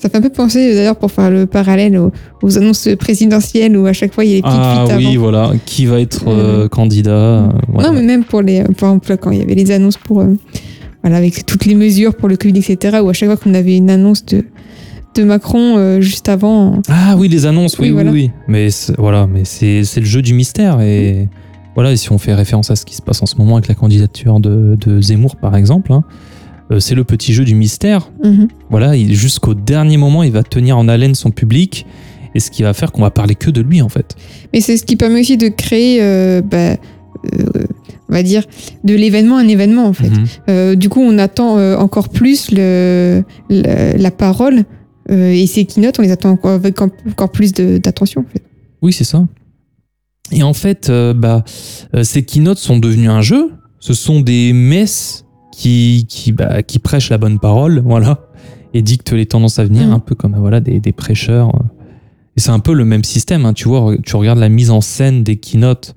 Ça 0.03 0.09
fait 0.09 0.17
un 0.17 0.21
peu 0.21 0.29
penser, 0.29 0.75
d'ailleurs, 0.75 0.97
pour 0.97 1.11
faire 1.11 1.31
le 1.31 1.45
parallèle 1.45 1.97
aux, 1.97 2.11
aux 2.41 2.57
annonces 2.57 2.89
présidentielles 2.99 3.77
où 3.77 3.85
à 3.85 3.93
chaque 3.93 4.13
fois 4.13 4.25
il 4.25 4.31
y 4.31 4.33
a 4.33 4.35
les 4.35 4.41
petites 4.41 4.53
Ah 4.57 4.85
oui, 4.97 5.05
avant. 5.13 5.19
voilà. 5.21 5.51
Qui 5.65 5.85
va 5.85 6.01
être 6.01 6.25
euh, 6.27 6.63
Mhm. 6.63 6.69
candidat 6.69 7.11
euh. 7.11 7.47
Non, 7.81 7.93
mais 7.93 8.01
même 8.01 8.25
pour 8.25 8.41
les. 8.41 8.63
Par 8.63 8.89
exemple, 8.89 9.15
quand 9.15 9.31
il 9.31 9.39
y 9.39 9.41
avait 9.41 9.55
les 9.55 9.71
annonces 9.71 9.95
pour. 9.95 10.19
euh, 10.19 10.33
voilà, 11.03 11.15
avec 11.17 11.45
toutes 11.45 11.63
les 11.65 11.75
mesures 11.75 12.15
pour 12.15 12.27
le 12.27 12.35
Covid, 12.35 12.57
etc., 12.59 12.97
où 13.01 13.07
à 13.07 13.13
chaque 13.13 13.29
fois 13.29 13.37
qu'on 13.37 13.53
avait 13.53 13.77
une 13.77 13.89
annonce 13.89 14.25
de, 14.25 14.43
de 15.15 15.23
Macron 15.23 15.77
euh, 15.77 16.01
juste 16.01 16.27
avant. 16.27 16.81
Ah 16.89 17.15
oui, 17.17 17.29
les 17.29 17.45
annonces, 17.45 17.77
oui, 17.79 17.83
Oui, 17.85 17.87
oui, 17.87 17.93
voilà. 17.93 18.11
oui. 18.11 18.31
Mais 18.49 18.67
voilà, 18.97 19.25
mais 19.25 19.43
c'est 19.45 19.83
le 19.95 20.05
jeu 20.05 20.21
du 20.21 20.33
mystère 20.33 20.81
et 20.81 21.29
voilà. 21.75 21.93
Et 21.93 21.97
si 21.97 22.11
on 22.11 22.17
fait 22.17 22.33
référence 22.33 22.71
à 22.71 22.75
ce 22.75 22.83
qui 22.85 22.95
se 22.95 23.01
passe 23.01 23.21
en 23.21 23.25
ce 23.25 23.35
moment 23.37 23.55
avec 23.55 23.69
la 23.69 23.75
candidature 23.75 24.41
de, 24.41 24.77
de 24.85 24.99
Zemmour, 25.01 25.37
par 25.37 25.55
exemple, 25.55 25.93
hein, 25.93 26.03
euh, 26.05 26.32
c'est 26.79 26.95
le 26.95 27.03
petit 27.03 27.33
jeu 27.33 27.43
du 27.45 27.55
mystère. 27.55 28.09
Mhm. 28.23 28.47
Voilà, 28.69 28.95
il- 28.95 29.13
jusqu'au 29.15 29.53
dernier 29.53 29.97
moment, 29.97 30.23
il 30.23 30.31
va 30.31 30.43
tenir 30.43 30.77
en 30.77 30.87
haleine 30.87 31.15
son 31.15 31.31
public 31.31 31.85
et 32.35 32.39
ce 32.39 32.49
qui 32.51 32.63
va 32.63 32.73
faire 32.73 32.91
qu'on 32.91 33.01
va 33.01 33.11
parler 33.11 33.35
que 33.35 33.49
de 33.51 33.61
lui 33.61 33.81
en 33.81 33.89
fait. 33.89 34.15
Mais 34.53 34.61
c'est 34.61 34.77
ce 34.77 34.83
qui 34.85 34.95
permet 34.95 35.19
aussi 35.21 35.37
de 35.37 35.47
créer, 35.49 35.99
euh, 36.01 36.41
bah, 36.41 36.71
euh, 37.33 37.65
on 38.09 38.13
va 38.13 38.23
dire, 38.23 38.43
de 38.83 38.93
l'événement 38.93 39.37
un 39.37 39.47
événement, 39.47 39.85
en 39.85 39.93
fait. 39.93 40.09
Mhm. 40.09 40.25
Euh, 40.49 40.75
du 40.75 40.89
coup, 40.89 40.99
on 41.01 41.17
attend 41.17 41.57
euh, 41.57 41.77
encore 41.77 42.09
plus 42.09 42.51
le, 42.51 43.23
le- 43.49 43.97
la 43.97 44.11
parole 44.11 44.63
euh, 45.11 45.31
et 45.31 45.47
ces 45.47 45.65
keynotes, 45.65 45.99
on 45.99 46.01
les 46.01 46.11
attend 46.11 46.29
encore, 46.31 46.51
avec 46.51 46.81
en- 46.81 46.89
encore 47.09 47.31
plus 47.31 47.53
de- 47.53 47.77
d'attention, 47.77 48.21
en 48.21 48.31
fait. 48.31 48.43
Oui, 48.81 48.93
c'est 48.93 49.03
ça. 49.03 49.25
Et 50.31 50.43
en 50.43 50.53
fait, 50.53 50.89
euh, 50.89 51.13
bah, 51.13 51.43
euh, 51.95 52.03
ces 52.03 52.23
keynotes 52.23 52.57
sont 52.57 52.77
devenus 52.77 53.09
un 53.09 53.21
jeu. 53.21 53.51
Ce 53.79 53.93
sont 53.93 54.21
des 54.21 54.53
messes 54.53 55.22
qui, 55.53 56.05
qui, 56.09 56.31
bah, 56.31 56.63
qui 56.63 56.79
prêchent 56.79 57.09
la 57.11 57.17
bonne 57.19 57.37
parole, 57.39 57.81
voilà, 57.85 58.27
et 58.73 58.81
dictent 58.81 59.13
les 59.13 59.25
tendances 59.27 59.59
à 59.59 59.63
venir, 59.65 59.85
Mhm. 59.87 59.93
un 59.93 59.99
peu 59.99 60.15
comme 60.15 60.35
voilà, 60.37 60.59
des, 60.59 60.79
des 60.79 60.91
prêcheurs. 60.91 61.51
Et 62.35 62.39
c'est 62.39 62.49
un 62.49 62.59
peu 62.59 62.73
le 62.73 62.83
même 62.85 63.03
système. 63.03 63.45
hein. 63.45 63.53
Tu 63.53 63.67
vois, 63.67 63.95
tu 64.03 64.15
regardes 64.15 64.39
la 64.39 64.49
mise 64.49 64.71
en 64.71 64.81
scène 64.81 65.23
des 65.23 65.35
keynotes. 65.37 65.93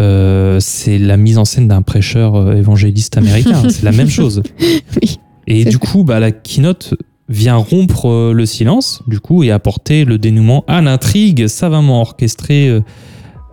euh, 0.00 0.58
c'est 0.60 0.98
la 0.98 1.16
mise 1.16 1.38
en 1.38 1.44
scène 1.46 1.68
d'un 1.68 1.80
prêcheur 1.82 2.34
euh, 2.36 2.54
évangéliste 2.56 3.16
américain. 3.16 3.68
c'est 3.70 3.82
la 3.82 3.92
même 3.92 4.10
chose. 4.10 4.42
Oui, 5.02 5.18
Et 5.46 5.64
du 5.64 5.76
vrai. 5.76 5.86
coup, 5.86 6.04
bah, 6.04 6.18
la 6.20 6.32
keynote 6.32 6.94
vient 7.28 7.56
rompre 7.56 8.06
euh, 8.08 8.32
le 8.32 8.44
silence, 8.46 9.02
du 9.06 9.20
coup, 9.20 9.42
et 9.42 9.50
apporter 9.50 10.04
le 10.04 10.18
dénouement 10.18 10.64
à 10.68 10.80
l'intrigue 10.82 11.46
savamment 11.48 12.00
orchestrée 12.00 12.80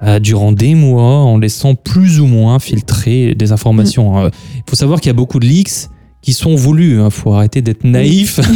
euh, 0.03 0.19
durant 0.19 0.51
des 0.51 0.75
mois, 0.75 1.17
en 1.19 1.37
laissant 1.37 1.75
plus 1.75 2.19
ou 2.19 2.25
moins 2.27 2.59
filtrer 2.59 3.35
des 3.35 3.51
informations. 3.51 4.17
hein. 4.17 4.29
Il 4.55 4.63
faut 4.69 4.75
savoir 4.75 4.99
qu'il 5.01 5.09
y 5.09 5.11
a 5.11 5.13
beaucoup 5.15 5.39
de 5.39 5.45
leaks 5.45 5.89
qui 6.21 6.33
sont 6.33 6.55
voulus. 6.55 6.99
Il 7.03 7.11
faut 7.11 7.33
arrêter 7.33 7.61
d'être 7.61 7.83
naïf. 7.83 8.39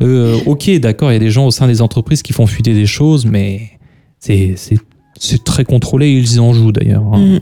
Euh, 0.00 0.38
ok, 0.46 0.70
d'accord, 0.80 1.10
il 1.10 1.14
y 1.14 1.16
a 1.16 1.20
des 1.20 1.30
gens 1.30 1.46
au 1.46 1.50
sein 1.50 1.66
des 1.66 1.82
entreprises 1.82 2.22
qui 2.22 2.32
font 2.32 2.46
fuiter 2.46 2.72
des 2.74 2.86
choses, 2.86 3.26
mais 3.26 3.70
c'est 4.18 4.54
c'est- 4.56 4.78
c'est 5.18 5.44
très 5.44 5.64
contrôlé 5.64 6.06
et 6.08 6.18
ils 6.18 6.40
en 6.40 6.52
jouent 6.52 6.72
d'ailleurs. 6.72 7.04
hein. 7.12 7.18
Mhm. 7.18 7.40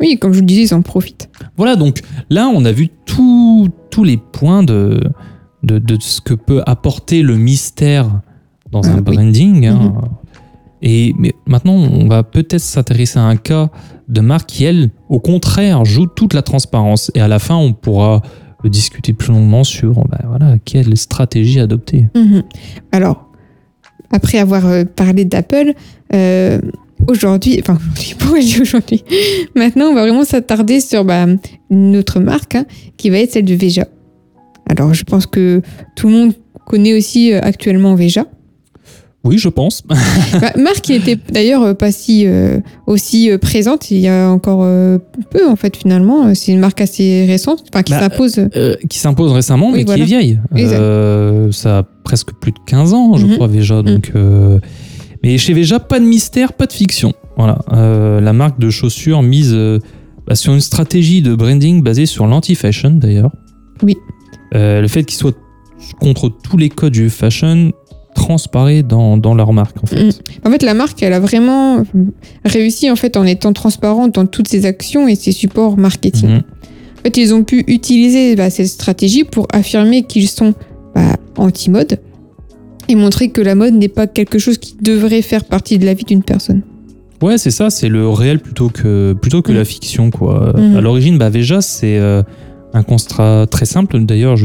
Oui, 0.00 0.18
comme 0.18 0.32
je 0.32 0.36
vous 0.38 0.42
le 0.42 0.46
disais, 0.46 0.62
ils 0.62 0.74
en 0.74 0.82
profitent. 0.82 1.28
Voilà, 1.56 1.76
donc 1.76 2.00
là, 2.30 2.48
on 2.52 2.64
a 2.64 2.72
vu 2.72 2.88
tous 3.04 3.68
les 4.04 4.16
points 4.16 4.62
de, 4.62 5.00
de, 5.62 5.78
de 5.78 5.96
ce 6.00 6.20
que 6.22 6.32
peut 6.34 6.62
apporter 6.66 7.20
le 7.22 7.36
mystère 7.36 8.20
dans 8.72 8.82
un 8.86 8.92
Ah, 8.98 9.02
oui. 9.06 9.14
branding. 9.16 9.66
hein. 9.66 9.94
Et 10.82 11.14
mais 11.18 11.32
maintenant, 11.46 11.74
on 11.74 12.08
va 12.08 12.22
peut-être 12.22 12.58
s'intéresser 12.58 13.18
à 13.18 13.24
un 13.24 13.36
cas 13.36 13.70
de 14.08 14.20
marque 14.20 14.48
qui, 14.48 14.64
elle, 14.64 14.90
au 15.08 15.20
contraire, 15.20 15.84
joue 15.84 16.06
toute 16.06 16.34
la 16.34 16.42
transparence. 16.42 17.10
Et 17.14 17.20
à 17.20 17.28
la 17.28 17.38
fin, 17.38 17.56
on 17.56 17.72
pourra 17.72 18.22
discuter 18.68 19.12
plus 19.12 19.32
longuement 19.32 19.64
sur 19.64 19.94
bah, 20.08 20.20
voilà, 20.26 20.56
quelle 20.64 20.96
stratégie 20.96 21.60
adopter. 21.60 22.06
Mhm. 22.14 22.42
Alors, 22.92 23.30
après 24.10 24.38
avoir 24.38 24.66
euh, 24.66 24.84
parlé 24.84 25.24
d'Apple, 25.24 25.72
euh, 26.14 26.60
aujourd'hui, 27.08 27.58
enfin, 27.60 27.78
pourquoi 28.18 28.40
je 28.40 28.62
aujourd'hui 28.62 29.04
Maintenant, 29.54 29.86
on 29.86 29.94
va 29.94 30.02
vraiment 30.02 30.24
s'attarder 30.24 30.80
sur 30.80 31.04
bah, 31.04 31.26
une 31.70 31.96
autre 31.96 32.20
marque 32.20 32.56
hein, 32.56 32.66
qui 32.96 33.10
va 33.10 33.18
être 33.18 33.32
celle 33.32 33.44
de 33.44 33.54
Veja. 33.54 33.86
Alors, 34.68 34.94
je 34.94 35.04
pense 35.04 35.26
que 35.26 35.62
tout 35.96 36.08
le 36.08 36.14
monde 36.14 36.32
connaît 36.66 36.96
aussi 36.96 37.32
euh, 37.32 37.40
actuellement 37.42 37.94
Veja. 37.94 38.26
Oui, 39.22 39.36
je 39.36 39.48
pense. 39.50 39.82
Bah, 40.32 40.48
qui 40.82 40.94
était 40.94 41.18
d'ailleurs 41.30 41.62
euh, 41.62 41.74
pas 41.74 41.92
si 41.92 42.26
euh, 42.26 42.58
aussi 42.86 43.30
euh, 43.30 43.36
présente 43.36 43.90
il 43.90 43.98
y 43.98 44.08
a 44.08 44.30
encore 44.30 44.60
euh, 44.62 44.98
peu 45.30 45.46
en 45.48 45.56
fait 45.56 45.76
finalement. 45.76 46.34
C'est 46.34 46.52
une 46.52 46.58
marque 46.60 46.80
assez 46.80 47.26
récente, 47.26 47.64
enfin 47.70 47.82
qui 47.82 47.92
Bah, 47.92 48.00
s'impose. 48.00 48.38
Euh, 48.56 48.76
qui 48.88 48.98
s'impose 48.98 49.32
récemment, 49.32 49.66
Oui, 49.72 49.78
mais 49.80 49.84
voilà. 49.84 50.04
qui 50.06 50.14
est 50.14 50.18
vieille. 50.18 51.52
Ça 51.52 51.78
a 51.78 51.82
presque 52.04 52.32
plus 52.40 52.52
de 52.52 52.58
15 52.66 52.94
ans, 52.94 53.16
je 53.16 53.26
Mhm. 53.26 53.34
crois, 53.34 53.46
Veja. 53.46 53.82
Donc, 53.82 54.12
euh, 54.14 54.58
Mais 55.22 55.36
chez 55.36 55.52
Veja, 55.52 55.78
pas 55.80 56.00
de 56.00 56.06
mystère, 56.06 56.54
pas 56.54 56.64
de 56.66 56.72
fiction. 56.72 57.12
Voilà. 57.36 57.58
La 58.20 58.32
marque 58.32 58.58
de 58.58 58.70
chaussures 58.70 59.22
mise 59.22 59.54
bah, 60.26 60.34
sur 60.34 60.54
une 60.54 60.60
stratégie 60.62 61.20
de 61.20 61.34
branding 61.34 61.82
basée 61.82 62.06
sur 62.06 62.26
l'anti-fashion, 62.26 62.92
d'ailleurs. 62.92 63.30
Oui. 63.82 63.96
Le 64.54 64.86
fait 64.88 65.04
qu'il 65.04 65.18
soit 65.18 65.36
contre 66.00 66.30
tous 66.42 66.56
les 66.56 66.68
codes 66.70 66.92
du 66.94 67.10
fashion, 67.10 67.72
transparaît 68.14 68.82
dans, 68.82 69.16
dans 69.16 69.34
leur 69.34 69.52
marque 69.52 69.76
en 69.82 69.86
fait. 69.86 70.04
Mm. 70.04 70.10
En 70.46 70.50
fait, 70.50 70.62
la 70.62 70.74
marque, 70.74 71.02
elle 71.02 71.12
a 71.12 71.20
vraiment 71.20 71.84
réussi 72.44 72.90
en 72.90 72.96
fait 72.96 73.16
en 73.16 73.24
étant 73.24 73.52
transparente 73.52 74.14
dans 74.14 74.26
toutes 74.26 74.48
ses 74.48 74.66
actions 74.66 75.08
et 75.08 75.14
ses 75.14 75.32
supports 75.32 75.76
marketing. 75.76 76.28
Mhm. 76.28 76.36
En 76.98 77.02
fait, 77.04 77.16
ils 77.16 77.32
ont 77.32 77.44
pu 77.44 77.64
utiliser 77.66 78.36
bah, 78.36 78.50
cette 78.50 78.66
stratégie 78.66 79.24
pour 79.24 79.46
affirmer 79.52 80.02
qu'ils 80.02 80.28
sont 80.28 80.54
bah, 80.94 81.16
anti-mode 81.38 81.98
et 82.88 82.94
montrer 82.94 83.28
que 83.30 83.40
la 83.40 83.54
mode 83.54 83.74
n'est 83.74 83.88
pas 83.88 84.06
quelque 84.06 84.38
chose 84.38 84.58
qui 84.58 84.74
devrait 84.82 85.22
faire 85.22 85.44
partie 85.44 85.78
de 85.78 85.86
la 85.86 85.94
vie 85.94 86.04
d'une 86.04 86.22
personne. 86.22 86.62
Ouais, 87.22 87.38
c'est 87.38 87.50
ça, 87.50 87.70
c'est 87.70 87.88
le 87.88 88.08
réel 88.08 88.40
plutôt 88.40 88.68
que, 88.70 89.12
plutôt 89.14 89.40
que 89.42 89.52
Mm. 89.52 89.56
la 89.56 89.64
fiction. 89.64 90.10
Quoi. 90.10 90.52
Mhm. 90.56 90.76
À 90.76 90.80
l'origine, 90.80 91.16
bah, 91.16 91.30
Veja, 91.30 91.60
c'est 91.62 91.96
euh, 91.98 92.22
un 92.74 92.82
constat 92.82 93.46
très 93.50 93.66
simple. 93.66 93.98
D'ailleurs, 94.04 94.36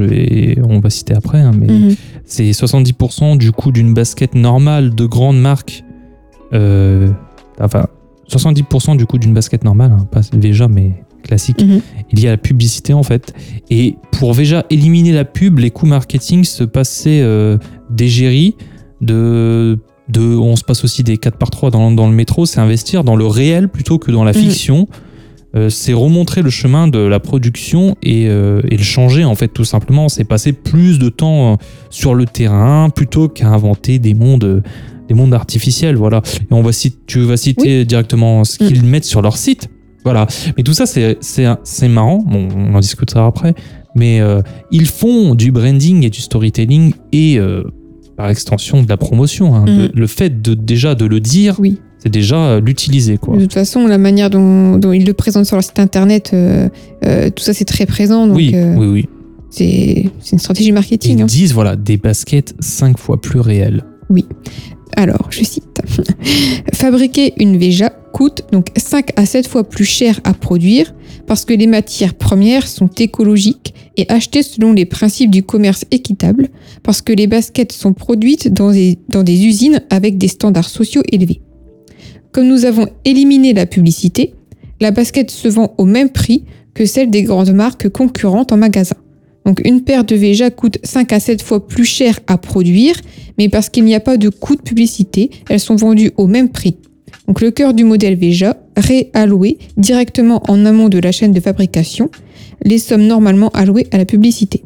on 0.69 0.79
va 0.79 0.89
citer 0.89 1.13
après, 1.13 1.39
hein, 1.39 1.51
mais 1.57 1.67
Mhm. 1.67 1.95
C'est 2.25 2.51
70% 2.51 3.37
du 3.37 3.51
coût 3.51 3.71
d'une 3.71 3.93
basket 3.93 4.35
normale 4.35 4.93
de 4.95 5.05
grande 5.05 5.39
marque. 5.39 5.83
euh, 6.53 7.09
enfin, 7.59 7.87
70% 8.29 8.95
du 8.97 9.05
coût 9.05 9.17
d'une 9.17 9.33
basket 9.33 9.63
normale, 9.63 9.91
hein, 9.91 10.07
pas 10.11 10.21
Veja, 10.33 10.67
mais 10.67 10.91
classique, 11.23 11.61
Mhm. 11.63 11.81
il 12.11 12.19
y 12.19 12.27
a 12.27 12.31
la 12.31 12.37
publicité 12.37 12.93
en 12.93 13.01
fait. 13.03 13.33
Et 13.71 13.95
pour 14.11 14.33
Veja 14.33 14.63
éliminer 14.69 15.11
la 15.11 15.25
pub, 15.25 15.57
les 15.59 15.71
coûts 15.71 15.87
marketing 15.87 16.43
se 16.43 16.63
passaient 16.63 17.21
euh, 17.21 17.57
d'égérie, 17.89 18.55
de, 19.01 19.79
de, 20.07 20.21
on 20.21 20.55
se 20.55 20.63
passe 20.63 20.83
aussi 20.83 21.03
des 21.03 21.17
4 21.17 21.37
par 21.37 21.49
3 21.49 21.71
dans, 21.71 21.91
dans 21.91 22.07
le 22.07 22.13
métro, 22.15 22.45
c'est 22.45 22.59
investir 22.59 23.03
dans 23.03 23.15
le 23.15 23.25
réel 23.25 23.69
plutôt 23.69 23.97
que 23.97 24.11
dans 24.11 24.23
la 24.23 24.31
Mhm. 24.33 24.37
fiction. 24.37 24.87
Euh, 25.55 25.69
c'est 25.69 25.93
remontrer 25.93 26.41
le 26.41 26.49
chemin 26.49 26.87
de 26.89 26.99
la 26.99 27.19
production 27.21 27.95
et, 28.03 28.27
euh, 28.27 28.61
et 28.69 28.75
le 28.75 28.83
changer 28.83 29.23
en 29.23 29.35
fait 29.35 29.47
tout 29.47 29.63
simplement. 29.63 30.09
C'est 30.09 30.25
passer 30.25 30.51
plus 30.51 30.99
de 30.99 31.07
temps 31.09 31.53
euh, 31.53 31.55
sur 31.89 32.13
le 32.13 32.25
terrain 32.25 32.89
plutôt 32.89 33.29
qu'à 33.29 33.47
inventer 33.47 33.97
des 33.99 34.13
mondes, 34.13 34.63
des 35.07 35.13
mondes 35.13 35.33
artificiels. 35.33 35.95
Voilà. 35.95 36.21
Et 36.41 36.53
on 36.53 36.61
va 36.61 36.73
citer, 36.73 36.97
tu 37.07 37.19
vas 37.21 37.37
citer 37.37 37.85
directement 37.85 38.43
ce 38.43 38.57
qu'ils 38.57 38.83
mettent 38.83 39.05
sur 39.05 39.21
leur 39.21 39.37
site. 39.37 39.69
Voilà. 40.03 40.27
Mais 40.57 40.63
tout 40.63 40.73
ça, 40.73 40.85
c'est 40.85 41.87
marrant. 41.87 42.23
Bon, 42.27 42.47
on 42.55 42.75
en 42.75 42.79
discutera 42.79 43.25
après. 43.25 43.55
Mais 43.95 44.19
euh, 44.19 44.41
ils 44.71 44.85
font 44.87 45.35
du 45.35 45.51
branding 45.53 46.03
et 46.03 46.09
du 46.09 46.19
storytelling 46.19 46.93
et 47.13 47.39
par 48.17 48.29
extension 48.29 48.83
de 48.83 48.89
la 48.89 48.97
promotion. 48.97 49.55
hein. 49.55 49.65
Mhm. 49.67 49.77
Le, 49.77 49.91
le 49.93 50.07
fait 50.07 50.41
de 50.41 50.53
déjà 50.53 50.95
de 50.95 51.05
le 51.05 51.19
dire, 51.21 51.55
Oui. 51.59 51.79
C'est 52.05 52.11
déjà 52.11 52.35
euh, 52.35 52.61
l'utiliser 52.61 53.17
quoi. 53.17 53.35
De 53.35 53.41
toute 53.41 53.53
façon, 53.53 53.87
la 53.87 53.97
manière 53.97 54.29
dont, 54.29 54.77
dont 54.77 54.93
ils 54.93 55.05
le 55.05 55.13
présentent 55.13 55.45
sur 55.45 55.55
leur 55.55 55.63
site 55.63 55.79
internet, 55.79 56.31
euh, 56.33 56.69
euh, 57.03 57.31
tout 57.31 57.43
ça 57.43 57.53
c'est 57.53 57.65
très 57.65 57.87
présent. 57.87 58.27
Donc 58.27 58.37
oui, 58.37 58.51
euh, 58.53 58.75
oui, 58.75 58.87
oui. 58.87 59.09
c'est 59.49 60.11
c'est 60.19 60.33
une 60.33 60.39
stratégie 60.39 60.69
Et 60.69 60.71
marketing. 60.71 61.17
ils 61.17 61.21
hein. 61.23 61.25
disent 61.25 61.53
voilà 61.53 61.75
des 61.75 61.97
baskets 61.97 62.53
cinq 62.59 62.99
fois 62.99 63.19
plus 63.19 63.39
réelles. 63.39 63.83
Alors, 64.95 65.27
je 65.31 65.43
cite 65.43 65.81
Fabriquer 66.73 67.33
une 67.37 67.57
Veja 67.57 67.89
coûte 68.13 68.43
donc 68.51 68.67
5 68.77 69.09
à 69.17 69.25
7 69.25 69.47
fois 69.47 69.67
plus 69.67 69.83
cher 69.83 70.21
à 70.23 70.33
produire 70.33 70.93
parce 71.27 71.43
que 71.43 71.53
les 71.53 71.67
matières 71.67 72.13
premières 72.13 72.67
sont 72.67 72.87
écologiques 72.99 73.73
et 73.97 74.07
achetées 74.09 74.43
selon 74.43 74.73
les 74.73 74.85
principes 74.85 75.31
du 75.31 75.43
commerce 75.43 75.85
équitable, 75.91 76.49
parce 76.83 77.01
que 77.01 77.11
les 77.11 77.27
baskets 77.27 77.71
sont 77.71 77.93
produites 77.93 78.53
dans 78.53 78.71
des, 78.71 78.99
dans 79.09 79.23
des 79.23 79.45
usines 79.45 79.81
avec 79.89 80.17
des 80.17 80.27
standards 80.27 80.69
sociaux 80.69 81.01
élevés. 81.11 81.41
Comme 82.35 82.49
nous 82.49 82.65
avons 82.65 82.89
éliminé 83.05 83.53
la 83.53 83.65
publicité, 83.65 84.33
la 84.81 84.91
basket 84.91 85.31
se 85.31 85.47
vend 85.47 85.73
au 85.77 85.85
même 85.85 86.09
prix 86.09 86.43
que 86.73 86.85
celle 86.85 87.09
des 87.09 87.23
grandes 87.23 87.53
marques 87.53 87.87
concurrentes 87.87 88.51
en 88.51 88.57
magasin. 88.57 88.97
Donc 89.45 89.61
une 89.63 89.83
paire 89.83 90.03
de 90.03 90.17
Veja 90.17 90.49
coûte 90.49 90.77
5 90.83 91.13
à 91.13 91.21
7 91.21 91.41
fois 91.41 91.65
plus 91.65 91.85
cher 91.85 92.19
à 92.27 92.37
produire, 92.37 92.95
mais 93.37 93.47
parce 93.47 93.69
qu'il 93.69 93.85
n'y 93.85 93.95
a 93.95 94.01
pas 94.01 94.17
de 94.17 94.27
coût 94.27 94.57
de 94.57 94.61
publicité, 94.61 95.31
elles 95.49 95.61
sont 95.61 95.77
vendues 95.77 96.11
au 96.17 96.27
même 96.27 96.49
prix. 96.49 96.75
Donc 97.29 97.39
le 97.39 97.51
cœur 97.51 97.73
du 97.73 97.85
modèle 97.85 98.17
Veja, 98.17 98.57
réalloué 98.75 99.57
directement 99.77 100.43
en 100.49 100.65
amont 100.65 100.89
de 100.89 100.99
la 100.99 101.13
chaîne 101.13 101.31
de 101.31 101.39
fabrication, 101.39 102.09
les 102.65 102.79
sommes 102.79 103.07
normalement 103.07 103.47
allouées 103.51 103.87
à 103.93 103.97
la 103.97 104.03
publicité. 104.03 104.61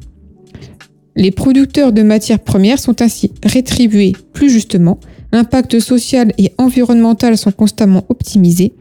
Les 1.16 1.30
producteurs 1.30 1.94
de 1.94 2.02
matières 2.02 2.40
premières 2.40 2.80
sont 2.80 3.00
ainsi 3.04 3.32
rétribués 3.46 4.14
plus 4.34 4.50
justement, 4.50 5.00
l'impact 5.32 5.80
social 5.80 6.34
et 6.38 6.54
environnemental 6.58 7.38
sont 7.38 7.52
constamment 7.52 8.06
optimisés, 8.10 8.74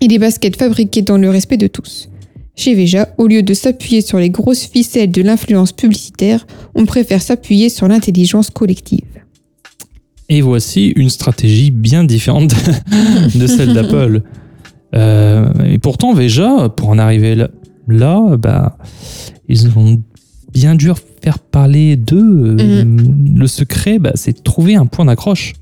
et 0.00 0.08
les 0.08 0.18
baskets 0.18 0.56
fabriquées 0.56 1.02
dans 1.02 1.18
le 1.18 1.30
respect 1.30 1.56
de 1.56 1.66
tous. 1.66 2.08
Chez 2.56 2.74
Veja, 2.74 3.08
au 3.16 3.26
lieu 3.26 3.42
de 3.42 3.54
s'appuyer 3.54 4.00
sur 4.00 4.18
les 4.18 4.30
grosses 4.30 4.66
ficelles 4.66 5.10
de 5.10 5.22
l'influence 5.22 5.72
publicitaire, 5.72 6.46
on 6.74 6.84
préfère 6.84 7.22
s'appuyer 7.22 7.68
sur 7.68 7.88
l'intelligence 7.88 8.50
collective. 8.50 9.04
Et 10.28 10.42
voici 10.42 10.88
une 10.96 11.10
stratégie 11.10 11.70
bien 11.70 12.04
différente 12.04 12.54
de 13.34 13.46
celle 13.46 13.74
d'Apple. 13.74 14.22
Euh, 14.92 15.52
et 15.64 15.78
pourtant, 15.78 16.14
Veja, 16.14 16.68
pour 16.68 16.88
en 16.88 16.98
arriver 16.98 17.36
là, 17.36 17.48
là, 17.86 18.36
bah, 18.36 18.76
ils 19.48 19.68
ont 19.78 20.02
bien 20.52 20.74
dû 20.74 20.90
faire 21.22 21.38
parler 21.38 21.96
d'eux. 21.96 22.56
Euh, 22.60 22.84
Le 23.36 23.46
secret, 23.46 23.98
bah, 23.98 24.12
c'est 24.14 24.36
de 24.38 24.42
trouver 24.42 24.74
un 24.76 24.86
point 24.86 25.04
d'accroche. 25.04 25.54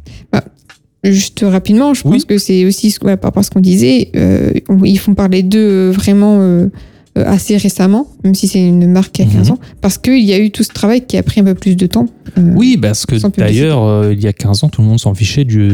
Juste 1.04 1.44
rapidement, 1.48 1.94
je 1.94 2.02
Oui. 2.04 2.12
pense 2.14 2.24
que 2.24 2.38
c'est 2.38 2.64
aussi 2.64 2.90
ce- 2.90 2.98
voilà, 3.00 3.16
par 3.16 3.28
rapport 3.28 3.40
à 3.40 3.44
ce 3.44 3.50
qu'on 3.50 3.60
disait, 3.60 4.10
euh, 4.16 4.50
ils 4.84 4.98
font 4.98 5.14
parler 5.14 5.44
d'eux 5.44 5.58
euh, 5.60 5.92
vraiment 5.92 6.38
euh, 6.40 6.68
assez 7.14 7.56
récemment, 7.56 8.08
même 8.24 8.34
si 8.34 8.48
c'est 8.48 8.66
une 8.66 8.90
marque 8.90 9.12
qui 9.12 9.22
a 9.22 9.24
15 9.24 9.46
Mhm. 9.48 9.54
ans, 9.54 9.58
parce 9.80 9.96
qu'il 9.96 10.24
y 10.24 10.32
a 10.32 10.38
eu 10.40 10.50
tout 10.50 10.64
ce 10.64 10.70
travail 10.72 11.06
qui 11.06 11.16
a 11.16 11.22
pris 11.22 11.40
un 11.40 11.44
peu 11.44 11.54
plus 11.54 11.76
de 11.76 11.86
temps. 11.86 12.06
euh, 12.36 12.52
Oui, 12.56 12.76
parce 12.82 13.06
que 13.06 13.14
d'ailleurs, 13.38 14.10
il 14.10 14.20
y 14.20 14.26
a 14.26 14.32
15 14.32 14.64
ans, 14.64 14.68
tout 14.68 14.82
le 14.82 14.88
monde 14.88 14.98
s'en 14.98 15.14
fichait 15.14 15.44
du, 15.44 15.70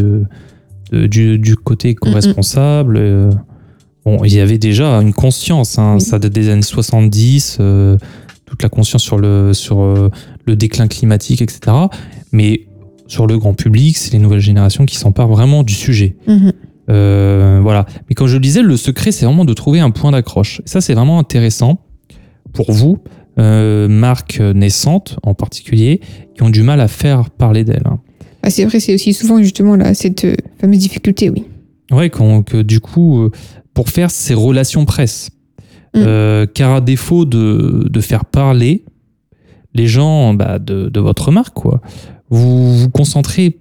du, 0.92 1.38
du 1.38 1.57
côté 1.57 1.94
co-responsable. 1.94 2.96
euh. 2.98 3.31
bon, 4.05 4.22
il 4.24 4.35
y 4.35 4.40
avait 4.40 4.59
déjà 4.59 4.88
une 5.00 5.14
conscience, 5.14 5.79
hein, 5.79 5.94
Oui. 5.94 6.00
ça 6.03 6.18
date 6.18 6.33
des 6.35 6.50
années 6.50 6.61
70, 6.62 7.57
euh, 7.61 7.96
toute 8.55 8.62
la 8.62 8.69
conscience 8.69 9.03
sur 9.03 9.19
le, 9.19 9.53
sur 9.53 9.81
euh, 9.81 10.11
le 10.47 10.55
déclin 10.55 10.87
climatique, 10.87 11.43
etc. 11.43 11.77
Mais 12.31 12.67
sur 13.09 13.27
le 13.27 13.37
grand 13.37 13.53
public, 13.55 13.97
c'est 13.97 14.12
les 14.12 14.21
nouvelles 14.21 14.38
générations 14.40 14.87
qui 14.87 14.95
s'emparent 14.97 15.29
vraiment 15.29 15.64
du 15.64 15.75
sujet. 15.75 16.14
mhm. 16.29 16.53
Euh, 16.90 17.59
voilà. 17.62 17.85
Mais 18.09 18.14
comme 18.14 18.29
je 18.29 18.35
le 18.35 18.40
disais, 18.40 18.62
le 18.62 18.77
secret, 18.77 19.11
c'est 19.11 19.25
vraiment 19.27 19.45
de 19.45 19.53
trouver 19.55 19.81
un 19.81 19.90
point 19.90 20.12
d'accroche. 20.12 20.61
Ça, 20.67 20.81
c'est 20.81 20.95
vraiment 20.95 21.19
intéressant 21.19 21.81
pour 22.53 22.71
vous, 22.71 22.99
euh, 23.40 23.88
marques 23.88 24.38
naissantes 24.38 25.17
en 25.25 25.35
particulier, 25.35 26.01
qui 26.37 26.43
ont 26.45 26.51
du 26.51 26.62
mal 26.62 26.81
à 26.81 26.87
faire 26.88 27.31
parler 27.31 27.64
d'elles. 27.64 27.87
hein. 27.87 27.99
Ah, 28.45 28.51
c'est 28.51 28.64
vrai, 28.67 28.79
c'est 28.79 28.95
aussi 28.95 29.14
souvent 29.14 29.43
justement 29.43 29.75
là, 29.75 29.95
cette 29.95 30.27
fameuse 30.61 30.79
difficulté, 30.79 31.31
oui. 31.31 31.45
Ouais, 31.90 32.11
qu'on- 32.11 32.43
que 32.45 32.61
du 32.62 32.79
coup, 32.81 33.29
pour 33.73 33.88
faire 33.88 34.11
ces 34.12 34.35
relations 34.35 34.85
presse. 34.85 35.31
Mm. 35.95 35.99
Euh, 35.99 36.47
car 36.47 36.75
à 36.75 36.81
défaut 36.81 37.25
de, 37.25 37.87
de 37.89 38.01
faire 38.01 38.25
parler 38.25 38.85
les 39.75 39.87
gens 39.87 40.35
bah, 40.35 40.59
de, 40.59 40.89
de 40.89 41.01
votre 41.01 41.31
marque, 41.31 41.55
quoi, 41.55 41.81
vous 42.31 42.79
vous 42.79 42.91
concentrez 42.91 43.59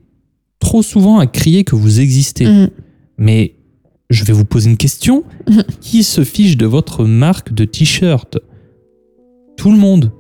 trop 0.59 0.81
souvent 0.81 1.19
à 1.19 1.27
crier 1.27 1.63
que 1.63 1.75
vous 1.75 1.99
existez. 1.99 2.45
Mhm. 2.45 2.69
Mais 3.17 3.55
je 4.09 4.23
vais 4.23 4.33
vous 4.33 4.45
poser 4.45 4.69
une 4.69 4.77
question. 4.77 5.23
Mhm. 5.49 5.63
Qui 5.81 6.03
se 6.03 6.23
fiche 6.23 6.57
de 6.57 6.65
votre 6.65 7.05
marque 7.05 7.53
de 7.53 7.65
t-shirt? 7.65 8.39
Tout 9.57 9.71
le 9.71 9.77
monde. 9.77 10.11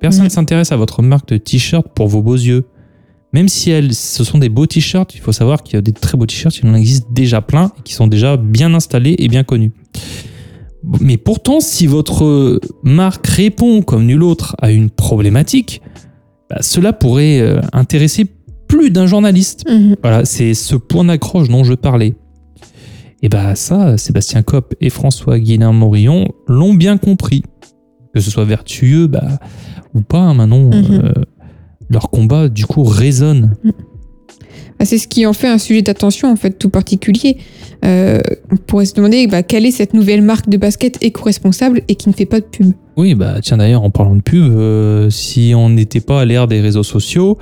Personne 0.00 0.24
ne 0.24 0.28
s'intéresse 0.28 0.72
à 0.72 0.76
votre 0.76 1.02
marque 1.02 1.28
de 1.28 1.38
t-shirt 1.38 1.86
pour 1.94 2.08
vos 2.08 2.20
beaux 2.20 2.34
yeux. 2.34 2.64
Même 3.32 3.48
si 3.48 3.70
elles, 3.70 3.94
ce 3.94 4.22
sont 4.22 4.38
des 4.38 4.48
beaux 4.48 4.66
t-shirts, 4.66 5.14
il 5.14 5.20
faut 5.20 5.32
savoir 5.32 5.62
qu'il 5.62 5.74
y 5.74 5.78
a 5.78 5.80
des 5.80 5.92
très 5.92 6.16
beaux 6.16 6.26
t-shirts, 6.26 6.58
il 6.58 6.68
en 6.68 6.74
existe 6.74 7.06
déjà 7.10 7.40
plein 7.40 7.72
et 7.78 7.82
qui 7.82 7.94
sont 7.94 8.06
déjà 8.06 8.36
bien 8.36 8.74
installés 8.74 9.16
et 9.18 9.28
bien 9.28 9.42
connus. 9.42 9.72
Mais 11.00 11.16
pourtant, 11.16 11.60
si 11.60 11.86
votre 11.86 12.60
marque 12.82 13.26
répond 13.26 13.82
comme 13.82 14.04
nul 14.06 14.22
autre 14.22 14.54
à 14.60 14.70
une 14.70 14.90
problématique, 14.90 15.80
bah, 16.50 16.58
cela 16.60 16.92
pourrait 16.92 17.40
euh, 17.40 17.60
intéresser 17.72 18.26
plus 18.68 18.90
d'un 18.90 19.06
journaliste. 19.06 19.64
Mhm. 19.68 19.96
Voilà, 20.02 20.24
c'est 20.24 20.54
ce 20.54 20.76
point 20.76 21.04
d'accroche 21.04 21.48
dont 21.48 21.64
je 21.64 21.74
parlais. 21.74 22.14
Et 23.22 23.28
bah 23.30 23.54
ça, 23.54 23.96
Sébastien 23.96 24.42
Kopp 24.42 24.74
et 24.82 24.90
François 24.90 25.38
Guénin 25.38 25.72
Morillon 25.72 26.28
l'ont 26.46 26.74
bien 26.74 26.98
compris. 26.98 27.42
Que 28.14 28.20
ce 28.20 28.30
soit 28.30 28.44
vertueux 28.44 29.06
bah, 29.06 29.38
ou 29.94 30.02
pas, 30.02 30.18
hein, 30.20 30.34
Manon, 30.34 30.68
Mhm. 30.70 31.00
euh, 31.04 31.12
leur 31.88 32.10
combat 32.10 32.48
du 32.48 32.66
coup 32.66 32.84
résonne. 32.84 33.56
Ah, 33.64 33.68
c'est 34.84 34.98
ce 34.98 35.08
qui 35.08 35.26
en 35.26 35.32
fait 35.32 35.48
un 35.48 35.58
sujet 35.58 35.82
d'attention 35.82 36.30
en 36.30 36.36
fait 36.36 36.58
tout 36.58 36.70
particulier. 36.70 37.38
Euh, 37.84 38.20
on 38.50 38.56
pourrait 38.56 38.86
se 38.86 38.94
demander 38.94 39.26
bah, 39.26 39.42
quelle 39.42 39.66
est 39.66 39.70
cette 39.70 39.94
nouvelle 39.94 40.22
marque 40.22 40.48
de 40.48 40.56
basket 40.56 40.98
éco-responsable 41.02 41.82
et 41.88 41.94
qui 41.96 42.08
ne 42.08 42.14
fait 42.14 42.26
pas 42.26 42.40
de 42.40 42.46
pub? 42.46 42.72
Oui, 42.96 43.14
bah 43.14 43.36
tiens 43.42 43.56
d'ailleurs, 43.58 43.82
en 43.82 43.90
parlant 43.90 44.14
de 44.16 44.22
pub, 44.22 44.42
euh, 44.52 45.10
si 45.10 45.52
on 45.56 45.68
n'était 45.70 46.00
pas 46.00 46.20
à 46.20 46.24
l'ère 46.24 46.46
des 46.48 46.60
réseaux 46.60 46.82
sociaux, 46.82 47.38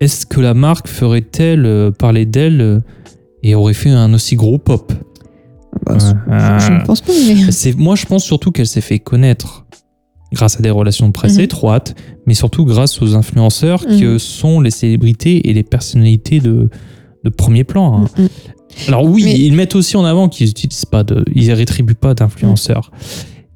est-ce 0.00 0.26
que 0.26 0.40
la 0.40 0.54
marque 0.54 0.88
ferait-elle 0.88 1.66
euh, 1.66 1.90
parler 1.90 2.26
d'elle 2.26 2.82
et 3.42 3.54
aurait 3.54 3.74
fait 3.74 3.90
un 3.90 4.12
aussi 4.14 4.36
gros 4.36 4.58
pop? 4.58 4.92
Bah, 5.86 5.92
Ouais. 5.92 5.98
je, 6.00 6.66
je 6.66 6.72
ne 6.72 6.84
pense 6.84 7.00
pas, 7.00 7.12
mais 7.28 7.72
moi 7.76 7.94
je 7.96 8.06
pense 8.06 8.24
surtout 8.24 8.50
qu'elle 8.52 8.66
s'est 8.66 8.80
fait 8.80 9.00
connaître 9.00 9.63
grâce 10.34 10.58
à 10.58 10.62
des 10.62 10.70
relations 10.70 11.06
de 11.06 11.12
presse 11.12 11.36
Mhm. 11.36 11.40
étroites, 11.44 11.94
mais 12.26 12.34
surtout 12.34 12.64
grâce 12.66 13.00
aux 13.00 13.14
influenceurs 13.14 13.84
Mhm. 13.88 14.00
que 14.00 14.18
sont 14.18 14.60
les 14.60 14.70
célébrités 14.70 15.48
et 15.48 15.52
les 15.54 15.62
personnalités 15.62 16.40
de, 16.40 16.68
de 17.24 17.30
premier 17.30 17.64
plan. 17.64 18.02
hein. 18.04 18.08
Mm. 18.18 18.26
Alors 18.88 19.04
oui, 19.04 19.22
Mais- 19.24 19.38
ils 19.38 19.52
mettent 19.54 19.76
aussi 19.76 19.96
en 19.96 20.04
avant 20.04 20.28
qu'ils 20.28 20.50
utilisent 20.50 20.84
pas 20.84 21.04
de, 21.04 21.24
ils 21.34 21.52
rétribuent 21.52 21.94
pas 21.94 22.12
d'influenceurs, 22.14 22.90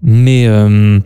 mais 0.03 0.47
euh, 0.47 1.01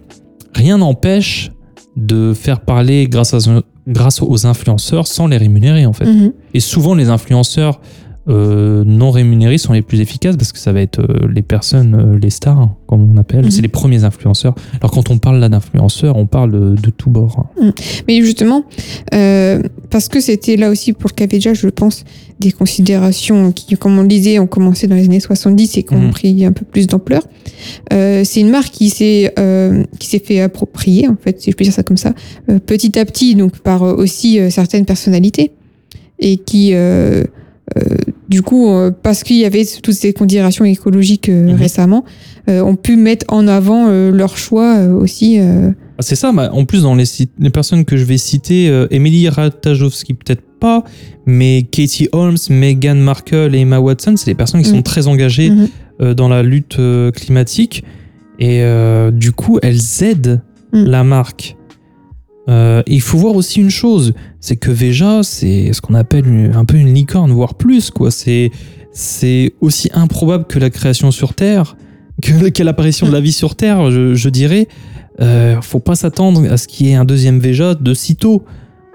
rien 0.54 0.78
n'empêche 0.78 1.50
de 1.96 2.32
faire 2.34 2.60
parler 2.60 3.06
grâce, 3.08 3.32
à, 3.34 3.38
grâce 3.86 4.20
aux 4.22 4.46
influenceurs 4.46 5.06
sans 5.06 5.26
les 5.26 5.36
rémunérer 5.38 5.86
en 5.86 5.92
fait. 5.92 6.04
Mhm. 6.06 6.32
Et 6.54 6.60
souvent, 6.60 6.94
les 6.94 7.08
influenceurs 7.08 7.80
euh, 8.28 8.84
non 8.86 9.10
rémunérés 9.10 9.58
sont 9.58 9.72
les 9.72 9.82
plus 9.82 10.00
efficaces 10.00 10.36
parce 10.36 10.52
que 10.52 10.58
ça 10.58 10.72
va 10.72 10.80
être 10.80 11.00
euh, 11.00 11.26
les 11.32 11.42
personnes, 11.42 11.94
euh, 11.94 12.18
les 12.18 12.30
stars, 12.30 12.58
hein, 12.58 12.76
comme 12.86 13.12
on 13.12 13.16
appelle. 13.16 13.44
Mhm. 13.44 13.50
C'est 13.50 13.62
les 13.62 13.68
premiers 13.68 14.04
influenceurs. 14.04 14.54
Alors, 14.80 14.90
quand 14.92 15.10
on 15.10 15.18
parle 15.18 15.38
là 15.40 15.48
d'influenceurs, 15.48 16.16
on 16.16 16.26
parle 16.26 16.52
de, 16.52 16.80
de 16.80 16.90
tout 16.90 17.10
bord. 17.10 17.46
hein. 17.60 17.72
Mais 18.06 18.22
justement, 18.22 18.64
euh, 19.14 19.60
parce 19.90 20.08
que 20.08 20.20
c'était 20.20 20.56
là 20.56 20.70
aussi 20.70 20.92
pour 20.92 21.10
le 21.10 21.14
je 21.54 21.68
pense, 21.68 22.04
des 22.38 22.52
considérations 22.52 23.52
qui, 23.52 23.76
comme 23.76 23.98
on 23.98 24.02
le 24.02 24.08
disait, 24.08 24.38
ont 24.38 24.46
commencé 24.46 24.86
dans 24.86 24.96
les 24.96 25.04
années 25.04 25.20
70 25.20 25.76
et 25.78 25.82
qui 25.82 25.94
ont 25.94 25.98
Mhm. 25.98 26.10
pris 26.10 26.44
un 26.44 26.52
peu 26.52 26.64
plus 26.64 26.86
d'ampleur. 26.86 27.22
Euh, 27.92 28.22
c'est 28.24 28.40
une 28.40 28.50
marque 28.50 28.72
qui 28.72 28.90
s'est 28.90 29.32
euh, 29.38 29.84
qui 29.98 30.08
s'est 30.08 30.18
fait 30.18 30.40
approprier, 30.40 31.08
en 31.08 31.16
fait, 31.20 31.40
si 31.40 31.50
je 31.50 31.56
peux 31.56 31.64
dire 31.64 31.72
ça 31.72 31.82
comme 31.82 31.96
ça, 31.96 32.12
euh, 32.50 32.58
petit 32.58 32.98
à 32.98 33.04
petit, 33.04 33.34
donc 33.34 33.58
par 33.58 33.82
aussi 33.82 34.38
euh, 34.38 34.50
certaines 34.50 34.84
personnalités 34.84 35.52
et 36.18 36.36
qui 36.36 36.74
euh, 36.74 37.24
euh, 37.76 37.80
du 38.32 38.42
coup, 38.42 38.68
euh, 38.68 38.90
parce 38.90 39.22
qu'il 39.22 39.36
y 39.36 39.44
avait 39.44 39.64
toutes 39.82 39.94
ces 39.94 40.12
considérations 40.12 40.64
écologiques 40.64 41.28
Mhm. 41.28 41.54
récemment, 41.54 42.04
euh, 42.48 42.60
ont 42.62 42.76
pu 42.76 42.96
mettre 42.96 43.26
en 43.28 43.46
avant 43.46 43.88
leur 43.88 44.36
choix 44.36 44.78
aussi. 44.88 45.38
Ah, 45.38 46.02
C'est 46.02 46.16
ça, 46.16 46.30
en 46.32 46.64
plus, 46.64 46.82
dans 46.82 46.94
les, 46.94 47.04
personnes 47.52 47.84
que 47.84 47.96
je 47.96 48.04
vais 48.04 48.18
citer, 48.18 48.66
Emily 48.90 49.28
Ratajkowski, 49.28 50.14
peut-être 50.14 50.42
pas, 50.58 50.82
mais 51.26 51.66
Katie 51.70 52.08
Holmes, 52.12 52.38
Meghan 52.50 52.96
Markle 52.96 53.54
et 53.54 53.60
Emma 53.60 53.78
Watson, 53.78 54.14
c'est 54.16 54.30
des 54.30 54.34
personnes 54.34 54.62
qui 54.62 54.70
sont 54.70 54.76
Mhm. 54.76 54.82
très 54.82 55.06
engagées 55.06 55.50
mhm. 55.50 56.14
dans 56.14 56.28
la 56.28 56.42
lutte 56.42 56.78
climatique. 57.14 57.84
Et 58.38 58.62
euh, 58.62 59.10
du 59.12 59.30
coup, 59.32 59.58
elles 59.62 59.80
aident 60.02 60.40
Mm. 60.72 60.84
la 60.86 61.04
marque. 61.04 61.56
Euh, 62.48 62.82
il 62.88 63.00
faut 63.00 63.18
voir 63.18 63.36
aussi 63.36 63.60
une 63.60 63.70
chose, 63.70 64.14
c'est 64.40 64.56
que 64.56 64.70
Veja, 64.70 65.22
c'est 65.22 65.72
ce 65.72 65.80
qu'on 65.80 65.94
appelle 65.94 66.26
une- 66.26 66.52
un 66.54 66.64
peu 66.64 66.76
une 66.76 66.92
licorne, 66.92 67.30
voire 67.30 67.54
plus. 67.54 67.90
quoi. 67.90 68.10
C'est 68.10 68.50
c'est 68.94 69.54
aussi 69.62 69.88
improbable 69.94 70.44
que 70.46 70.58
la 70.58 70.68
création 70.68 71.10
sur 71.12 71.32
Terre, 71.34 71.76
que, 72.22 72.48
que 72.50 72.62
l'apparition 72.62 73.06
de 73.06 73.12
la 73.12 73.20
vie 73.20 73.32
sur 73.32 73.54
Terre, 73.54 73.90
je, 73.90 74.14
je 74.14 74.28
dirais. 74.28 74.68
Euh, 75.20 75.60
faut 75.62 75.78
pas 75.78 75.94
s'attendre 75.94 76.50
à 76.50 76.56
ce 76.56 76.66
qu'il 76.68 76.86
y 76.86 76.90
ait 76.90 76.94
un 76.94 77.04
deuxième 77.04 77.38
Veja 77.38 77.74
de 77.74 77.94
sitôt. 77.94 78.42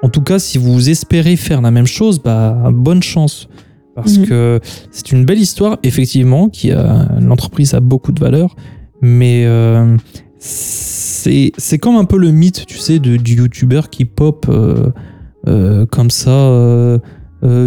En 0.04 0.10
tout 0.10 0.22
cas, 0.22 0.40
si 0.40 0.58
vous 0.58 0.90
espérez 0.90 1.36
faire 1.36 1.62
la 1.62 1.72
même 1.72 1.88
chose, 1.88 2.20
bah, 2.22 2.70
bonne 2.74 3.02
chance. 3.02 3.48
Parce 3.96 4.18
Mhm. 4.20 4.26
que 4.28 4.60
c'est 4.92 5.12
une 5.12 5.26
belle 5.26 5.40
histoire, 5.40 5.78
effectivement, 5.84 6.50
qui 6.50 6.72
a, 6.72 7.08
l'entreprise 7.20 7.74
a 7.74 7.80
beaucoup 7.80 8.12
de 8.12 8.20
valeur, 8.20 8.56
mais 9.02 9.44
euh, 9.46 9.98
c'est, 10.38 10.97
c'est 11.58 11.78
comme 11.78 11.96
un 11.96 12.06
peu 12.06 12.18
le 12.18 12.32
mythe, 12.32 12.66
tu 12.66 12.78
sais, 12.78 13.00
de, 13.00 13.18
du 13.18 13.36
youtubeur 13.38 13.90
qui 13.90 14.06
pop 14.06 14.46
euh, 14.50 14.90
euh, 15.48 15.86
comme 15.86 16.10
ça, 16.10 16.30
euh, 16.32 17.00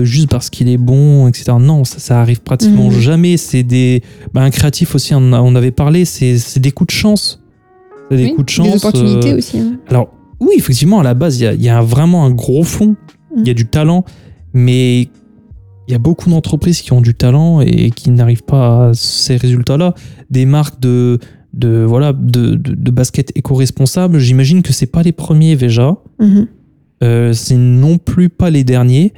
juste 0.05 0.29
parce 0.31 0.51
qu'il 0.51 0.69
est 0.69 0.77
bon, 0.77 1.29
etc. 1.29 1.53
Non, 1.61 1.85
ça, 1.85 1.99
ça 1.99 2.21
arrive 2.21 2.41
pratiquement 2.43 2.87
Mhm. 2.91 2.99
jamais. 3.01 3.37
C'est 3.37 3.63
des. 3.63 4.03
bah, 4.35 4.43
un 4.43 4.51
créatif 4.51 4.95
aussi, 4.95 5.15
on, 5.15 5.55
avait 5.55 5.71
parlé, 5.71 6.05
c'est, 6.05 6.37
des 6.59 6.71
coups 6.73 6.89
de 6.95 6.99
chance. 6.99 7.43
C'est 8.11 8.17
des 8.17 8.25
Oui, 8.25 8.35
coups 8.35 8.47
de 8.47 8.51
chance. 8.51 8.67
Des 8.69 8.77
opportunités 8.77 9.33
euh, 9.33 9.39
aussi. 9.39 9.59
hein. 9.59 9.79
alors, 9.89 10.09
oui, 10.41 10.55
effectivement, 10.57 11.01
à 11.01 11.03
la 11.05 11.15
base, 11.15 11.39
il 11.39 11.45
y 11.45 11.47
a, 11.47 11.53
il 11.55 11.63
y 11.63 11.69
a 11.69 11.81
vraiment 11.81 12.25
un 12.25 12.31
gros 12.31 12.65
fond, 12.65 12.97
il 13.37 13.47
y 13.47 13.51
a 13.51 13.55
du 13.55 13.67
talent, 13.67 14.05
mais 14.53 15.03
il 15.03 15.93
y 15.93 15.95
a 15.95 15.99
beaucoup 15.99 16.31
d'entreprises 16.31 16.81
qui 16.83 16.93
ont 16.93 17.01
du 17.01 17.15
talent 17.15 17.61
et 17.61 17.91
qui 17.91 18.11
n'arrivent 18.11 18.45
pas 18.45 18.89
à 18.89 18.95
ces 18.95 19.37
résultats-là. 19.37 19.95
Des 20.31 20.47
marques 20.47 20.81
de, 20.81 21.19
de, 21.53 21.85
voilà, 21.87 22.13
de, 22.13 22.55
de, 22.55 22.75
de 22.75 22.91
basket 22.91 23.33
éco-responsable, 23.37 24.19
j'imagine 24.19 24.63
que 24.63 24.73
c'est 24.73 24.87
pas 24.87 25.03
les 25.03 25.13
premiers 25.13 25.57
déjà, 25.57 25.97
Mhm. 26.21 26.47
euh, 27.03 27.33
c'est 27.33 27.57
non 27.57 27.99
plus 27.99 28.29
pas 28.29 28.51
les 28.51 28.65
derniers. 28.65 29.13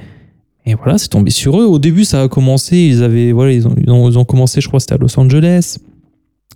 Et 0.65 0.75
voilà, 0.75 0.97
c'est 0.97 1.09
tombé 1.09 1.29
sur 1.29 1.59
eux. 1.59 1.65
Au 1.65 1.77
début, 1.77 2.05
ça 2.05 2.21
a 2.23 2.27
commencé, 2.29 2.77
ils 2.77 3.03
avaient, 3.03 3.33
voilà, 3.33 3.51
ils 3.51 3.67
ont, 3.67 3.75
ils 3.77 3.89
ont, 3.91 4.09
ils 4.09 4.17
ont 4.17 4.23
commencé, 4.25 4.61
je 4.61 4.67
crois, 4.69 4.79
c'était 4.79 4.93
à 4.93 4.97
Los 4.97 5.19
Angeles, 5.19 5.77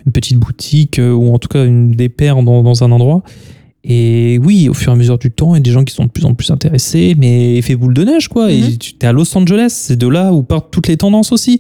une 0.05 0.11
petite 0.13 0.37
boutique, 0.39 0.97
euh, 0.99 1.11
ou 1.11 1.33
en 1.33 1.39
tout 1.39 1.49
cas 1.49 1.65
une 1.65 1.91
des 1.91 2.07
paires 2.09 2.41
dans, 2.41 2.63
dans 2.63 2.83
un 2.83 2.91
endroit. 2.91 3.21
Et 3.83 4.39
oui, 4.43 4.67
au 4.69 4.73
fur 4.73 4.91
et 4.91 4.95
à 4.95 4.97
mesure 4.97 5.17
du 5.17 5.29
temps, 5.31 5.53
il 5.55 5.57
y 5.57 5.59
a 5.59 5.63
des 5.63 5.71
gens 5.71 5.83
qui 5.83 5.93
sont 5.93 6.05
de 6.05 6.09
plus 6.09 6.25
en 6.25 6.33
plus 6.33 6.51
intéressés, 6.51 7.15
mais 7.17 7.55
effet 7.57 7.75
boule 7.75 7.93
de 7.93 8.03
neige, 8.03 8.27
quoi. 8.29 8.51
Et 8.51 8.61
Mhm. 8.61 8.77
tu 8.77 8.93
es 9.01 9.05
à 9.05 9.11
Los 9.11 9.37
Angeles, 9.37 9.69
c'est 9.71 9.97
de 9.97 10.07
là 10.07 10.33
où 10.33 10.41
partent 10.43 10.71
toutes 10.71 10.87
les 10.87 10.97
tendances 10.97 11.31
aussi. 11.33 11.59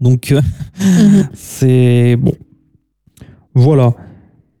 Donc, 0.00 0.32
euh, 0.32 0.40
Mhm. 0.80 1.28
c'est 1.34 2.16
bon. 2.16 2.32
Voilà. 3.56 3.94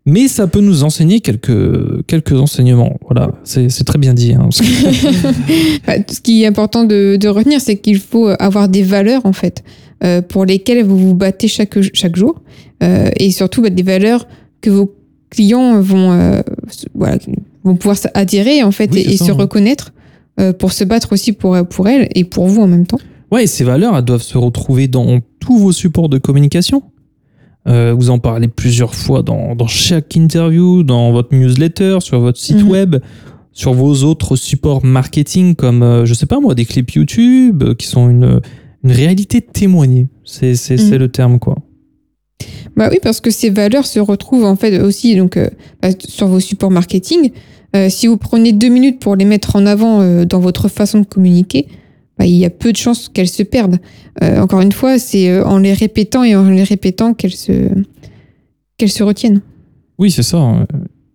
Mais 0.08 0.26
ça 0.28 0.46
peut 0.46 0.60
nous 0.60 0.84
enseigner 0.84 1.20
quelques, 1.20 2.04
quelques 2.06 2.32
enseignements. 2.40 2.96
Voilà, 3.06 3.32
c'est 3.44 3.68
très 3.84 3.98
bien 3.98 4.14
dit. 4.14 4.34
hein. 4.34 4.48
Bah, 5.86 5.94
ce 6.08 6.20
qui 6.20 6.42
est 6.42 6.46
important 6.46 6.84
de, 6.84 7.16
de 7.16 7.28
retenir, 7.28 7.60
c'est 7.60 7.76
qu'il 7.76 7.98
faut 7.98 8.28
avoir 8.38 8.68
des 8.68 8.82
valeurs, 8.82 9.26
en 9.26 9.32
fait, 9.32 9.64
euh, 10.04 10.22
pour 10.22 10.44
lesquelles 10.44 10.84
vous 10.84 10.96
vous 10.96 11.14
battez 11.14 11.48
chaque, 11.48 11.76
chaque 11.92 12.16
jour. 12.16 12.40
Euh, 12.82 13.10
et 13.18 13.30
surtout, 13.32 13.62
bah, 13.62 13.70
des 13.70 13.82
valeurs 13.82 14.26
que 14.60 14.70
vos 14.70 14.94
clients 15.30 15.80
vont, 15.80 16.12
euh, 16.12 16.40
voilà, 16.94 17.18
vont 17.64 17.74
pouvoir 17.76 17.96
adhérer, 18.14 18.62
en 18.62 18.70
fait, 18.70 18.90
Oui, 18.92 19.00
et, 19.00 19.04
c'est 19.04 19.12
et 19.14 19.16
ça, 19.16 19.24
se 19.26 19.32
ouais. 19.32 19.38
reconnaître 19.38 19.92
pour 20.58 20.72
se 20.72 20.84
battre 20.84 21.12
aussi 21.14 21.32
pour, 21.32 21.56
pour 21.66 21.88
elles 21.88 22.08
et 22.14 22.22
pour 22.24 22.46
vous 22.46 22.60
en 22.62 22.66
même 22.68 22.86
temps. 22.86 22.98
Ouais, 23.32 23.44
et 23.44 23.46
ces 23.46 23.64
valeurs, 23.64 23.96
elles 23.96 24.04
doivent 24.04 24.22
se 24.22 24.36
retrouver 24.38 24.86
dans 24.86 25.18
tous 25.40 25.58
vos 25.58 25.72
supports 25.72 26.08
de 26.10 26.18
communication. 26.18 26.82
Euh, 27.68 27.94
vous 27.96 28.10
en 28.10 28.18
parlez 28.18 28.48
plusieurs 28.48 28.94
fois 28.94 29.22
dans, 29.22 29.54
dans 29.56 29.66
chaque 29.66 30.14
interview, 30.14 30.82
dans 30.84 31.10
votre 31.12 31.34
newsletter, 31.34 31.98
sur 32.00 32.20
votre 32.20 32.38
site 32.38 32.62
Mhm. 32.62 32.68
web, 32.70 32.96
sur 33.52 33.72
vos 33.74 34.04
autres 34.04 34.36
supports 34.36 34.84
marketing 34.84 35.54
comme, 35.56 35.82
euh, 35.82 36.04
je 36.04 36.14
sais 36.14 36.26
pas 36.26 36.38
moi, 36.40 36.54
des 36.54 36.64
clips 36.64 36.92
YouTube 36.92 37.62
euh, 37.64 37.74
qui 37.74 37.86
sont 37.86 38.08
une, 38.08 38.40
une 38.84 38.92
réalité 38.92 39.40
témoignée. 39.40 40.08
C'est 40.24 40.52
Mhm. 40.70 40.96
le 40.96 41.08
terme, 41.08 41.38
quoi. 41.38 41.56
Bah 42.76 42.88
oui, 42.92 42.98
parce 43.02 43.20
que 43.20 43.30
ces 43.30 43.48
valeurs 43.50 43.86
se 43.86 43.98
retrouvent 43.98 44.44
en 44.44 44.54
fait 44.56 44.80
aussi 44.80 45.16
donc 45.16 45.36
euh, 45.36 45.48
bah, 45.82 45.88
sur 45.98 46.28
vos 46.28 46.40
supports 46.40 46.70
marketing. 46.70 47.30
Si 47.90 48.06
vous 48.06 48.16
prenez 48.16 48.52
deux 48.54 48.68
minutes 48.68 49.00
pour 49.00 49.16
les 49.16 49.26
mettre 49.26 49.54
en 49.54 49.66
avant 49.66 50.24
dans 50.24 50.40
votre 50.40 50.68
façon 50.68 51.00
de 51.00 51.04
communiquer, 51.04 51.66
bah, 52.18 52.26
il 52.26 52.36
y 52.36 52.44
a 52.44 52.50
peu 52.50 52.72
de 52.72 52.76
chances 52.76 53.08
qu'elles 53.08 53.28
se 53.28 53.42
perdent. 53.42 53.78
Euh, 54.22 54.40
encore 54.40 54.60
une 54.62 54.72
fois, 54.72 54.98
c'est 54.98 55.28
euh, 55.30 55.44
en 55.44 55.58
les 55.58 55.72
répétant 55.74 56.24
et 56.24 56.34
en 56.36 56.48
les 56.48 56.62
répétant 56.64 57.12
qu'elles 57.14 57.34
se 57.34 57.68
qu'elles 58.78 58.90
se 58.90 59.02
retiennent. 59.02 59.40
Oui, 59.98 60.10
c'est 60.10 60.22
ça. 60.22 60.36
euh. 60.38 60.64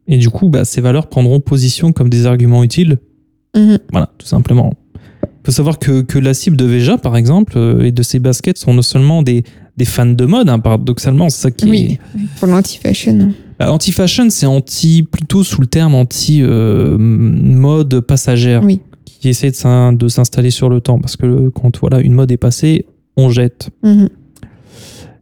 Et 0.07 0.17
du 0.17 0.29
coup, 0.29 0.49
bah, 0.49 0.65
ces 0.65 0.81
valeurs 0.81 1.07
prendront 1.07 1.39
position 1.39 1.91
comme 1.93 2.09
des 2.09 2.25
arguments 2.25 2.63
utiles 2.63 2.97
Mhm. 3.55 3.79
Voilà, 3.91 4.09
tout 4.17 4.25
simplement. 4.27 4.73
Il 5.23 5.45
faut 5.45 5.51
savoir 5.51 5.77
que, 5.77 6.01
que 6.01 6.17
la 6.19 6.33
cible 6.33 6.55
de 6.55 6.63
Veja, 6.65 6.97
par 6.97 7.17
exemple, 7.17 7.57
et 7.83 7.91
de 7.91 8.01
ses 8.03 8.19
baskets 8.19 8.57
sont 8.57 8.73
non 8.73 8.81
seulement 8.81 9.23
des, 9.23 9.43
des 9.75 9.83
fans 9.85 10.05
de 10.05 10.25
mode, 10.25 10.47
hein, 10.47 10.59
paradoxalement, 10.59 11.27
c'est 11.29 11.41
ça 11.41 11.51
qui 11.51 11.65
Oui, 11.69 11.99
est... 12.15 12.19
pour 12.39 12.47
l'anti-fashion. 12.47 13.33
Bah, 13.59 13.71
Anti-fashion, 13.73 14.29
c'est 14.29 14.45
anti, 14.45 15.03
plutôt 15.03 15.43
sous 15.43 15.59
le 15.59 15.67
terme 15.67 15.95
anti-mode 15.95 17.99
passagère, 18.01 18.63
Oui. 18.63 18.79
Qui 19.21 19.29
essaie 19.29 19.51
de 19.51 19.55
s'in- 19.55 19.93
de 19.93 20.07
s'installer 20.07 20.49
sur 20.49 20.67
le 20.67 20.81
temps, 20.81 20.99
parce 20.99 21.15
que 21.15 21.49
quand 21.49 21.79
voilà, 21.79 21.99
une 22.01 22.13
mode 22.13 22.31
est 22.31 22.37
passée, 22.37 22.85
on 23.15 23.29
jette. 23.29 23.69
Mhm. 23.83 24.09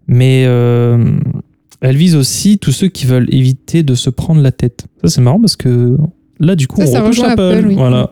Mais 0.08 0.46
euh, 0.48 1.12
elle 1.82 1.98
vise 1.98 2.16
aussi 2.16 2.58
tous 2.58 2.72
ceux 2.72 2.88
qui 2.88 3.06
veulent 3.06 3.28
éviter 3.34 3.84
de 3.84 3.94
se 3.96 4.10
prendre 4.10 4.42
la 4.42 4.52
tête. 4.52 4.86
Ça, 5.04 5.10
c'est 5.10 5.22
marrant, 5.22 5.40
parce 5.40 5.56
que 5.56 5.98
là, 6.40 6.56
du 6.56 6.68
coup, 6.68 6.78
Ça, 6.82 6.88
on 6.88 6.92
ça 6.94 7.02
rejoint 7.02 7.30
Apple. 7.30 7.42
Apple, 7.42 7.68
oui. 7.68 7.76
Voilà. 7.76 8.12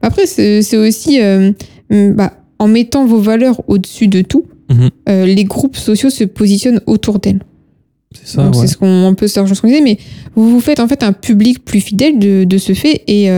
Après, 0.00 0.26
c'est 0.26 0.76
aussi 0.76 1.20
euh, 1.20 1.52
hum, 1.90 2.14
bah, 2.14 2.32
en 2.58 2.68
mettant 2.68 3.04
vos 3.06 3.18
valeurs 3.20 3.60
au-dessus 3.68 4.08
de 4.08 4.22
tout, 4.22 4.46
Mhm. 4.70 4.90
euh, 5.08 5.26
les 5.26 5.44
groupes 5.44 5.76
sociaux 5.76 6.08
se 6.10 6.24
positionnent 6.24 6.80
autour 6.86 7.18
d'elles. 7.18 7.42
C'est 8.14 8.26
ça, 8.28 8.46
ouais. 8.46 8.52
C'est 8.54 8.66
ce 8.68 8.76
qu'on 8.76 9.06
un 9.06 9.14
peu 9.14 9.26
ça 9.26 9.40
rejoint 9.42 9.54
ce 9.54 9.60
qu'on 9.62 9.68
disait, 9.68 9.80
mais 9.80 9.98
vous 10.34 10.48
vous 10.50 10.60
faites 10.60 10.80
en 10.80 10.88
fait 10.88 11.02
un 11.02 11.12
public 11.12 11.64
plus 11.64 11.80
fidèle 11.80 12.18
de, 12.18 12.44
de 12.44 12.58
ce 12.58 12.72
fait 12.74 13.02
et, 13.06 13.30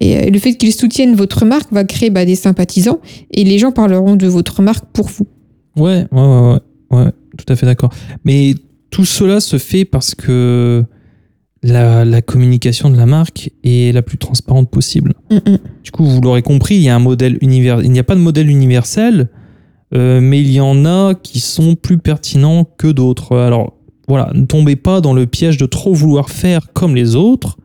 et 0.00 0.16
euh, 0.16 0.30
le 0.30 0.38
fait 0.38 0.54
qu'ils 0.54 0.72
soutiennent 0.72 1.14
votre 1.14 1.44
marque 1.44 1.72
va 1.72 1.84
créer 1.84 2.10
bah, 2.10 2.24
des 2.24 2.36
sympathisants 2.36 3.00
et 3.30 3.44
les 3.44 3.58
gens 3.58 3.72
parleront 3.72 4.16
de 4.16 4.26
votre 4.26 4.62
marque 4.62 4.84
pour 4.92 5.08
vous. 5.08 5.26
Ouais, 5.76 6.06
ouais, 6.12 6.20
ouais, 6.20 6.58
ouais, 6.90 6.98
ouais, 6.98 7.12
tout 7.36 7.52
à 7.52 7.56
fait 7.56 7.66
d'accord. 7.66 7.92
Mais 8.24 8.54
tout 8.90 9.04
cela 9.04 9.40
se 9.40 9.58
fait 9.58 9.84
parce 9.84 10.14
que 10.14 10.84
la, 11.62 12.04
la 12.04 12.22
communication 12.22 12.90
de 12.90 12.96
la 12.96 13.06
marque 13.06 13.50
est 13.64 13.92
la 13.92 14.02
plus 14.02 14.18
transparente 14.18 14.70
possible. 14.70 15.14
Mhm. 15.30 15.58
Du 15.82 15.90
coup, 15.90 16.04
vous 16.04 16.20
l'aurez 16.20 16.42
compris, 16.42 16.76
il 16.76 16.82
y 16.82 16.88
a 16.88 16.94
un 16.94 17.00
modèle 17.00 17.38
univers, 17.40 17.82
il 17.82 17.90
n'y 17.90 17.98
a 17.98 18.04
pas 18.04 18.14
de 18.14 18.20
modèle 18.20 18.48
universel, 18.48 19.28
euh, 19.94 20.20
mais 20.20 20.40
il 20.40 20.50
y 20.52 20.60
en 20.60 20.84
a 20.84 21.14
qui 21.14 21.40
sont 21.40 21.74
plus 21.74 21.98
pertinents 21.98 22.64
que 22.76 22.88
d'autres. 22.88 23.36
Alors, 23.36 23.74
voilà, 24.06 24.30
ne 24.34 24.44
tombez 24.44 24.76
pas 24.76 25.00
dans 25.00 25.12
le 25.12 25.26
piège 25.26 25.56
de 25.58 25.66
trop 25.66 25.92
vouloir 25.92 26.30
faire 26.30 26.72
comme 26.72 26.94
les 26.94 27.16
autres. 27.16 27.58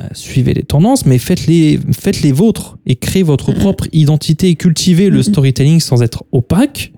Euh, 0.00 0.04
suivez 0.12 0.54
les 0.54 0.62
tendances, 0.62 1.04
mais 1.04 1.18
faites-les 1.18 1.78
faites 1.92 2.22
les 2.22 2.32
vôtres 2.32 2.78
et 2.86 2.96
créez 2.96 3.22
votre 3.22 3.52
Mhm. 3.52 3.58
propre 3.58 3.86
identité 3.92 4.48
et 4.48 4.54
cultivez 4.54 5.10
le 5.10 5.18
Mhm. 5.18 5.22
storytelling 5.24 5.80
sans 5.80 6.02
être 6.02 6.24
opaque. 6.32 6.92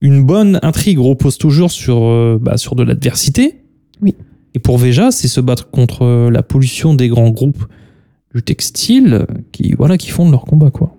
Une 0.00 0.22
bonne 0.24 0.58
intrigue 0.62 0.98
repose 0.98 1.36
toujours 1.36 1.70
sur, 1.70 2.04
euh, 2.04 2.38
bah, 2.40 2.56
sur 2.56 2.74
de 2.74 2.82
l'adversité. 2.82 3.56
Oui. 4.00 4.14
Et 4.54 4.58
pour 4.58 4.78
Veja, 4.78 5.10
c'est 5.10 5.28
se 5.28 5.40
battre 5.40 5.70
contre 5.70 6.02
euh, 6.02 6.30
la 6.30 6.42
pollution 6.42 6.94
des 6.94 7.08
grands 7.08 7.30
groupes 7.30 7.64
du 8.34 8.42
textile 8.42 9.26
qui, 9.52 9.72
voilà, 9.76 9.98
qui 9.98 10.10
font 10.10 10.24
de 10.26 10.30
leur 10.30 10.44
combat. 10.44 10.70
Quoi. 10.70 10.94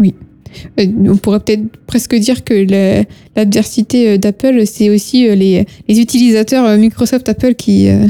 Euh, 0.00 0.86
on 1.08 1.16
pourrait 1.16 1.40
peut-être 1.40 1.76
presque 1.86 2.14
dire 2.16 2.42
que 2.44 2.54
la- 2.54 3.04
l'adversité 3.36 4.18
d'Apple, 4.18 4.66
c'est 4.66 4.90
aussi 4.90 5.22
les, 5.36 5.64
les 5.88 6.00
utilisateurs 6.00 6.76
Microsoft 6.76 7.28
Apple 7.28 7.54
qui, 7.54 7.88
euh, 7.88 8.06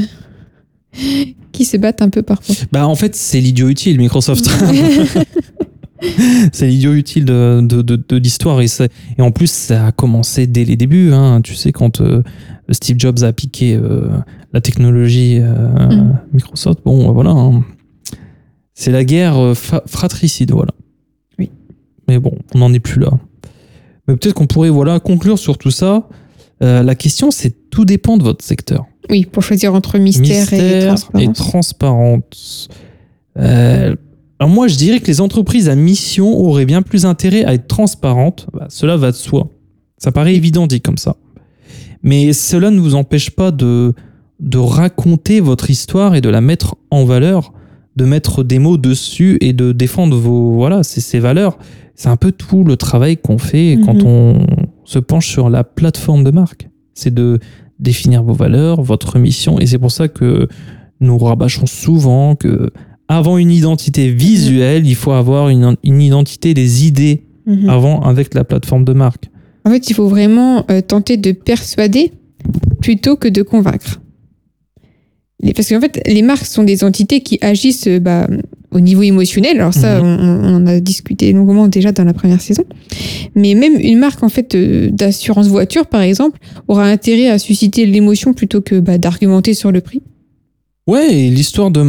qui 1.51 1.65
se 1.65 1.77
battent 1.77 2.01
un 2.01 2.09
peu 2.09 2.21
parfois. 2.21 2.55
Bah, 2.71 2.87
en 2.87 2.95
fait, 2.95 3.15
c'est 3.15 3.41
l'idiot 3.41 3.69
utile, 3.69 3.97
Microsoft. 3.97 4.49
c'est 6.51 6.67
l'idiot 6.67 6.93
utile 6.93 7.25
de, 7.25 7.61
de, 7.61 7.81
de, 7.81 7.95
de 7.95 8.17
l'histoire. 8.17 8.61
Et, 8.61 8.67
et 9.17 9.21
en 9.21 9.31
plus, 9.31 9.49
ça 9.51 9.87
a 9.87 9.91
commencé 9.91 10.47
dès 10.47 10.65
les 10.65 10.75
débuts. 10.75 11.11
hein. 11.13 11.41
Tu 11.41 11.55
sais, 11.55 11.71
quand 11.71 12.01
euh, 12.01 12.23
Steve 12.69 12.97
Jobs 12.99 13.23
a 13.23 13.33
piqué 13.33 13.75
euh, 13.75 14.07
la 14.53 14.61
technologie 14.61 15.37
euh, 15.39 15.67
Mm. 15.89 16.19
Microsoft, 16.33 16.79
bon, 16.85 17.11
voilà. 17.11 17.31
hein. 17.31 17.63
C'est 18.73 18.91
la 18.91 19.03
guerre 19.03 19.53
fratricide, 19.55 20.51
voilà. 20.51 20.71
Oui. 21.37 21.51
Mais 22.07 22.17
bon, 22.19 22.33
on 22.55 22.59
n'en 22.59 22.73
est 22.73 22.79
plus 22.79 22.99
là. 22.99 23.11
Mais 24.07 24.15
peut-être 24.15 24.33
qu'on 24.33 24.47
pourrait 24.47 24.69
voilà, 24.69 24.99
conclure 24.99 25.37
sur 25.37 25.57
tout 25.57 25.71
ça. 25.71 26.07
La 26.61 26.95
question, 26.95 27.31
c'est 27.31 27.55
tout 27.71 27.85
dépend 27.85 28.17
de 28.17 28.23
votre 28.23 28.43
secteur 28.45 28.85
Oui, 29.09 29.25
pour 29.25 29.41
choisir 29.41 29.73
entre 29.73 29.97
mystère, 29.97 30.53
et 30.53 30.85
transparence. 30.87 31.37
transparence. 31.37 32.69
Euh, 33.37 33.95
alors 34.39 34.49
moi, 34.53 34.67
je 34.67 34.75
dirais 34.75 34.99
que 34.99 35.07
les 35.07 35.21
entreprises 35.21 35.69
à 35.69 35.75
mission 35.75 36.37
auraient 36.39 36.65
bien 36.65 36.81
plus 36.81 37.05
intérêt 37.05 37.43
à 37.45 37.53
être 37.53 37.67
transparentes. 37.67 38.47
Bah, 38.53 38.67
cela 38.69 38.97
va 38.97 39.11
de 39.11 39.15
soi. 39.15 39.49
Ça 39.97 40.11
paraît 40.11 40.35
évident 40.35 40.67
dit 40.67 40.81
comme 40.81 40.97
ça. 40.97 41.15
Mais 42.03 42.33
cela 42.33 42.71
ne 42.71 42.79
vous 42.79 42.95
empêche 42.95 43.29
pas 43.29 43.51
de, 43.51 43.93
de 44.39 44.57
raconter 44.57 45.39
votre 45.39 45.69
histoire 45.69 46.15
et 46.15 46.21
de 46.21 46.29
la 46.29 46.41
mettre 46.41 46.75
en 46.89 47.05
valeur, 47.05 47.53
de 47.95 48.05
mettre 48.05 48.43
des 48.43 48.57
mots 48.57 48.77
dessus 48.77 49.37
et 49.41 49.53
de 49.53 49.71
défendre 49.71 50.17
vos 50.17 50.53
voilà 50.55 50.81
ces, 50.81 51.01
ces 51.01 51.19
valeurs. 51.19 51.59
C'est 51.93 52.09
un 52.09 52.17
peu 52.17 52.31
tout 52.31 52.63
le 52.63 52.77
travail 52.77 53.17
qu'on 53.17 53.37
fait 53.37 53.77
quand 53.85 53.93
Mhm. 54.01 54.07
on 54.07 54.45
se 54.85 54.97
penche 54.97 55.27
sur 55.27 55.51
la 55.51 55.63
plateforme 55.63 56.23
de 56.23 56.31
marque. 56.31 56.67
C'est 56.93 57.13
de 57.13 57.39
définir 57.79 58.23
vos 58.23 58.33
valeurs, 58.33 58.81
votre 58.81 59.17
mission. 59.19 59.59
Et 59.59 59.65
c'est 59.65 59.79
pour 59.79 59.91
ça 59.91 60.07
que 60.07 60.47
nous 60.99 61.17
rabâchons 61.17 61.65
souvent 61.65 62.35
que 62.35 62.69
avant 63.07 63.37
une 63.37 63.51
identité 63.51 64.09
visuelle, 64.11 64.85
il 64.85 64.95
faut 64.95 65.11
avoir 65.11 65.49
une, 65.49 65.75
une 65.83 66.01
identité 66.01 66.53
des 66.53 66.85
idées 66.85 67.23
Mhm. 67.45 67.69
avant 67.69 68.01
avec 68.01 68.33
la 68.33 68.43
plateforme 68.43 68.85
de 68.85 68.93
marque. 68.93 69.29
En 69.65 69.71
fait, 69.71 69.89
il 69.89 69.93
faut 69.93 70.07
vraiment 70.07 70.65
euh, 70.69 70.81
tenter 70.81 71.17
de 71.17 71.31
persuader 71.31 72.11
plutôt 72.81 73.15
que 73.15 73.27
de 73.27 73.41
convaincre. 73.41 73.99
Parce 75.55 75.69
qu'en 75.69 75.81
fait, 75.81 76.01
les 76.07 76.21
marques 76.21 76.45
sont 76.45 76.63
des 76.63 76.83
entités 76.83 77.21
qui 77.21 77.39
agissent 77.41 77.87
bah, 77.87 78.27
au 78.71 78.79
niveau 78.79 79.03
émotionnel. 79.03 79.59
Alors 79.59 79.73
ça, 79.73 80.01
Mhm. 80.01 80.41
on, 80.43 80.65
a 80.67 80.79
discuté 80.79 81.31
longuement 81.33 81.67
déjà 81.67 81.91
dans 81.91 82.03
la 82.03 82.13
première 82.13 82.41
saison. 82.41 82.63
Mais 83.35 83.53
même 83.53 83.77
une 83.79 83.99
marque 83.99 84.23
en 84.23 84.29
fait 84.29 84.55
euh, 84.55 84.89
d'assurance 84.91 85.47
voiture, 85.47 85.85
par 85.87 86.01
exemple, 86.01 86.39
aura 86.67 86.85
intérêt 86.85 87.27
à 87.27 87.37
susciter 87.37 87.85
l'émotion 87.85 88.33
plutôt 88.33 88.61
que 88.61 88.79
bah, 88.79 88.97
d'argumenter 88.97 89.53
sur 89.53 89.71
le 89.71 89.81
prix. 89.81 90.01
Ouais, 90.87 91.13
et 91.13 91.29
l'histoire 91.29 91.69
de, 91.71 91.83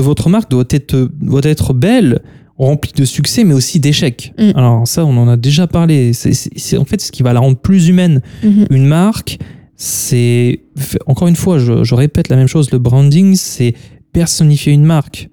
votre 0.00 0.28
marque 0.28 0.50
doit 0.50 0.64
être, 0.70 1.10
doit 1.20 1.40
être 1.44 1.72
belle, 1.72 2.20
remplie 2.56 2.92
de 2.94 3.04
succès, 3.04 3.44
mais 3.44 3.54
aussi 3.54 3.80
d'échecs. 3.80 4.32
Mm. 4.38 4.50
Alors 4.54 4.86
ça, 4.86 5.04
on 5.04 5.16
en 5.16 5.28
a 5.28 5.36
déjà 5.36 5.66
parlé. 5.66 6.12
C'est 6.12 6.76
en 6.76 6.84
fait 6.84 7.00
ce 7.00 7.10
qui 7.10 7.22
va 7.22 7.32
la 7.32 7.40
rendre 7.40 7.56
plus 7.56 7.88
humaine. 7.88 8.20
Mhm. 8.42 8.66
Une 8.70 8.86
marque, 8.86 9.38
c'est... 9.76 10.60
Encore 11.06 11.28
une 11.28 11.36
fois, 11.36 11.58
je, 11.58 11.84
je 11.84 11.94
répète 11.94 12.28
la 12.28 12.36
même 12.36 12.48
chose, 12.48 12.70
le 12.70 12.78
branding, 12.78 13.34
c'est 13.34 13.74
personnifier 14.12 14.72
une 14.72 14.84
marque. 14.84 15.28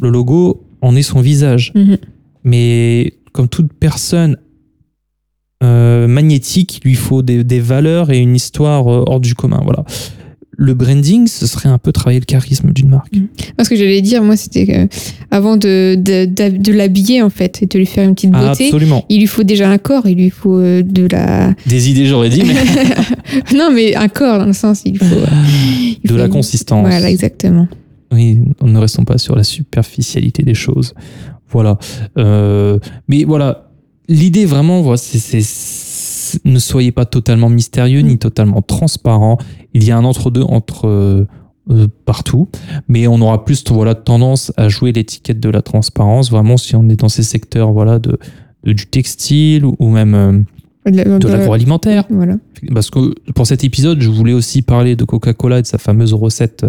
Le 0.00 0.10
logo 0.10 0.64
en 0.80 0.94
est 0.96 1.02
son 1.02 1.20
visage. 1.20 1.72
Mhm. 1.74 1.96
Mais 2.44 3.14
comme 3.32 3.48
toute 3.48 3.72
personne 3.72 4.36
euh, 5.62 6.06
magnétique, 6.06 6.78
il 6.82 6.88
lui 6.88 6.94
faut 6.94 7.22
des, 7.22 7.42
des 7.44 7.60
valeurs 7.60 8.10
et 8.10 8.18
une 8.18 8.36
histoire 8.36 8.86
euh, 8.92 9.04
hors 9.06 9.20
du 9.20 9.34
commun. 9.34 9.60
Voilà. 9.64 9.84
Le 10.60 10.74
branding, 10.74 11.26
ce 11.28 11.46
serait 11.46 11.68
un 11.68 11.78
peu 11.78 11.92
travailler 11.92 12.18
le 12.20 12.24
charisme 12.24 12.72
d'une 12.72 12.88
marque. 12.88 13.12
Parce 13.56 13.68
que 13.68 13.76
j'allais 13.76 14.00
dire, 14.02 14.24
moi, 14.24 14.36
c'était 14.36 14.66
que 14.66 14.88
avant 15.30 15.56
de, 15.56 15.94
de, 15.96 16.24
de- 16.26 16.56
de 16.58 16.72
l'habiller 16.72 17.22
en 17.22 17.30
fait 17.30 17.62
et 17.62 17.66
de 17.66 17.78
lui 17.78 17.86
faire 17.86 18.08
une 18.08 18.14
petite 18.16 18.30
Ah, 18.34 18.48
beauté. 18.48 18.64
absolument. 18.66 19.04
il 19.08 19.20
lui 19.20 19.28
faut 19.28 19.44
déjà 19.44 19.70
un 19.70 19.78
corps, 19.78 20.06
il 20.08 20.16
lui 20.16 20.30
faut 20.30 20.58
euh, 20.58 20.82
de 20.82 21.06
la, 21.12 21.54
Des 21.66 21.90
idées, 21.90 22.06
j'aurais 22.06 22.28
dit, 22.28 22.42
mais 22.44 22.54
non, 23.56 23.70
mais 23.72 23.94
un 23.94 24.08
corps 24.08 24.38
dans 24.40 24.46
le 24.46 24.52
sens, 24.52 24.82
il 24.84 24.98
faut. 24.98 25.04
il 25.14 25.98
de 26.04 26.08
faut 26.08 26.16
la 26.18 26.26
une- 26.26 26.30
consistance. 26.32 26.84
Voilà, 26.88 27.08
exactement. 27.08 27.68
Oui, 28.12 28.38
ne 28.62 28.78
restons 28.78 29.04
pas 29.04 29.18
sur 29.18 29.36
la 29.36 29.44
superficialité 29.44 30.42
des 30.42 30.54
choses. 30.54 30.94
Voilà. 31.50 31.78
Euh, 32.16 32.78
mais 33.08 33.24
voilà, 33.24 33.70
l'idée 34.08 34.46
vraiment, 34.46 34.80
voilà, 34.82 34.96
c'est, 34.98 36.38
ne 36.44 36.58
soyez 36.58 36.92
pas 36.92 37.04
totalement 37.04 37.48
mystérieux 37.50 38.00
ni 38.00 38.18
totalement 38.18 38.62
transparent. 38.62 39.38
Il 39.74 39.84
y 39.84 39.90
a 39.90 39.96
un 39.98 40.04
entre-deux 40.04 40.42
entre, 40.42 40.86
euh, 40.88 41.26
euh, 41.70 41.86
partout, 42.06 42.48
mais 42.88 43.06
on 43.06 43.20
aura 43.20 43.44
plus 43.44 43.62
voilà, 43.70 43.94
tendance 43.94 44.52
à 44.56 44.68
jouer 44.70 44.92
l'étiquette 44.92 45.38
de 45.40 45.50
la 45.50 45.60
transparence, 45.60 46.30
vraiment 46.30 46.56
si 46.56 46.74
on 46.76 46.88
est 46.88 46.96
dans 46.96 47.10
ces 47.10 47.22
secteurs 47.22 47.72
voilà, 47.72 47.98
de, 47.98 48.18
de- 48.64 48.72
du 48.72 48.86
textile 48.86 49.66
ou, 49.66 49.88
même 49.90 50.14
euh, 50.14 50.32
De, 50.90 51.18
de 51.18 51.28
l'agroalimentaire. 51.28 52.04
Voilà. 52.08 52.36
Parce 52.72 52.88
que 52.90 53.14
pour 53.34 53.46
cet 53.46 53.64
épisode, 53.64 54.00
je 54.00 54.08
voulais 54.08 54.32
aussi 54.32 54.62
parler 54.62 54.96
de 54.96 55.04
Coca-Cola 55.04 55.58
et 55.58 55.62
de 55.62 55.66
sa 55.66 55.76
fameuse 55.76 56.14
recette 56.14 56.64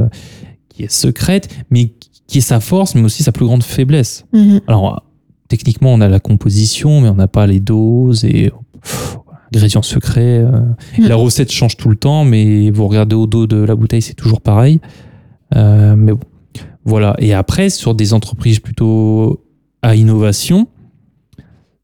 qui 0.79 0.85
est 0.85 0.91
secrète, 0.91 1.49
mais 1.69 1.91
qui 2.27 2.37
est 2.37 2.41
sa 2.41 2.61
force, 2.61 2.95
mais 2.95 3.01
aussi 3.01 3.21
sa 3.23 3.33
plus 3.33 3.45
grande 3.45 3.63
faiblesse. 3.63 4.25
Mhm. 4.31 4.61
Alors, 4.67 5.03
techniquement, 5.49 5.93
on 5.93 5.99
a 5.99 6.07
la 6.07 6.19
composition, 6.21 7.01
mais 7.01 7.09
on 7.09 7.15
n'a 7.15 7.27
pas 7.27 7.47
les 7.47 7.59
doses 7.59 8.23
et 8.23 8.51
ingrédients 9.53 9.81
secrets. 9.81 10.39
euh. 10.39 10.61
Mm. 10.97 11.07
La 11.07 11.15
recette 11.15 11.51
change 11.51 11.75
tout 11.75 11.89
le 11.89 11.97
temps, 11.97 12.23
mais 12.23 12.69
vous 12.71 12.87
regardez 12.87 13.15
au 13.15 13.27
dos 13.27 13.45
de 13.45 13.57
la 13.57 13.75
bouteille, 13.75 14.01
c'est 14.01 14.13
toujours 14.13 14.39
pareil. 14.39 14.79
Euh, 15.55 15.95
mais 15.97 16.13
bon, 16.13 16.21
voilà. 16.85 17.15
Et 17.19 17.33
après, 17.33 17.69
sur 17.69 17.93
des 17.93 18.13
entreprises 18.13 18.59
plutôt 18.59 19.43
à 19.81 19.95
innovation, 19.95 20.67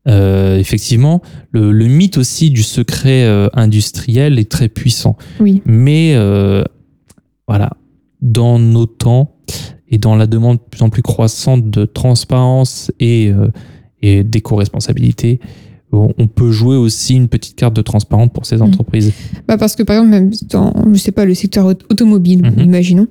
euh, 0.08 0.58
effectivement, 0.58 1.22
le, 1.52 1.72
le 1.72 1.88
mythe 1.88 2.18
aussi 2.18 2.50
du 2.50 2.64
secret 2.64 3.26
euh, 3.26 3.50
industriel 3.54 4.40
est 4.40 4.50
très 4.50 4.70
puissant. 4.70 5.18
Oui. 5.42 5.62
Mais 5.66 6.16
voilà, 7.48 7.72
dans 8.22 8.60
nos 8.60 8.86
temps 8.86 9.32
et 9.90 9.98
dans 9.98 10.16
la 10.16 10.28
demande 10.28 10.58
de 10.58 10.62
plus 10.70 10.82
en 10.82 10.90
plus 10.90 11.02
croissante 11.02 11.70
de 11.70 11.86
transparence 11.86 12.92
et, 13.00 13.30
euh, 13.30 13.50
et 14.02 14.24
d'éco-responsabilité, 14.24 15.40
on 15.92 16.28
peut 16.28 16.52
jouer 16.52 16.76
aussi 16.76 17.16
une 17.16 17.30
petite 17.30 17.56
carte 17.56 17.74
de 17.74 17.82
transparence 17.82 18.30
pour 18.34 18.46
ces 18.46 18.58
Mm. 18.58 18.62
entreprises. 18.64 19.14
Bah 19.48 19.58
parce 19.58 19.78
que 19.78 19.84
par 19.84 19.96
exemple, 19.96 20.12
même 20.12 20.32
dans, 20.52 20.74
je 20.92 20.98
sais 20.98 21.14
pas, 21.14 21.24
le 21.24 21.34
secteur 21.34 21.66
aut- 21.68 21.84
automobile, 21.90 22.42
Mhm. 22.42 22.64
imaginons, 22.66 23.08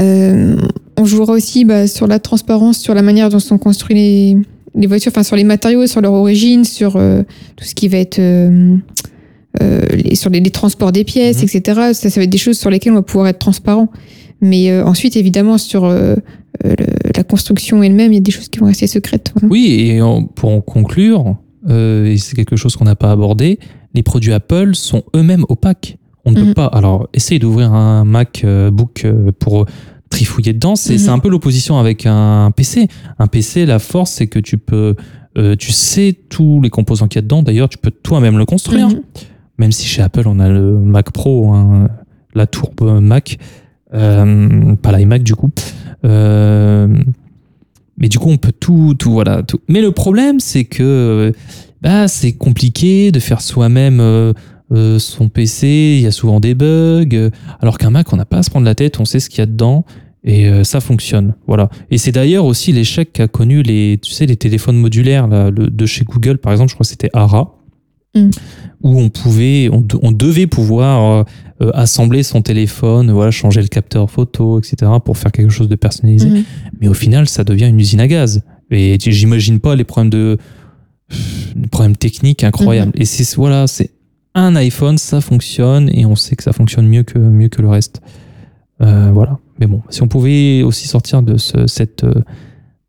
euh, 0.00 0.56
on 0.96 1.04
jouera 1.04 1.32
aussi 1.32 1.64
bah, 1.64 1.88
sur 1.88 2.06
la 2.06 2.20
transparence, 2.20 2.78
sur 2.78 2.94
la 2.94 3.02
manière 3.02 3.30
dont 3.30 3.40
sont 3.40 3.58
construites 3.58 3.96
les, 3.96 4.36
les 4.76 4.86
voitures, 4.86 5.10
enfin 5.12 5.24
sur 5.24 5.34
les 5.34 5.42
matériaux, 5.44 5.88
sur 5.88 6.00
leur 6.00 6.12
origine, 6.12 6.62
sur 6.64 6.94
euh, 6.96 7.22
tout 7.56 7.64
ce 7.64 7.74
qui 7.74 7.88
va 7.88 7.98
être 7.98 8.20
euh, 8.20 8.76
les, 9.94 10.14
sur 10.14 10.30
les, 10.30 10.40
les 10.40 10.50
transports 10.50 10.92
des 10.92 11.04
pièces, 11.04 11.38
Mhm. 11.42 11.48
etc. 11.52 11.80
Ça, 11.92 12.10
ça 12.10 12.20
va 12.20 12.24
être 12.24 12.30
des 12.30 12.38
choses 12.38 12.58
sur 12.58 12.70
lesquelles 12.70 12.92
on 12.92 12.96
va 12.96 13.02
pouvoir 13.02 13.28
être 13.28 13.38
transparent. 13.38 13.88
Mais 14.40 14.70
euh, 14.70 14.84
ensuite, 14.84 15.16
évidemment, 15.16 15.58
sur 15.58 15.84
euh, 15.84 16.14
euh, 16.64 16.74
le- 16.78 17.12
la 17.16 17.24
construction 17.24 17.82
elle-même, 17.82 18.12
il 18.12 18.16
y 18.16 18.18
a 18.18 18.22
des 18.22 18.30
choses 18.30 18.48
qui 18.48 18.58
vont 18.60 18.66
rester 18.66 18.86
secrètes. 18.86 19.32
voilà. 19.34 19.48
Oui, 19.52 19.66
et 19.90 20.00
en- 20.02 20.24
pour 20.24 20.50
en 20.50 20.60
conclure, 20.60 21.36
euh, 21.68 22.06
et 22.06 22.16
c'est 22.18 22.36
quelque 22.36 22.56
chose 22.56 22.76
qu'on 22.76 22.84
n'a 22.84 22.94
pas 22.96 23.10
abordé, 23.10 23.58
les 23.94 24.02
produits 24.02 24.32
Apple 24.32 24.74
sont 24.74 25.02
eux-mêmes 25.16 25.44
opaques. 25.48 25.96
On 26.24 26.30
ne 26.30 26.40
Mhm. 26.40 26.46
peut 26.48 26.54
pas. 26.54 26.66
Alors, 26.66 27.08
essayez 27.14 27.38
d'ouvrir 27.40 27.72
un 27.72 28.04
MacBook 28.04 29.02
euh, 29.04 29.32
pour 29.38 29.66
trifouiller 30.10 30.52
dedans. 30.52 30.76
C'est 30.76 30.94
Mhm. 30.94 30.98
c'est 30.98 31.08
un 31.10 31.18
peu 31.18 31.28
l'opposition 31.30 31.78
avec 31.78 32.06
un 32.06 32.50
PC. 32.54 32.86
Un 33.18 33.26
PC, 33.26 33.66
la 33.66 33.78
force, 33.78 34.12
c'est 34.12 34.26
que 34.28 34.38
tu 34.38 34.56
peux. 34.58 34.94
euh, 35.36 35.54
tu 35.56 35.70
sais 35.72 36.16
tous 36.30 36.60
les 36.60 36.70
composants 36.70 37.06
qu'il 37.06 37.18
y 37.18 37.20
a 37.20 37.22
dedans. 37.22 37.42
D'ailleurs, 37.44 37.68
tu 37.68 37.78
peux 37.78 37.90
toi-même 37.92 38.38
le 38.38 38.44
construire. 38.44 38.88
Mhm. 38.88 39.00
Même 39.58 39.72
si 39.72 39.86
chez 39.86 40.02
Apple, 40.02 40.22
on 40.26 40.38
a 40.38 40.48
le 40.48 40.78
Mac 40.78 41.10
Pro, 41.10 41.52
hein, 41.52 41.88
la 42.34 42.46
tourbe 42.46 43.00
Mac, 43.00 43.38
euh, 43.94 44.74
pas 44.76 44.96
l'iMac 44.96 45.22
du 45.22 45.34
coup. 45.34 45.50
Euh, 46.04 46.88
mais 47.96 48.08
du 48.08 48.18
coup, 48.18 48.30
on 48.30 48.36
peut 48.36 48.52
tout, 48.52 48.94
tout, 48.98 49.12
voilà. 49.12 49.42
Tout. 49.42 49.60
Mais 49.68 49.80
le 49.80 49.90
problème, 49.90 50.40
c'est 50.40 50.64
que 50.64 51.32
bah, 51.82 52.06
c'est 52.08 52.32
compliqué 52.32 53.10
de 53.10 53.18
faire 53.18 53.40
soi-même 53.40 54.00
euh, 54.00 54.98
son 54.98 55.28
PC, 55.28 55.96
il 55.98 56.02
y 56.02 56.06
a 56.06 56.12
souvent 56.12 56.40
des 56.40 56.54
bugs. 56.54 57.30
alors 57.60 57.78
qu'un 57.78 57.90
Mac, 57.90 58.12
on 58.12 58.16
n'a 58.16 58.24
pas 58.24 58.38
à 58.38 58.42
se 58.42 58.50
prendre 58.50 58.66
la 58.66 58.74
tête, 58.74 59.00
on 59.00 59.04
sait 59.04 59.20
ce 59.20 59.28
qu'il 59.28 59.40
y 59.40 59.42
a 59.42 59.46
dedans 59.46 59.84
et 60.24 60.64
ça 60.64 60.80
fonctionne. 60.80 61.34
Voilà. 61.46 61.70
Et 61.90 61.96
c'est 61.96 62.12
d'ailleurs 62.12 62.44
aussi 62.44 62.72
l'échec 62.72 63.12
qu'a 63.12 63.28
connu 63.28 63.62
les, 63.62 63.98
tu 64.02 64.12
sais, 64.12 64.26
les 64.26 64.36
téléphones 64.36 64.76
modulaires 64.76 65.28
de 65.28 65.86
chez 65.86 66.04
Google, 66.04 66.38
par 66.38 66.52
exemple, 66.52 66.70
je 66.70 66.74
crois 66.74 66.84
que 66.84 66.90
c'était 66.90 67.08
Ara, 67.14 67.57
Mm. 68.14 68.30
où 68.82 68.98
on 69.00 69.10
pouvait, 69.10 69.68
on, 69.70 69.80
de- 69.82 69.98
on 70.02 70.12
devait 70.12 70.46
pouvoir 70.46 71.04
euh, 71.20 71.24
euh, 71.66 71.70
assembler 71.74 72.22
son 72.22 72.40
téléphone, 72.40 73.10
voilà, 73.10 73.30
changer 73.30 73.60
le 73.60 73.68
capteur 73.68 74.10
photo, 74.10 74.58
etc., 74.58 74.90
pour 75.04 75.18
faire 75.18 75.30
quelque 75.30 75.50
chose 75.50 75.68
de 75.68 75.74
personnalisé. 75.76 76.28
Mhm. 76.30 76.44
Mais 76.80 76.88
au 76.88 76.94
final, 76.94 77.28
ça 77.28 77.44
devient 77.44 77.66
une 77.66 77.78
usine 77.80 78.00
à 78.00 78.08
gaz. 78.08 78.42
Et 78.70 78.96
j'imagine 79.00 79.60
pas 79.60 79.76
les 79.76 79.84
problèmes 79.84 80.10
de 80.10 80.38
les 81.56 81.68
problèmes 81.68 81.96
techniques 81.96 82.44
incroyables. 82.44 82.92
Et 82.94 83.04
c'est 83.04 83.34
voilà, 83.36 83.66
c'est 83.66 83.90
un 84.34 84.54
iPhone, 84.56 84.98
ça 84.98 85.20
fonctionne 85.20 85.88
et 85.92 86.04
on 86.06 86.16
sait 86.16 86.36
que 86.36 86.42
ça 86.42 86.52
fonctionne 86.52 86.86
mieux 86.86 87.02
que 87.02 87.18
mieux 87.18 87.48
que 87.48 87.60
le 87.62 87.68
reste. 87.68 88.00
Euh, 88.82 89.10
voilà. 89.12 89.38
Mais 89.58 89.66
bon, 89.66 89.82
si 89.90 90.02
on 90.02 90.08
pouvait 90.08 90.62
aussi 90.62 90.86
sortir 90.86 91.22
de 91.22 91.36
ce- 91.36 91.66
cette 91.66 92.04
euh, 92.04 92.22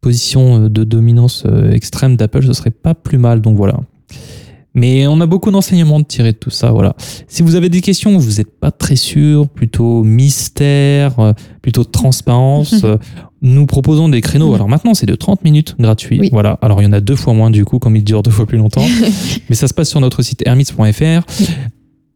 position 0.01 0.67
de 0.70 0.84
dominance 0.84 1.45
extrême 1.72 2.15
d'Apple, 2.15 2.45
ce 2.45 2.53
serait 2.53 2.70
pas 2.72 2.93
plus 2.93 3.17
mal. 3.17 3.41
Donc 3.41 3.57
voilà. 3.57 3.80
Mais 4.80 5.08
on 5.08 5.20
a 5.20 5.26
beaucoup 5.26 5.52
d'enseignements 5.52 6.00
de 6.00 6.06
tirer 6.06 6.32
de 6.32 6.38
tout 6.38 6.52
ça. 6.52 6.72
Voilà. 6.72 6.96
Si 7.28 7.44
vous 7.44 7.56
avez 7.56 7.68
des 7.68 7.82
questions, 7.82 8.18
vous 8.18 8.38
n'êtes 8.38 8.58
pas 8.62 8.72
très 8.72 8.96
sûr, 8.96 9.50
plutôt 9.50 10.06
mystère, 10.06 11.20
euh, 11.20 11.34
plutôt 11.62 11.84
transparence, 11.84 12.74
euh, 12.86 12.96
nous 13.42 13.66
proposons 13.66 14.08
des 14.08 14.22
créneaux. 14.22 14.54
Alors 14.56 14.70
maintenant, 14.70 14.94
c'est 14.94 15.06
de 15.06 15.16
30 15.16 15.44
minutes 15.44 15.76
gratuits. 15.78 16.22
Oui. 16.22 16.30
Voilà. 16.32 16.58
Alors 16.62 16.82
il 16.82 16.86
y 16.86 16.88
en 16.88 16.94
a 16.94 17.02
deux 17.02 17.18
fois 17.18 17.34
moins 17.34 17.52
du 17.52 17.66
coup, 17.66 17.80
comme 17.80 17.98
il 17.98 18.06
dure 18.06 18.24
deux 18.24 18.32
fois 18.32 18.46
plus 18.46 18.58
longtemps. 18.58 18.86
Mais 19.50 19.56
ça 19.56 19.68
se 19.68 19.74
passe 19.74 19.90
sur 19.90 20.00
notre 20.00 20.22
site 20.22 20.44
hermits.fr. 20.46 21.26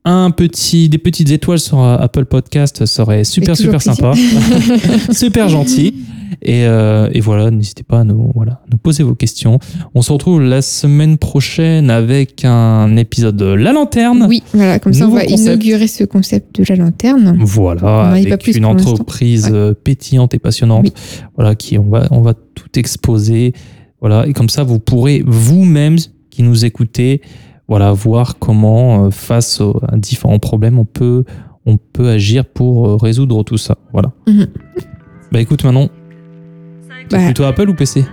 Un 0.06 0.32
petit, 0.32 0.90
des 0.90 0.98
petites 0.98 1.32
étoiles 1.32 1.60
sur 1.60 1.80
euh, 1.82 1.96
Apple 1.98 2.26
Podcast 2.26 2.86
serait 2.86 3.24
super, 3.24 3.56
super 3.56 3.80
plaisir. 3.80 3.94
sympa. 3.96 4.14
super 5.14 5.48
gentil. 5.48 5.96
Et, 6.42 6.66
euh, 6.66 7.08
et 7.14 7.22
voilà, 7.22 7.52
n'hésitez 7.52 7.84
pas 7.84 8.02
à 8.02 8.04
nous, 8.04 8.30
voilà, 8.36 8.62
nous 8.70 8.78
poser 8.78 9.04
vos 9.04 9.16
questions. 9.16 9.60
On 9.96 10.02
se 10.02 10.12
retrouve 10.12 10.42
la 10.42 10.62
semaine 10.62 11.18
prochaine 11.18 11.90
avec 11.90 12.44
un 12.44 12.98
épisode 12.98 13.38
de 13.38 13.46
La 13.46 13.72
Lanterne. 13.72 14.26
Oui, 14.28 14.44
voilà, 14.54 14.80
comme 14.80 14.94
ça 14.94 15.08
on 15.08 15.12
va 15.12 15.22
concept. 15.26 15.40
inaugurer 15.40 15.88
ce 15.88 16.04
concept 16.04 16.60
de 16.60 16.66
la 16.68 16.76
lanterne. 16.76 17.38
Voilà, 17.40 17.80
pas 17.82 18.10
avec 18.10 18.42
plus 18.42 18.58
une 18.58 18.66
entreprise 18.66 19.46
Ouais. 19.46 19.52
euh, 19.54 19.74
pétillante 19.74 20.34
et 20.34 20.40
passionnante. 20.40 20.86
Oui. 20.86 20.94
Voilà, 21.38 21.56
qui 21.56 21.78
on 21.78 21.88
va, 21.90 22.08
on 22.12 22.22
va 22.22 22.34
tout 22.34 22.68
exposer. 22.78 23.54
Voilà, 24.02 24.28
et 24.28 24.34
comme 24.34 24.50
ça, 24.50 24.64
vous 24.64 24.80
pourrez 24.80 25.24
vous-même, 25.26 25.96
qui 26.30 26.44
nous 26.44 26.66
écoutez, 26.66 27.22
voilà, 27.68 27.92
voir 27.92 28.38
comment, 28.40 29.06
euh, 29.06 29.10
face 29.12 29.62
aux- 29.62 29.80
à 29.88 29.96
différents 29.98 30.40
problèmes, 30.40 30.78
on 30.80 30.86
peut, 30.86 31.24
on 31.66 31.78
peut 31.78 32.10
agir 32.10 32.46
pour 32.46 32.88
euh, 32.88 32.96
résoudre 32.98 33.44
tout 33.44 33.58
ça. 33.58 33.78
Voilà. 33.94 34.12
Mhm. 34.28 34.48
Bah 35.32 35.40
écoute, 35.42 35.64
Manon, 35.64 35.90
t'es 37.10 37.18
Bah, 37.18 37.26
plutôt 37.26 37.44
Apple 37.44 37.70
ou 37.70 37.74
PC 37.74 38.06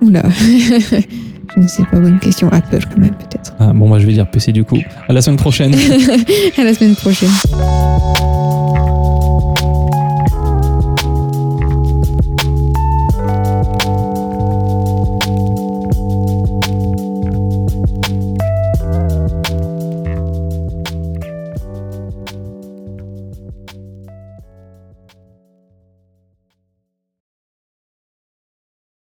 oula. 0.00 0.22
Je 1.56 1.60
ne 1.60 1.66
sais 1.68 1.84
pas, 1.84 2.00
bonne 2.00 2.18
question. 2.18 2.48
Apple 2.50 2.80
quand 2.92 2.98
même, 3.00 3.14
peut-être. 3.14 3.54
ah, 3.60 3.72
Bon, 3.72 3.88
bah 3.88 3.98
je 4.00 4.06
vais 4.06 4.12
dire 4.12 4.28
PC 4.28 4.50
du 4.50 4.64
coup. 4.64 4.78
À 5.08 5.12
la 5.12 5.22
semaine 5.22 5.36
prochaine. 5.38 5.72
à 6.58 6.64
la 6.64 6.74
semaine 6.74 6.96
prochaine. 6.96 7.30